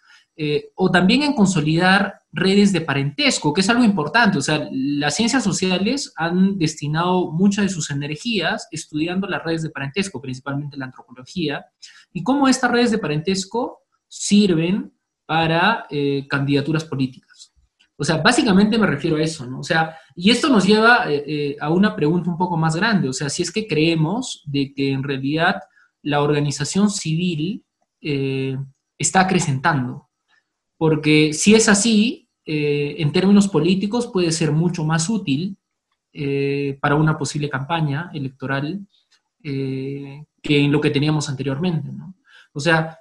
o 0.74 0.90
también 0.90 1.22
en 1.22 1.32
consolidar 1.32 2.14
redes 2.32 2.72
de 2.72 2.80
parentesco, 2.80 3.54
que 3.54 3.60
es 3.60 3.70
algo 3.70 3.84
importante. 3.84 4.36
O 4.38 4.42
sea, 4.42 4.68
las 4.72 5.14
ciencias 5.14 5.44
sociales 5.44 6.12
han 6.16 6.58
destinado 6.58 7.30
muchas 7.30 7.66
de 7.66 7.68
sus 7.68 7.88
energías 7.92 8.66
estudiando 8.72 9.28
las 9.28 9.44
redes 9.44 9.62
de 9.62 9.70
parentesco, 9.70 10.20
principalmente 10.20 10.76
la 10.76 10.86
antropología, 10.86 11.64
y 12.12 12.24
cómo 12.24 12.48
estas 12.48 12.72
redes 12.72 12.90
de 12.90 12.98
parentesco 12.98 13.82
sirven 14.08 14.92
para 15.24 15.86
candidaturas 16.28 16.84
políticas. 16.84 17.54
O 17.96 18.04
sea, 18.04 18.16
básicamente 18.16 18.76
me 18.76 18.86
refiero 18.86 19.16
a 19.16 19.22
eso, 19.22 19.46
¿no? 19.46 19.60
O 19.60 19.62
sea, 19.62 19.96
y 20.16 20.30
esto 20.30 20.48
nos 20.48 20.66
lleva 20.66 21.10
eh, 21.10 21.24
eh, 21.26 21.56
a 21.60 21.70
una 21.70 21.94
pregunta 21.94 22.28
un 22.28 22.36
poco 22.36 22.56
más 22.56 22.74
grande, 22.74 23.08
o 23.08 23.12
sea, 23.12 23.28
si 23.28 23.42
es 23.42 23.52
que 23.52 23.68
creemos 23.68 24.42
de 24.46 24.74
que 24.74 24.90
en 24.90 25.02
realidad 25.04 25.56
la 26.04 26.22
organización 26.22 26.90
civil 26.90 27.64
eh, 28.00 28.56
está 28.96 29.20
acrecentando, 29.20 30.08
porque 30.78 31.32
si 31.32 31.54
es 31.54 31.68
así, 31.68 32.28
en 32.46 33.10
términos 33.10 33.48
políticos 33.48 34.10
puede 34.12 34.30
ser 34.30 34.52
mucho 34.52 34.84
más 34.84 35.08
útil 35.08 35.56
para 36.78 36.94
una 36.94 37.16
posible 37.16 37.48
campaña 37.48 38.10
electoral 38.12 38.86
que 39.42 40.26
en 40.42 40.70
lo 40.70 40.80
que 40.82 40.90
teníamos 40.90 41.30
anteriormente, 41.30 41.90
¿no? 41.90 42.14
O 42.52 42.60
sea, 42.60 42.98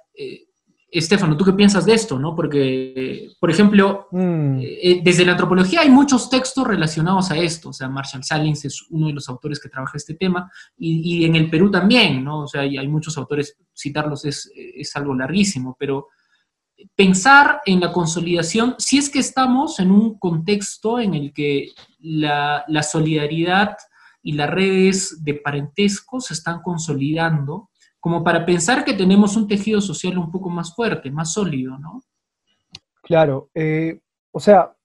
Estefano, 0.98 1.36
¿tú 1.36 1.44
qué 1.44 1.52
piensas 1.52 1.84
de 1.84 1.94
esto? 1.94 2.18
¿no? 2.18 2.36
Porque, 2.36 3.32
por 3.40 3.50
ejemplo, 3.50 4.06
mm. 4.12 4.58
eh, 4.60 4.78
eh, 4.82 5.00
desde 5.02 5.24
la 5.24 5.32
antropología 5.32 5.80
hay 5.80 5.90
muchos 5.90 6.30
textos 6.30 6.66
relacionados 6.66 7.30
a 7.32 7.36
esto. 7.36 7.70
O 7.70 7.72
sea, 7.72 7.88
Marshall 7.88 8.22
Salins 8.22 8.64
es 8.64 8.86
uno 8.90 9.08
de 9.08 9.12
los 9.12 9.28
autores 9.28 9.58
que 9.58 9.68
trabaja 9.68 9.96
este 9.96 10.14
tema, 10.14 10.50
y, 10.78 11.24
en 11.24 11.34
el 11.34 11.50
Perú 11.50 11.70
también, 11.70 12.22
¿no? 12.22 12.42
O 12.42 12.46
sea, 12.46 12.60
hay, 12.60 12.78
hay 12.78 12.86
muchos 12.86 13.18
autores, 13.18 13.56
citarlos 13.76 14.24
es, 14.24 14.50
es, 14.54 14.94
algo 14.94 15.14
larguísimo, 15.14 15.76
pero 15.78 16.08
pensar 16.94 17.60
en 17.66 17.80
la 17.80 17.92
consolidación, 17.92 18.76
si 18.78 18.98
es 18.98 19.10
que 19.10 19.18
estamos 19.18 19.80
en 19.80 19.90
un 19.90 20.18
contexto 20.18 21.00
en 21.00 21.14
el 21.14 21.32
que 21.32 21.72
la, 21.98 22.64
la 22.68 22.82
solidaridad 22.82 23.76
y 24.22 24.32
las 24.32 24.50
redes 24.50 25.22
de 25.24 25.34
parentesco 25.34 26.20
se 26.20 26.34
están 26.34 26.62
consolidando, 26.62 27.70
como 28.04 28.22
para 28.22 28.44
pensar 28.44 28.84
que 28.84 28.92
tenemos 28.92 29.34
un 29.34 29.48
tejido 29.48 29.80
social 29.80 30.18
un 30.18 30.30
poco 30.30 30.50
más 30.50 30.74
fuerte, 30.74 31.10
más 31.10 31.32
sólido, 31.32 31.78
¿no? 31.78 32.02
Claro, 33.02 33.48
eh, 33.54 33.98
o 34.30 34.40
sea, 34.40 34.76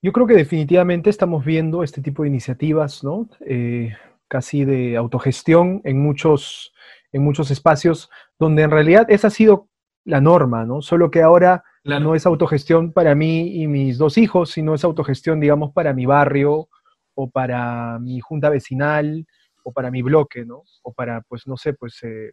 yo 0.00 0.12
creo 0.12 0.24
que 0.28 0.34
definitivamente 0.34 1.10
estamos 1.10 1.44
viendo 1.44 1.82
este 1.82 2.00
tipo 2.00 2.22
de 2.22 2.28
iniciativas, 2.28 3.02
¿no? 3.02 3.28
Eh, 3.44 3.92
casi 4.28 4.64
de 4.64 4.96
autogestión 4.96 5.80
en 5.82 6.00
muchos, 6.00 6.72
en 7.10 7.24
muchos 7.24 7.50
espacios, 7.50 8.08
donde 8.38 8.62
en 8.62 8.70
realidad 8.70 9.06
esa 9.08 9.26
ha 9.26 9.30
sido 9.30 9.68
la 10.04 10.20
norma, 10.20 10.64
¿no? 10.64 10.80
Solo 10.80 11.10
que 11.10 11.22
ahora 11.22 11.64
no 11.82 12.14
es 12.14 12.24
autogestión 12.24 12.92
para 12.92 13.16
mí 13.16 13.60
y 13.60 13.66
mis 13.66 13.98
dos 13.98 14.16
hijos, 14.16 14.50
sino 14.52 14.76
es 14.76 14.84
autogestión, 14.84 15.40
digamos, 15.40 15.72
para 15.72 15.92
mi 15.92 16.06
barrio 16.06 16.68
o 17.16 17.28
para 17.28 17.98
mi 17.98 18.20
junta 18.20 18.48
vecinal 18.48 19.26
o 19.64 19.72
para 19.72 19.90
mi 19.90 20.02
bloque, 20.02 20.44
¿no? 20.44 20.62
O 20.82 20.92
para, 20.92 21.22
pues, 21.22 21.48
no 21.48 21.56
sé, 21.56 21.72
pues, 21.72 22.00
eh, 22.04 22.30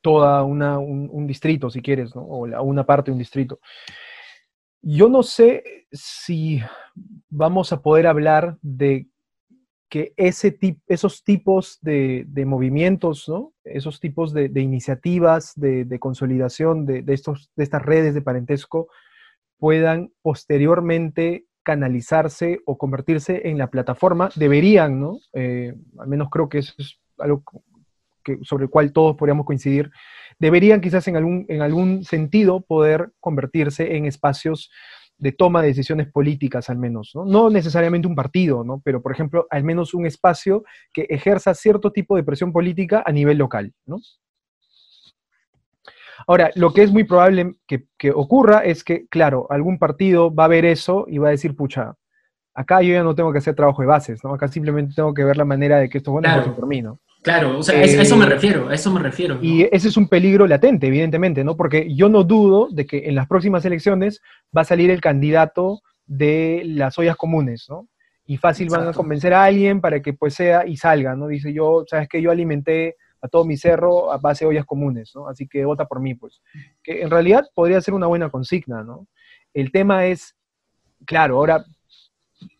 toda 0.00 0.44
una, 0.44 0.78
un, 0.78 1.26
distrito, 1.26 1.70
si 1.70 1.82
quieres, 1.82 2.14
¿no? 2.14 2.22
o 2.22 2.62
una 2.62 2.84
parte 2.84 3.10
de 3.10 3.12
un 3.12 3.18
distrito. 3.18 3.60
Yo 4.82 5.08
no 5.08 5.22
sé 5.22 5.86
si 5.90 6.60
vamos 7.28 7.72
a 7.72 7.82
poder 7.82 8.06
hablar 8.06 8.58
de 8.62 9.08
que 9.88 10.12
ese 10.16 10.58
esos 10.88 11.22
tipos 11.22 11.78
de, 11.80 12.26
movimientos, 12.46 13.28
¿no? 13.28 13.52
esos 13.64 14.00
tipos 14.00 14.32
de, 14.32 14.50
iniciativas 14.60 15.52
de, 15.56 15.98
consolidación 15.98 16.86
de, 16.86 17.04
estos, 17.08 17.50
de 17.56 17.64
estas 17.64 17.82
redes 17.82 18.14
de 18.14 18.22
parentesco 18.22 18.88
puedan 19.58 20.12
posteriormente 20.22 21.46
canalizarse 21.62 22.60
o 22.64 22.78
convertirse 22.78 23.48
en 23.48 23.58
la 23.58 23.70
plataforma, 23.70 24.30
deberían, 24.36 25.00
¿no? 25.00 25.18
Eh, 25.32 25.74
al 25.98 26.06
menos 26.06 26.28
creo 26.30 26.48
que 26.48 26.58
eso 26.58 26.74
es 26.78 27.00
algo 27.18 27.42
sobre 28.42 28.64
el 28.64 28.70
cual 28.70 28.92
todos 28.92 29.16
podríamos 29.16 29.46
coincidir, 29.46 29.90
deberían 30.38 30.80
quizás 30.80 31.06
en 31.08 31.16
algún, 31.16 31.46
en 31.48 31.62
algún 31.62 32.04
sentido 32.04 32.60
poder 32.60 33.12
convertirse 33.20 33.96
en 33.96 34.06
espacios 34.06 34.70
de 35.18 35.32
toma 35.32 35.62
de 35.62 35.68
decisiones 35.68 36.08
políticas 36.08 36.68
al 36.68 36.76
menos, 36.76 37.12
¿no? 37.14 37.24
no 37.24 37.48
necesariamente 37.48 38.06
un 38.06 38.14
partido, 38.14 38.64
¿no? 38.64 38.82
pero 38.84 39.00
por 39.00 39.12
ejemplo 39.12 39.46
al 39.50 39.64
menos 39.64 39.94
un 39.94 40.04
espacio 40.04 40.64
que 40.92 41.06
ejerza 41.08 41.54
cierto 41.54 41.90
tipo 41.90 42.16
de 42.16 42.24
presión 42.24 42.52
política 42.52 43.02
a 43.06 43.12
nivel 43.12 43.38
local. 43.38 43.72
¿no? 43.86 43.98
Ahora, 46.26 46.50
lo 46.54 46.72
que 46.72 46.82
es 46.82 46.92
muy 46.92 47.04
probable 47.04 47.56
que, 47.66 47.86
que, 47.96 48.10
ocurra 48.10 48.60
es 48.60 48.82
que, 48.84 49.06
claro, 49.06 49.46
algún 49.50 49.78
partido 49.78 50.34
va 50.34 50.44
a 50.44 50.48
ver 50.48 50.64
eso 50.64 51.06
y 51.08 51.18
va 51.18 51.28
a 51.28 51.30
decir, 51.32 51.54
pucha, 51.54 51.94
acá 52.54 52.80
yo 52.82 52.92
ya 52.92 53.02
no 53.02 53.14
tengo 53.14 53.32
que 53.32 53.38
hacer 53.38 53.54
trabajo 53.54 53.82
de 53.82 53.88
bases, 53.88 54.24
¿no? 54.24 54.34
Acá 54.34 54.48
simplemente 54.48 54.94
tengo 54.94 55.12
que 55.12 55.24
ver 55.24 55.36
la 55.36 55.44
manera 55.44 55.78
de 55.78 55.88
que 55.88 55.98
esto 55.98 56.12
bueno 56.12 56.28
claro. 56.28 56.54
por 56.54 56.66
mí, 56.66 56.82
¿no? 56.82 56.98
Claro, 57.22 57.58
o 57.58 57.62
sea, 57.62 57.78
a 57.78 57.82
eso 57.82 58.16
me 58.16 58.24
eh, 58.24 58.28
refiero, 58.28 58.68
a 58.68 58.74
eso 58.74 58.92
me 58.92 59.00
refiero. 59.00 59.38
Y 59.42 59.64
ese 59.72 59.88
es 59.88 59.96
un 59.96 60.08
peligro 60.08 60.46
latente, 60.46 60.86
evidentemente, 60.86 61.42
¿no? 61.42 61.56
Porque 61.56 61.92
yo 61.92 62.08
no 62.08 62.22
dudo 62.22 62.68
de 62.70 62.86
que 62.86 63.08
en 63.08 63.16
las 63.16 63.26
próximas 63.26 63.64
elecciones 63.64 64.20
va 64.56 64.60
a 64.60 64.64
salir 64.64 64.90
el 64.90 65.00
candidato 65.00 65.80
de 66.06 66.62
las 66.64 66.98
ollas 66.98 67.16
comunes, 67.16 67.66
¿no? 67.68 67.88
Y 68.26 68.36
fácil 68.36 68.68
van 68.68 68.88
a 68.88 68.92
convencer 68.92 69.34
a 69.34 69.44
alguien 69.44 69.80
para 69.80 70.00
que 70.00 70.12
pues 70.12 70.34
sea 70.34 70.66
y 70.66 70.76
salga, 70.76 71.16
¿no? 71.16 71.26
Dice 71.26 71.52
yo, 71.52 71.84
sabes 71.88 72.08
que 72.08 72.22
yo 72.22 72.30
alimenté 72.30 72.96
a 73.20 73.28
todo 73.28 73.44
mi 73.44 73.56
cerro 73.56 74.12
a 74.12 74.18
base 74.18 74.44
de 74.44 74.50
ollas 74.50 74.64
comunes, 74.64 75.12
¿no? 75.14 75.28
Así 75.28 75.48
que 75.48 75.64
vota 75.64 75.86
por 75.86 76.00
mí, 76.00 76.14
pues. 76.14 76.40
Que 76.82 77.02
en 77.02 77.10
realidad 77.10 77.44
podría 77.54 77.80
ser 77.80 77.94
una 77.94 78.06
buena 78.06 78.30
consigna, 78.30 78.82
¿no? 78.82 79.06
El 79.52 79.72
tema 79.72 80.06
es, 80.06 80.36
claro, 81.04 81.36
ahora 81.36 81.64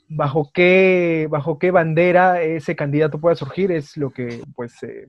bajo 0.08 0.50
qué, 0.52 1.28
bajo 1.30 1.58
qué 1.58 1.70
bandera 1.70 2.42
ese 2.42 2.76
candidato 2.76 3.20
pueda 3.20 3.36
surgir 3.36 3.72
es 3.72 3.96
lo 3.96 4.10
que 4.10 4.42
pues 4.54 4.82
eh, 4.82 5.08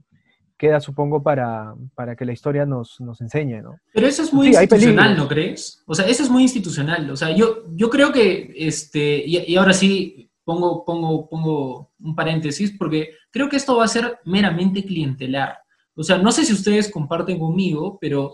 queda, 0.58 0.80
supongo, 0.80 1.22
para, 1.22 1.76
para 1.96 2.16
que 2.16 2.26
la 2.26 2.34
historia 2.34 2.66
nos, 2.66 3.00
nos 3.00 3.22
enseñe, 3.22 3.62
¿no? 3.62 3.78
Pero 3.94 4.08
eso 4.08 4.24
es 4.24 4.34
muy 4.34 4.48
institucional, 4.48 5.16
¿no 5.16 5.28
crees? 5.28 5.84
O 5.86 5.94
sea, 5.94 6.08
eso 6.08 6.24
es 6.24 6.30
muy 6.30 6.44
institucional. 6.44 7.10
O 7.12 7.16
sea, 7.16 7.30
yo, 7.32 7.64
yo 7.76 7.90
creo 7.90 8.12
que, 8.12 8.54
este, 8.56 9.24
y, 9.26 9.56
ahora 9.56 9.74
sí 9.74 10.32
pongo, 10.44 10.84
pongo, 10.84 11.30
pongo 11.30 11.92
un 12.00 12.16
paréntesis, 12.16 12.74
porque 12.78 13.12
creo 13.32 13.50
que 13.50 13.58
esto 13.58 13.78
va 13.78 13.86
a 13.86 13.90
ser 13.90 14.20
meramente 14.26 14.84
clientelar. 14.84 15.60
O 15.96 16.04
sea, 16.04 16.18
no 16.18 16.32
sé 16.32 16.44
si 16.44 16.54
ustedes 16.54 16.92
comparten 16.92 17.40
conmigo, 17.40 17.98
pero 18.02 18.34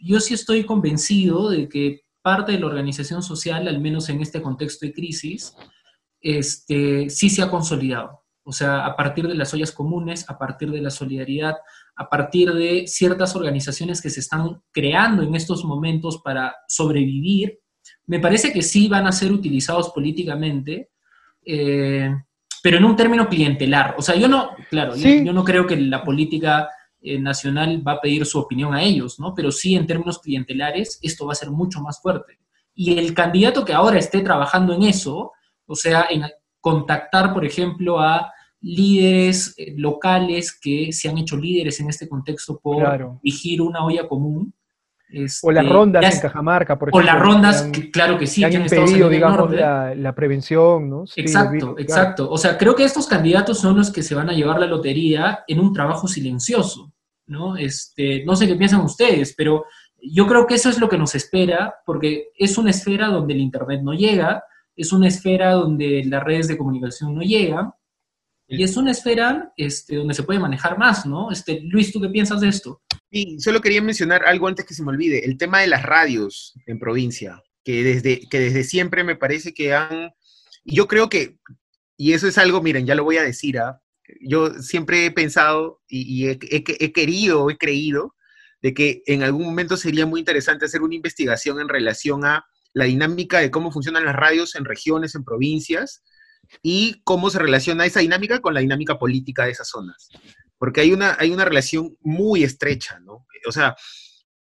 yo 0.00 0.20
sí 0.20 0.34
estoy 0.34 0.64
convencido 0.64 1.50
de 1.50 1.68
que 1.68 2.02
parte 2.26 2.50
de 2.50 2.58
la 2.58 2.66
organización 2.66 3.22
social, 3.22 3.68
al 3.68 3.80
menos 3.80 4.08
en 4.08 4.20
este 4.20 4.42
contexto 4.42 4.84
de 4.84 4.92
crisis, 4.92 5.54
este, 6.20 7.08
sí 7.08 7.30
se 7.30 7.40
ha 7.40 7.48
consolidado. 7.48 8.24
O 8.42 8.50
sea, 8.50 8.84
a 8.84 8.96
partir 8.96 9.28
de 9.28 9.36
las 9.36 9.54
ollas 9.54 9.70
comunes, 9.70 10.28
a 10.28 10.36
partir 10.36 10.72
de 10.72 10.80
la 10.80 10.90
solidaridad, 10.90 11.54
a 11.94 12.08
partir 12.08 12.52
de 12.52 12.88
ciertas 12.88 13.36
organizaciones 13.36 14.02
que 14.02 14.10
se 14.10 14.18
están 14.18 14.60
creando 14.72 15.22
en 15.22 15.36
estos 15.36 15.64
momentos 15.64 16.20
para 16.24 16.52
sobrevivir, 16.66 17.60
me 18.06 18.18
parece 18.18 18.52
que 18.52 18.62
sí 18.62 18.88
van 18.88 19.06
a 19.06 19.12
ser 19.12 19.30
utilizados 19.30 19.90
políticamente, 19.90 20.90
eh, 21.44 22.10
pero 22.60 22.78
en 22.78 22.86
un 22.86 22.96
término 22.96 23.28
clientelar. 23.28 23.94
O 23.96 24.02
sea, 24.02 24.16
yo 24.16 24.26
no, 24.26 24.50
claro, 24.68 24.96
yo, 24.96 25.32
no 25.32 25.44
creo 25.44 25.64
que 25.64 25.76
la 25.76 26.02
política 26.02 26.70
eh, 27.00 27.18
nacional 27.18 27.86
va 27.86 27.92
a 27.92 28.00
pedir 28.00 28.24
su 28.26 28.38
opinión 28.38 28.74
a 28.74 28.82
ellos, 28.82 29.20
¿no? 29.20 29.34
Pero 29.34 29.50
sí 29.50 29.74
en 29.74 29.86
términos 29.86 30.18
clientelares 30.18 30.98
esto 31.02 31.26
va 31.26 31.32
a 31.32 31.36
ser 31.36 31.50
mucho 31.50 31.80
más 31.80 32.00
fuerte. 32.00 32.38
Y 32.74 32.98
el 32.98 33.14
candidato 33.14 33.64
que 33.64 33.72
ahora 33.72 33.98
esté 33.98 34.20
trabajando 34.20 34.74
en 34.74 34.82
eso, 34.82 35.32
o 35.66 35.74
sea, 35.74 36.06
en 36.10 36.24
contactar, 36.60 37.32
por 37.32 37.44
ejemplo, 37.44 38.00
a 38.00 38.32
líderes 38.60 39.54
eh, 39.56 39.74
locales 39.76 40.58
que 40.58 40.92
se 40.92 41.08
han 41.08 41.18
hecho 41.18 41.36
líderes 41.36 41.78
en 41.80 41.88
este 41.88 42.08
contexto 42.08 42.58
por 42.58 42.78
claro. 42.78 43.20
una 43.60 43.84
olla 43.84 44.08
común. 44.08 44.52
O 45.42 45.50
las 45.50 45.64
este, 45.64 45.74
rondas 45.74 46.14
en 46.14 46.20
Cajamarca, 46.20 46.78
por 46.78 46.88
ejemplo. 46.88 47.10
O 47.10 47.14
las 47.14 47.22
rondas, 47.22 47.70
claro 47.92 48.18
que 48.18 48.26
sí. 48.26 48.40
Que 48.40 48.46
han 48.46 48.62
impedido, 48.62 49.08
digamos, 49.08 49.50
la, 49.52 50.14
prevención, 50.14 50.88
¿no? 50.88 51.04
exacto, 51.16 51.76
exacto. 51.78 52.30
O 52.30 52.38
sea, 52.38 52.56
creo 52.56 52.74
que 52.74 52.84
estos 52.84 53.06
candidatos 53.06 53.58
son 53.58 53.76
los 53.76 53.90
que 53.90 54.02
se 54.02 54.14
van 54.14 54.30
a 54.30 54.32
llevar 54.32 54.58
la 54.58 54.66
lotería 54.66 55.44
en 55.46 55.60
un 55.60 55.72
trabajo 55.72 56.08
silencioso, 56.08 56.92
¿no? 57.26 57.56
Este, 57.56 58.24
no 58.24 58.36
sé 58.36 58.46
qué 58.46 58.56
piensan 58.56 58.80
ustedes, 58.80 59.34
pero 59.36 59.64
yo 60.00 60.26
creo 60.26 60.46
que 60.46 60.54
eso 60.54 60.68
es 60.68 60.78
lo 60.78 60.88
que 60.88 60.98
nos 60.98 61.14
espera, 61.14 61.74
porque 61.84 62.28
es 62.36 62.58
una 62.58 62.70
esfera 62.70 63.08
donde 63.08 63.34
el 63.34 63.40
Internet 63.40 63.80
no 63.82 63.92
llega, 63.92 64.44
es 64.74 64.92
una 64.92 65.08
esfera 65.08 65.52
donde 65.52 66.04
las 66.04 66.22
redes 66.22 66.48
de 66.48 66.58
comunicación 66.58 67.14
no 67.14 67.22
llegan, 67.22 67.72
y 68.48 68.62
es 68.62 68.76
una 68.76 68.92
esfera 68.92 69.52
este, 69.56 69.96
donde 69.96 70.14
se 70.14 70.22
puede 70.22 70.38
manejar 70.38 70.78
más, 70.78 71.04
¿no? 71.04 71.32
Este, 71.32 71.60
Luis, 71.62 71.92
¿tú 71.92 72.00
qué 72.00 72.08
piensas 72.08 72.40
de 72.40 72.48
esto? 72.48 72.80
Sí, 73.16 73.40
solo 73.40 73.62
quería 73.62 73.80
mencionar 73.80 74.26
algo 74.26 74.46
antes 74.46 74.66
que 74.66 74.74
se 74.74 74.82
me 74.82 74.90
olvide, 74.90 75.24
el 75.24 75.38
tema 75.38 75.60
de 75.60 75.68
las 75.68 75.82
radios 75.82 76.52
en 76.66 76.78
provincia, 76.78 77.42
que 77.64 77.82
desde, 77.82 78.20
que 78.28 78.38
desde 78.38 78.62
siempre 78.62 79.04
me 79.04 79.16
parece 79.16 79.54
que 79.54 79.72
han, 79.72 80.10
yo 80.66 80.86
creo 80.86 81.08
que, 81.08 81.38
y 81.96 82.12
eso 82.12 82.28
es 82.28 82.36
algo, 82.36 82.60
miren, 82.60 82.84
ya 82.84 82.94
lo 82.94 83.04
voy 83.04 83.16
a 83.16 83.22
decir, 83.22 83.58
¿ah? 83.58 83.80
yo 84.20 84.50
siempre 84.60 85.06
he 85.06 85.10
pensado 85.10 85.80
y, 85.88 86.26
he, 86.26 86.38
he, 86.50 86.92
querido, 86.92 87.48
he 87.48 87.56
creído, 87.56 88.14
de 88.60 88.74
que 88.74 89.02
en 89.06 89.22
algún 89.22 89.46
momento 89.46 89.78
sería 89.78 90.04
muy 90.04 90.20
interesante 90.20 90.66
hacer 90.66 90.82
una 90.82 90.94
investigación 90.94 91.58
en 91.58 91.70
relación 91.70 92.26
a 92.26 92.44
la 92.74 92.84
dinámica 92.84 93.38
de 93.38 93.50
cómo 93.50 93.72
funcionan 93.72 94.04
las 94.04 94.14
radios 94.14 94.54
en 94.56 94.66
regiones, 94.66 95.14
en 95.14 95.24
provincias, 95.24 96.02
y 96.62 97.00
cómo 97.04 97.30
se 97.30 97.38
relaciona 97.38 97.86
esa 97.86 98.00
dinámica 98.00 98.40
con 98.40 98.52
la 98.52 98.60
dinámica 98.60 98.98
política 98.98 99.46
de 99.46 99.52
esas 99.52 99.70
zonas. 99.70 100.10
Porque 100.58 100.80
hay 100.80 100.92
una, 100.92 101.16
hay 101.18 101.30
una 101.30 101.44
relación 101.44 101.96
muy 102.00 102.44
estrecha, 102.44 102.98
¿no? 103.00 103.26
O 103.46 103.52
sea, 103.52 103.76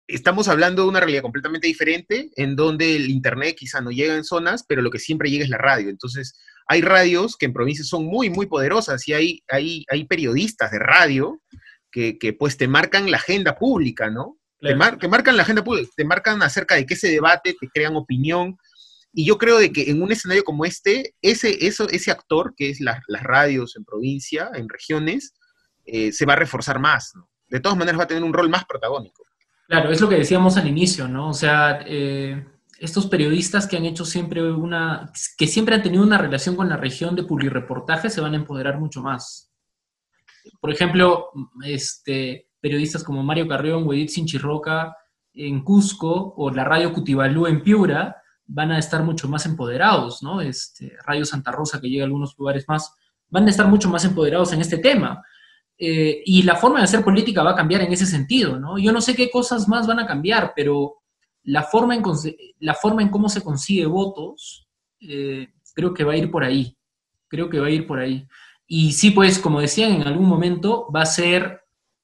estamos 0.07 0.49
hablando 0.49 0.83
de 0.83 0.89
una 0.89 1.01
realidad 1.01 1.23
completamente 1.23 1.67
diferente, 1.67 2.31
en 2.37 2.57
donde 2.57 2.97
el 2.97 3.11
Internet 3.11 3.57
quizá 3.59 3.81
no 3.81 3.91
llega 3.91 4.15
en 4.15 4.25
zonas, 4.25 4.65
pero 4.67 4.83
lo 4.83 4.91
que 4.91 4.99
siempre 4.99 5.31
llega 5.31 5.45
es 5.45 5.51
la 5.51 5.59
radio. 5.59 5.89
Entonces, 5.89 6.39
hay 6.69 6.81
radios 6.81 7.37
que 7.37 7.47
en 7.47 7.53
provincias 7.53 7.89
son 7.89 8.07
muy, 8.07 8.31
muy 8.31 8.47
poderosas 8.47 9.07
y 9.09 9.13
hay, 9.13 9.43
hay, 9.49 9.85
hay 9.91 10.05
periodistas 10.05 10.71
de 10.71 10.79
radio 10.79 11.41
que, 11.91 12.19
que, 12.19 12.33
pues 12.33 12.57
te 12.57 12.69
marcan 12.69 13.11
la 13.11 13.17
agenda 13.17 13.57
pública, 13.57 14.11
¿no? 14.11 14.39
que 14.59 14.75
marcan 14.75 15.37
la 15.37 15.43
agenda 15.43 15.63
pública, 15.63 15.91
te 15.97 16.05
marcan 16.05 16.43
acerca 16.43 16.75
de 16.75 16.87
qué 16.87 16.97
se 16.97 17.09
debate, 17.09 17.55
te 17.61 17.69
crean 17.69 17.95
opinión, 17.95 18.57
y 19.19 19.25
yo 19.25 19.39
creo 19.39 19.59
de 19.59 19.73
que 19.73 19.91
en 19.91 20.03
un 20.03 20.13
escenario 20.13 20.45
como 20.45 20.67
este, 20.67 21.15
ese, 21.23 21.67
eso, 21.67 21.89
ese 21.89 22.11
actor, 22.11 22.53
que 22.55 22.69
es 22.69 22.81
las 22.81 23.01
radios 23.23 23.75
en 23.77 23.85
provincia, 23.87 24.51
en 24.53 24.69
regiones, 24.69 25.33
eh, 25.87 26.13
se 26.13 26.27
va 26.27 26.35
a 26.35 26.37
reforzar 26.37 26.79
más. 26.79 27.13
De 27.49 27.61
todas 27.61 27.79
maneras 27.79 28.01
va 28.01 28.05
a 28.05 28.09
tener 28.09 28.25
un 28.25 28.33
rol 28.33 28.51
más 28.51 28.65
protagónico. 28.65 29.25
Claro, 29.69 29.91
es 29.91 30.01
lo 30.01 30.09
que 30.09 30.17
decíamos 30.17 30.57
al 30.57 30.69
inicio, 30.69 31.09
¿no? 31.09 31.31
O 31.31 31.35
sea, 31.35 31.81
eh, 31.87 32.45
estos 32.79 33.07
periodistas 33.07 33.67
que 33.67 33.77
han 33.77 33.85
hecho 33.85 34.05
siempre 34.05 34.43
una, 34.53 35.11
que 35.37 35.47
siempre 35.47 35.75
han 35.75 35.83
tenido 35.83 36.03
una 36.03 36.19
relación 36.19 36.57
con 36.57 36.69
la 36.69 36.77
región 36.77 37.17
de 37.17 37.25
publireportaje 37.25 38.11
se 38.11 38.21
van 38.21 38.35
a 38.35 38.37
empoderar 38.37 38.79
mucho 38.79 39.03
más. 39.03 39.51
Por 40.61 40.71
ejemplo, 40.71 41.31
este, 41.65 42.49
periodistas 42.61 43.03
como 43.03 43.23
Mario 43.23 43.49
Carrión 43.49 43.85
o 43.87 43.93
Edith 43.93 44.11
Sinchirroca 44.11 44.97
en 45.35 45.63
Cusco 45.63 46.35
o 46.37 46.51
la 46.51 46.65
radio 46.65 46.93
Cutibalú 46.93 47.47
en 47.47 47.63
Piura, 47.63 48.17
van 48.47 48.71
a 48.71 48.79
estar 48.79 49.03
mucho 49.03 49.29
más 49.29 49.45
empoderados, 49.47 50.23
¿no? 50.23 50.41
Este, 50.41 50.93
Radio 51.05 51.25
Santa 51.25 51.51
Rosa, 51.51 51.81
que 51.81 51.89
llega 51.89 52.05
a 52.05 52.07
algunos 52.07 52.37
lugares 52.39 52.65
más, 52.69 52.95
van 53.29 53.47
a 53.47 53.51
estar 53.51 53.67
mucho 53.67 53.91
más 53.91 54.05
empoderados 54.05 54.53
en 54.53 54.61
este 54.61 54.79
tema. 54.79 55.23
Eh, 55.79 56.23
y 56.25 56.43
la 56.43 56.57
forma 56.57 56.79
de 56.79 56.85
hacer 56.85 57.05
política 57.05 57.43
va 57.43 57.51
a 57.51 57.57
cambiar 57.57 57.83
en 57.83 57.93
ese 57.93 58.07
sentido, 58.07 58.59
¿no? 58.59 58.79
Yo 58.79 58.93
no 58.93 59.01
sé 59.01 59.15
qué 59.15 59.31
cosas 59.31 59.69
más 59.69 59.87
van 59.87 59.99
a 59.99 60.07
cambiar, 60.07 60.53
pero 60.57 61.03
la 61.43 61.63
forma 61.63 61.95
en, 61.95 62.03
la 62.61 62.75
forma 62.75 63.03
en 63.03 63.09
cómo 63.11 63.29
se 63.29 63.43
consigue 63.43 63.87
votos, 63.87 64.67
eh, 65.01 65.49
creo 65.75 65.93
que 65.93 66.05
va 66.05 66.15
a 66.15 66.17
ir 66.17 66.31
por 66.31 66.45
ahí. 66.45 66.77
Creo 67.29 67.51
que 67.51 67.61
va 67.61 67.67
a 67.67 67.71
ir 67.71 67.87
por 67.87 67.99
ahí. 67.99 68.27
Y 68.67 68.93
sí, 68.93 69.11
pues, 69.11 69.39
como 69.39 69.61
decían, 69.61 69.93
en 69.93 70.07
algún 70.07 70.27
momento 70.27 70.91
va 70.95 71.03
a 71.03 71.07
ser 71.07 71.61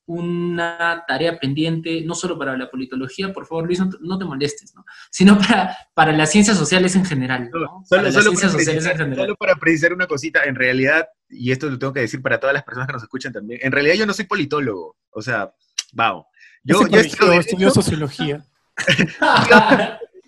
una 0.06 1.04
tarea 1.06 1.38
pendiente, 1.38 2.02
no 2.02 2.14
solo 2.14 2.38
para 2.38 2.56
la 2.56 2.70
politología, 2.70 3.32
por 3.32 3.46
favor 3.46 3.66
Luis, 3.66 3.80
no 4.00 4.18
te, 4.18 4.24
molestes, 4.24 4.74
¿no? 4.74 4.84
sino 5.10 5.38
para, 5.38 5.76
para 5.94 6.12
las 6.12 6.30
ciencias 6.30 6.56
sociales 6.56 6.96
en 6.96 7.04
general. 7.04 7.50
¿no? 7.52 7.84
Solo, 7.86 8.02
para 8.02 8.12
solo, 8.12 9.36
para 9.36 9.54
precisar 9.56 9.92
una 9.92 10.06
cosita, 10.06 10.44
en 10.44 10.56
realidad, 10.56 11.06
y 11.28 11.52
esto 11.52 11.70
lo 11.70 11.78
tengo 11.78 11.92
que 11.92 12.00
decir 12.00 12.20
para 12.20 12.40
todas 12.40 12.54
las 12.54 12.64
personas 12.64 12.88
que 12.88 12.94
nos 12.94 13.02
escuchan 13.02 13.32
también, 13.32 13.60
en 13.62 13.72
realidad 13.72 13.94
yo 13.94 14.06
no 14.06 14.12
soy 14.12 14.24
politólogo, 14.24 14.96
o 15.10 15.22
sea, 15.22 15.52
vamos. 15.92 16.26
Yo, 16.64 16.86
yo 16.88 16.98
estudio, 16.98 17.70
sociología. 17.70 18.44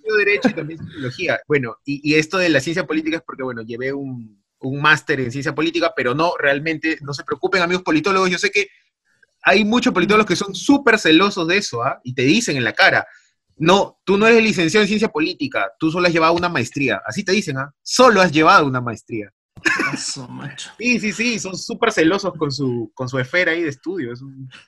yo 0.06 0.16
derecho 0.16 0.48
y 0.50 0.54
también 0.54 0.78
sociología. 0.78 1.40
Bueno, 1.48 1.76
y, 1.84 2.00
y, 2.08 2.14
esto 2.16 2.38
de 2.38 2.48
la 2.48 2.60
ciencia 2.60 2.86
política 2.86 3.16
es 3.16 3.22
porque, 3.22 3.42
bueno, 3.42 3.62
llevé 3.62 3.92
un, 3.92 4.44
un 4.64 4.80
máster 4.80 5.20
en 5.20 5.30
ciencia 5.30 5.54
política, 5.54 5.92
pero 5.94 6.14
no, 6.14 6.32
realmente, 6.38 6.98
no 7.02 7.12
se 7.14 7.24
preocupen, 7.24 7.62
amigos 7.62 7.82
politólogos, 7.82 8.30
yo 8.30 8.38
sé 8.38 8.50
que 8.50 8.68
hay 9.44 9.64
muchos 9.64 9.92
politólogos 9.92 10.26
que 10.26 10.36
son 10.36 10.54
súper 10.54 10.98
celosos 10.98 11.46
de 11.46 11.58
eso, 11.58 11.82
¿ah? 11.82 12.00
Y 12.02 12.14
te 12.14 12.22
dicen 12.22 12.56
en 12.56 12.64
la 12.64 12.72
cara, 12.72 13.06
no, 13.56 14.00
tú 14.04 14.16
no 14.16 14.26
eres 14.26 14.42
licenciado 14.42 14.82
en 14.82 14.88
ciencia 14.88 15.08
política, 15.08 15.70
tú 15.78 15.90
solo 15.90 16.06
has 16.06 16.12
llevado 16.12 16.34
una 16.34 16.48
maestría. 16.48 17.00
Así 17.06 17.24
te 17.24 17.32
dicen, 17.32 17.58
¿ah? 17.58 17.72
Solo 17.82 18.20
has 18.20 18.32
llevado 18.32 18.66
una 18.66 18.80
maestría. 18.80 19.30
Eso, 19.92 20.26
macho. 20.28 20.70
Sí, 20.78 20.98
sí, 20.98 21.12
sí, 21.12 21.38
son 21.38 21.56
súper 21.56 21.92
celosos 21.92 22.34
con 22.34 22.50
su, 22.50 22.90
con 22.94 23.08
su 23.08 23.18
esfera 23.18 23.52
ahí 23.52 23.62
de 23.62 23.68
estudio. 23.68 24.12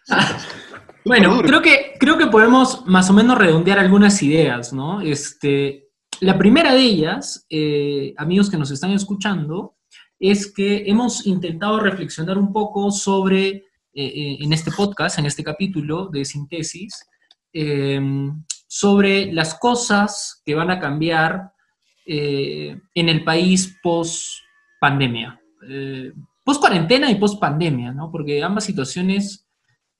bueno, 1.04 1.42
creo 1.42 1.62
que, 1.62 1.94
creo 1.98 2.16
que 2.16 2.26
podemos 2.26 2.86
más 2.86 3.10
o 3.10 3.12
menos 3.12 3.36
redondear 3.36 3.78
algunas 3.78 4.22
ideas, 4.22 4.72
¿no? 4.72 5.00
Este, 5.00 5.88
la 6.20 6.38
primera 6.38 6.74
de 6.74 6.80
ellas, 6.80 7.46
eh, 7.50 8.14
amigos 8.16 8.50
que 8.50 8.56
nos 8.56 8.70
están 8.70 8.92
escuchando, 8.92 9.76
es 10.18 10.50
que 10.52 10.84
hemos 10.86 11.26
intentado 11.26 11.78
reflexionar 11.80 12.38
un 12.38 12.52
poco 12.52 12.90
sobre 12.90 13.65
eh, 13.98 14.12
eh, 14.14 14.36
en 14.40 14.52
este 14.52 14.70
podcast, 14.70 15.18
en 15.18 15.24
este 15.24 15.42
capítulo 15.42 16.08
de 16.08 16.26
síntesis, 16.26 17.02
eh, 17.50 17.98
sobre 18.68 19.32
las 19.32 19.54
cosas 19.54 20.42
que 20.44 20.54
van 20.54 20.70
a 20.70 20.78
cambiar 20.78 21.52
en 22.04 23.08
el 23.08 23.24
país 23.24 23.78
post 23.82 24.22
pandemia, 24.80 25.40
post 26.44 26.60
cuarentena 26.60 27.10
y 27.10 27.16
post 27.16 27.40
pandemia, 27.40 27.90
¿no? 27.92 28.12
Porque 28.12 28.42
ambas 28.44 28.64
situaciones 28.64 29.48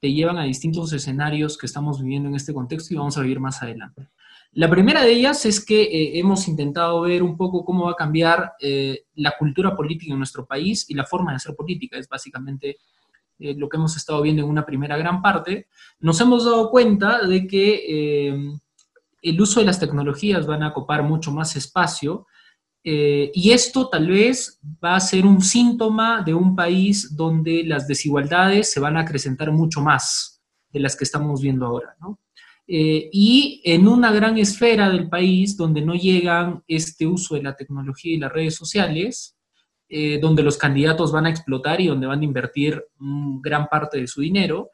te 0.01 0.13
llevan 0.13 0.39
a 0.39 0.45
distintos 0.45 0.93
escenarios 0.93 1.59
que 1.59 1.67
estamos 1.67 2.01
viviendo 2.01 2.29
en 2.29 2.37
este 2.37 2.53
contexto 2.53 2.93
y 2.93 2.99
vamos 2.99 3.17
a 3.17 3.23
vivir 3.23 3.41
más 3.41 3.61
adelante. 3.63 4.09
La 4.53 4.71
primera 4.71 5.03
de 5.03 5.13
ellas 5.13 5.47
es 5.47 5.65
que 5.65 6.19
hemos 6.21 6.47
intentado 6.47 7.01
ver 7.01 7.25
un 7.25 7.37
poco 7.37 7.65
cómo 7.65 7.87
va 7.87 7.93
a 7.93 7.97
cambiar 7.97 8.53
la 9.15 9.35
cultura 9.37 9.75
política 9.75 10.13
en 10.13 10.19
nuestro 10.19 10.47
país 10.47 10.89
y 10.89 10.95
la 10.95 11.07
forma 11.07 11.33
de 11.33 11.37
hacer 11.37 11.57
política. 11.57 11.99
Es 11.99 12.09
básicamente 12.09 12.77
eh, 13.39 13.55
lo 13.57 13.69
que 13.69 13.77
hemos 13.77 13.97
estado 13.97 14.23
viendo 14.23 14.43
en 14.43 14.49
una 14.49 14.65
primera 14.65 14.97
gran 14.97 15.21
parte, 15.23 15.67
nos 16.01 16.21
hemos 16.21 16.45
dado 16.45 16.71
cuenta 16.71 17.27
de 17.27 17.47
que 17.47 17.85
eh, 17.89 18.37
el 19.23 19.41
uso 19.41 19.61
de 19.61 19.67
las 19.67 19.81
tecnologías 19.81 20.47
van 20.47 20.63
a 20.63 20.69
ocupar 20.69 21.03
mucho 21.03 21.33
más 21.33 21.57
espacio 21.57 22.27
Eh, 22.89 23.33
y 23.35 23.51
esto 23.51 23.89
tal 23.89 24.07
vez 24.07 24.61
va 24.63 24.95
a 24.95 25.01
ser 25.01 25.27
un 25.27 25.41
síntoma 25.43 26.23
de 26.23 26.35
un 26.35 26.55
país 26.55 27.17
donde 27.17 27.65
las 27.65 27.89
desigualdades 27.89 28.71
se 28.71 28.79
van 28.79 28.97
a 28.97 29.01
acrecentar 29.01 29.51
mucho 29.51 29.81
más 29.81 30.41
de 30.73 30.79
las 30.79 30.95
que 30.95 31.03
estamos 31.03 31.41
viendo 31.41 31.67
ahora, 31.67 31.97
¿no? 32.01 32.21
Eh, 32.69 33.09
y 33.13 33.61
en 33.65 33.89
una 33.89 34.13
gran 34.13 34.39
esfera 34.39 34.89
del 34.89 35.09
país 35.09 35.57
donde 35.57 35.81
no 35.83 35.95
llegan 35.95 36.63
este 36.69 37.09
uso 37.09 37.35
de 37.35 37.43
la 37.43 37.57
tecnología 37.57 38.15
y 38.15 38.21
las 38.21 38.33
redes 38.33 38.55
sociales, 38.55 39.36
eh, 39.89 40.19
donde 40.21 40.43
los 40.43 40.59
candidatos 40.59 41.13
van 41.13 41.27
a 41.27 41.31
explotar 41.31 41.81
y 41.81 41.87
donde 41.87 42.07
van 42.07 42.21
a 42.21 42.25
invertir 42.25 42.85
gran 43.41 43.67
parte 43.69 44.01
de 44.01 44.07
su 44.07 44.21
dinero, 44.21 44.71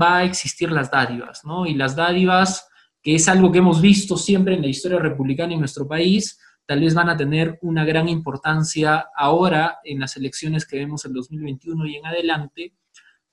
va 0.00 0.18
a 0.18 0.24
existir 0.24 0.70
las 0.70 0.90
dádivas, 0.90 1.44
¿no? 1.44 1.66
Y 1.66 1.74
las 1.74 1.96
dádivas, 1.96 2.68
que 3.02 3.16
es 3.16 3.28
algo 3.28 3.50
que 3.50 3.58
hemos 3.58 3.80
visto 3.80 4.16
siempre 4.16 4.54
en 4.54 4.62
la 4.62 4.68
historia 4.68 5.00
republicana 5.00 5.54
en 5.54 5.58
nuestro 5.58 5.88
país, 5.88 6.38
tal 6.66 6.80
vez 6.80 6.94
van 6.94 7.08
a 7.08 7.16
tener 7.16 7.58
una 7.62 7.84
gran 7.84 8.08
importancia 8.08 9.06
ahora 9.16 9.78
en 9.84 10.00
las 10.00 10.16
elecciones 10.16 10.66
que 10.66 10.78
vemos 10.78 11.04
en 11.04 11.12
2021 11.12 11.86
y 11.86 11.96
en 11.96 12.06
adelante, 12.06 12.74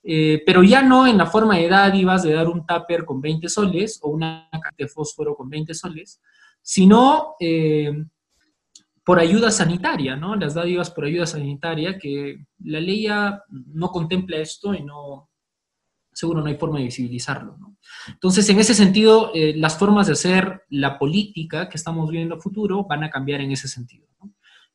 eh, 0.02 0.42
pero 0.44 0.62
ya 0.62 0.82
no 0.82 1.06
en 1.06 1.18
la 1.18 1.26
forma 1.26 1.56
de 1.56 1.68
dádivas 1.68 2.22
de 2.22 2.32
dar 2.32 2.48
un 2.48 2.66
tupper 2.66 3.04
con 3.04 3.20
20 3.20 3.48
soles 3.48 3.98
o 4.02 4.10
una 4.10 4.48
caja 4.50 4.74
de 4.76 4.88
fósforo 4.88 5.34
con 5.34 5.48
20 5.48 5.74
soles, 5.74 6.20
sino 6.62 7.34
eh, 7.38 7.92
por 9.10 9.18
ayuda 9.18 9.50
sanitaria, 9.50 10.14
¿no? 10.14 10.36
Las 10.36 10.54
dádivas 10.54 10.88
por 10.92 11.04
ayuda 11.04 11.26
sanitaria, 11.26 11.98
que 11.98 12.46
la 12.60 12.78
ley 12.78 13.02
ya 13.02 13.42
no 13.48 13.88
contempla 13.88 14.36
esto 14.36 14.72
y 14.72 14.84
no, 14.84 15.30
seguro 16.12 16.40
no 16.40 16.46
hay 16.46 16.54
forma 16.54 16.78
de 16.78 16.84
visibilizarlo. 16.84 17.56
¿no? 17.58 17.76
Entonces, 18.06 18.48
en 18.50 18.60
ese 18.60 18.72
sentido, 18.72 19.32
eh, 19.34 19.52
las 19.56 19.76
formas 19.76 20.06
de 20.06 20.12
hacer 20.12 20.62
la 20.68 20.96
política 20.96 21.68
que 21.68 21.76
estamos 21.76 22.08
viendo 22.08 22.36
a 22.36 22.40
futuro 22.40 22.84
van 22.84 23.02
a 23.02 23.10
cambiar 23.10 23.40
en 23.40 23.50
ese 23.50 23.66
sentido. 23.66 24.06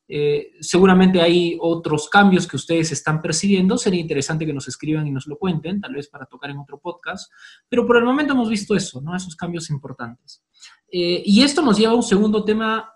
Eh, 0.06 0.52
seguramente 0.60 1.22
hay 1.22 1.58
otros 1.62 2.10
cambios 2.10 2.46
que 2.46 2.58
ustedes 2.58 2.92
están 2.92 3.22
percibiendo, 3.22 3.78
sería 3.78 4.02
interesante 4.02 4.46
que 4.46 4.54
nos 4.54 4.68
escriban 4.68 5.08
y 5.08 5.12
nos 5.12 5.28
lo 5.28 5.38
cuenten, 5.38 5.80
tal 5.80 5.94
vez 5.94 6.10
para 6.10 6.26
tocar 6.26 6.50
en 6.50 6.58
otro 6.58 6.78
podcast, 6.78 7.32
pero 7.70 7.88
por 7.88 7.96
el 7.96 8.04
momento 8.04 8.34
hemos 8.34 8.50
visto 8.50 8.76
eso, 8.76 9.00
¿no? 9.00 9.16
esos 9.16 9.34
cambios 9.38 9.70
importantes. 9.70 10.44
Eh, 10.92 11.24
y 11.26 11.42
esto 11.42 11.62
nos 11.62 11.78
lleva 11.78 11.94
a 11.94 11.96
un 11.96 12.04
segundo 12.04 12.44
tema 12.44 12.92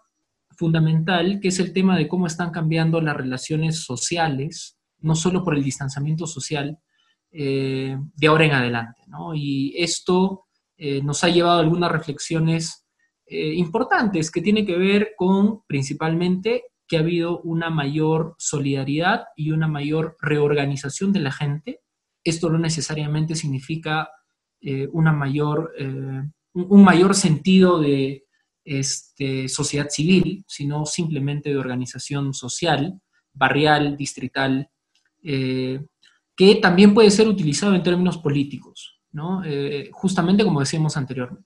fundamental, 0.59 1.39
que 1.39 1.47
es 1.47 1.59
el 1.59 1.71
tema 1.71 1.97
de 1.97 2.09
cómo 2.09 2.27
están 2.27 2.51
cambiando 2.51 2.99
las 2.99 3.15
relaciones 3.15 3.81
sociales, 3.81 4.77
no 4.99 5.15
solo 5.15 5.41
por 5.41 5.55
el 5.55 5.63
distanciamiento 5.63 6.27
social, 6.27 6.77
eh, 7.31 7.95
de 8.13 8.27
ahora 8.27 8.45
en 8.45 8.51
adelante. 8.51 9.01
¿no? 9.07 9.33
Y 9.33 9.73
esto 9.77 10.47
eh, 10.75 11.01
nos 11.01 11.23
ha 11.23 11.29
llevado 11.29 11.59
a 11.59 11.61
algunas 11.61 11.89
reflexiones 11.89 12.85
eh, 13.25 13.53
importantes 13.53 14.29
que 14.29 14.41
tienen 14.41 14.65
que 14.65 14.77
ver 14.77 15.11
con 15.15 15.61
principalmente 15.65 16.63
que 16.85 16.97
ha 16.97 17.01
habido 17.01 17.39
una 17.43 17.69
mayor 17.69 18.35
solidaridad 18.37 19.27
y 19.37 19.51
una 19.51 19.69
mayor 19.69 20.17
reorganización 20.19 21.13
de 21.13 21.21
la 21.21 21.31
gente. 21.31 21.79
Esto 22.21 22.49
no 22.49 22.57
necesariamente 22.57 23.35
significa 23.35 24.09
una 24.91 25.13
mayor, 25.13 25.71
un 26.51 26.83
mayor 26.83 27.15
sentido 27.15 27.79
de 27.79 28.25
este, 28.63 29.49
sociedad 29.49 29.89
civil, 29.89 30.43
sino 30.47 30.85
simplemente 30.85 31.49
de 31.49 31.57
organización 31.57 32.33
social, 32.33 32.99
barrial, 33.33 33.97
distrital, 33.97 34.69
que 36.39 36.55
también 36.55 36.93
puede 36.93 37.11
ser 37.11 37.27
utilizado 37.27 37.75
en 37.75 37.83
términos 37.83 38.17
políticos, 38.17 39.01
¿no? 39.11 39.43
Eh, 39.43 39.89
justamente 39.91 40.45
como 40.45 40.61
decíamos 40.61 40.95
anteriormente. 40.95 41.45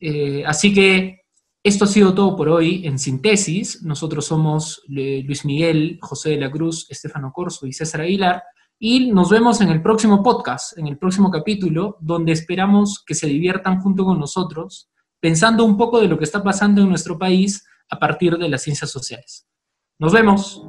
Eh, 0.00 0.44
así 0.46 0.72
que 0.72 1.22
esto 1.62 1.84
ha 1.84 1.88
sido 1.88 2.14
todo 2.14 2.34
por 2.34 2.48
hoy 2.48 2.86
en 2.86 2.98
síntesis. 2.98 3.82
Nosotros 3.82 4.24
somos 4.24 4.82
eh, 4.96 5.22
Luis 5.26 5.44
Miguel, 5.44 5.98
José 6.00 6.30
de 6.30 6.38
la 6.38 6.50
Cruz, 6.50 6.86
Estefano 6.88 7.32
Corso 7.34 7.66
y 7.66 7.74
César 7.74 8.00
Aguilar. 8.00 8.42
Y 8.78 9.10
nos 9.10 9.28
vemos 9.28 9.60
en 9.60 9.68
el 9.68 9.82
próximo 9.82 10.22
podcast, 10.22 10.78
en 10.78 10.86
el 10.86 10.96
próximo 10.96 11.30
capítulo, 11.30 11.98
donde 12.00 12.32
esperamos 12.32 13.04
que 13.04 13.14
se 13.14 13.26
diviertan 13.26 13.80
junto 13.80 14.06
con 14.06 14.18
nosotros, 14.18 14.88
pensando 15.20 15.64
un 15.64 15.76
poco 15.76 16.00
de 16.00 16.08
lo 16.08 16.18
que 16.18 16.24
está 16.24 16.42
pasando 16.42 16.82
en 16.82 16.88
nuestro 16.88 17.18
país 17.18 17.66
a 17.90 17.98
partir 17.98 18.36
de 18.38 18.48
las 18.48 18.62
ciencias 18.62 18.90
sociales. 18.90 19.46
Nos 19.98 20.12
vemos. 20.12 20.62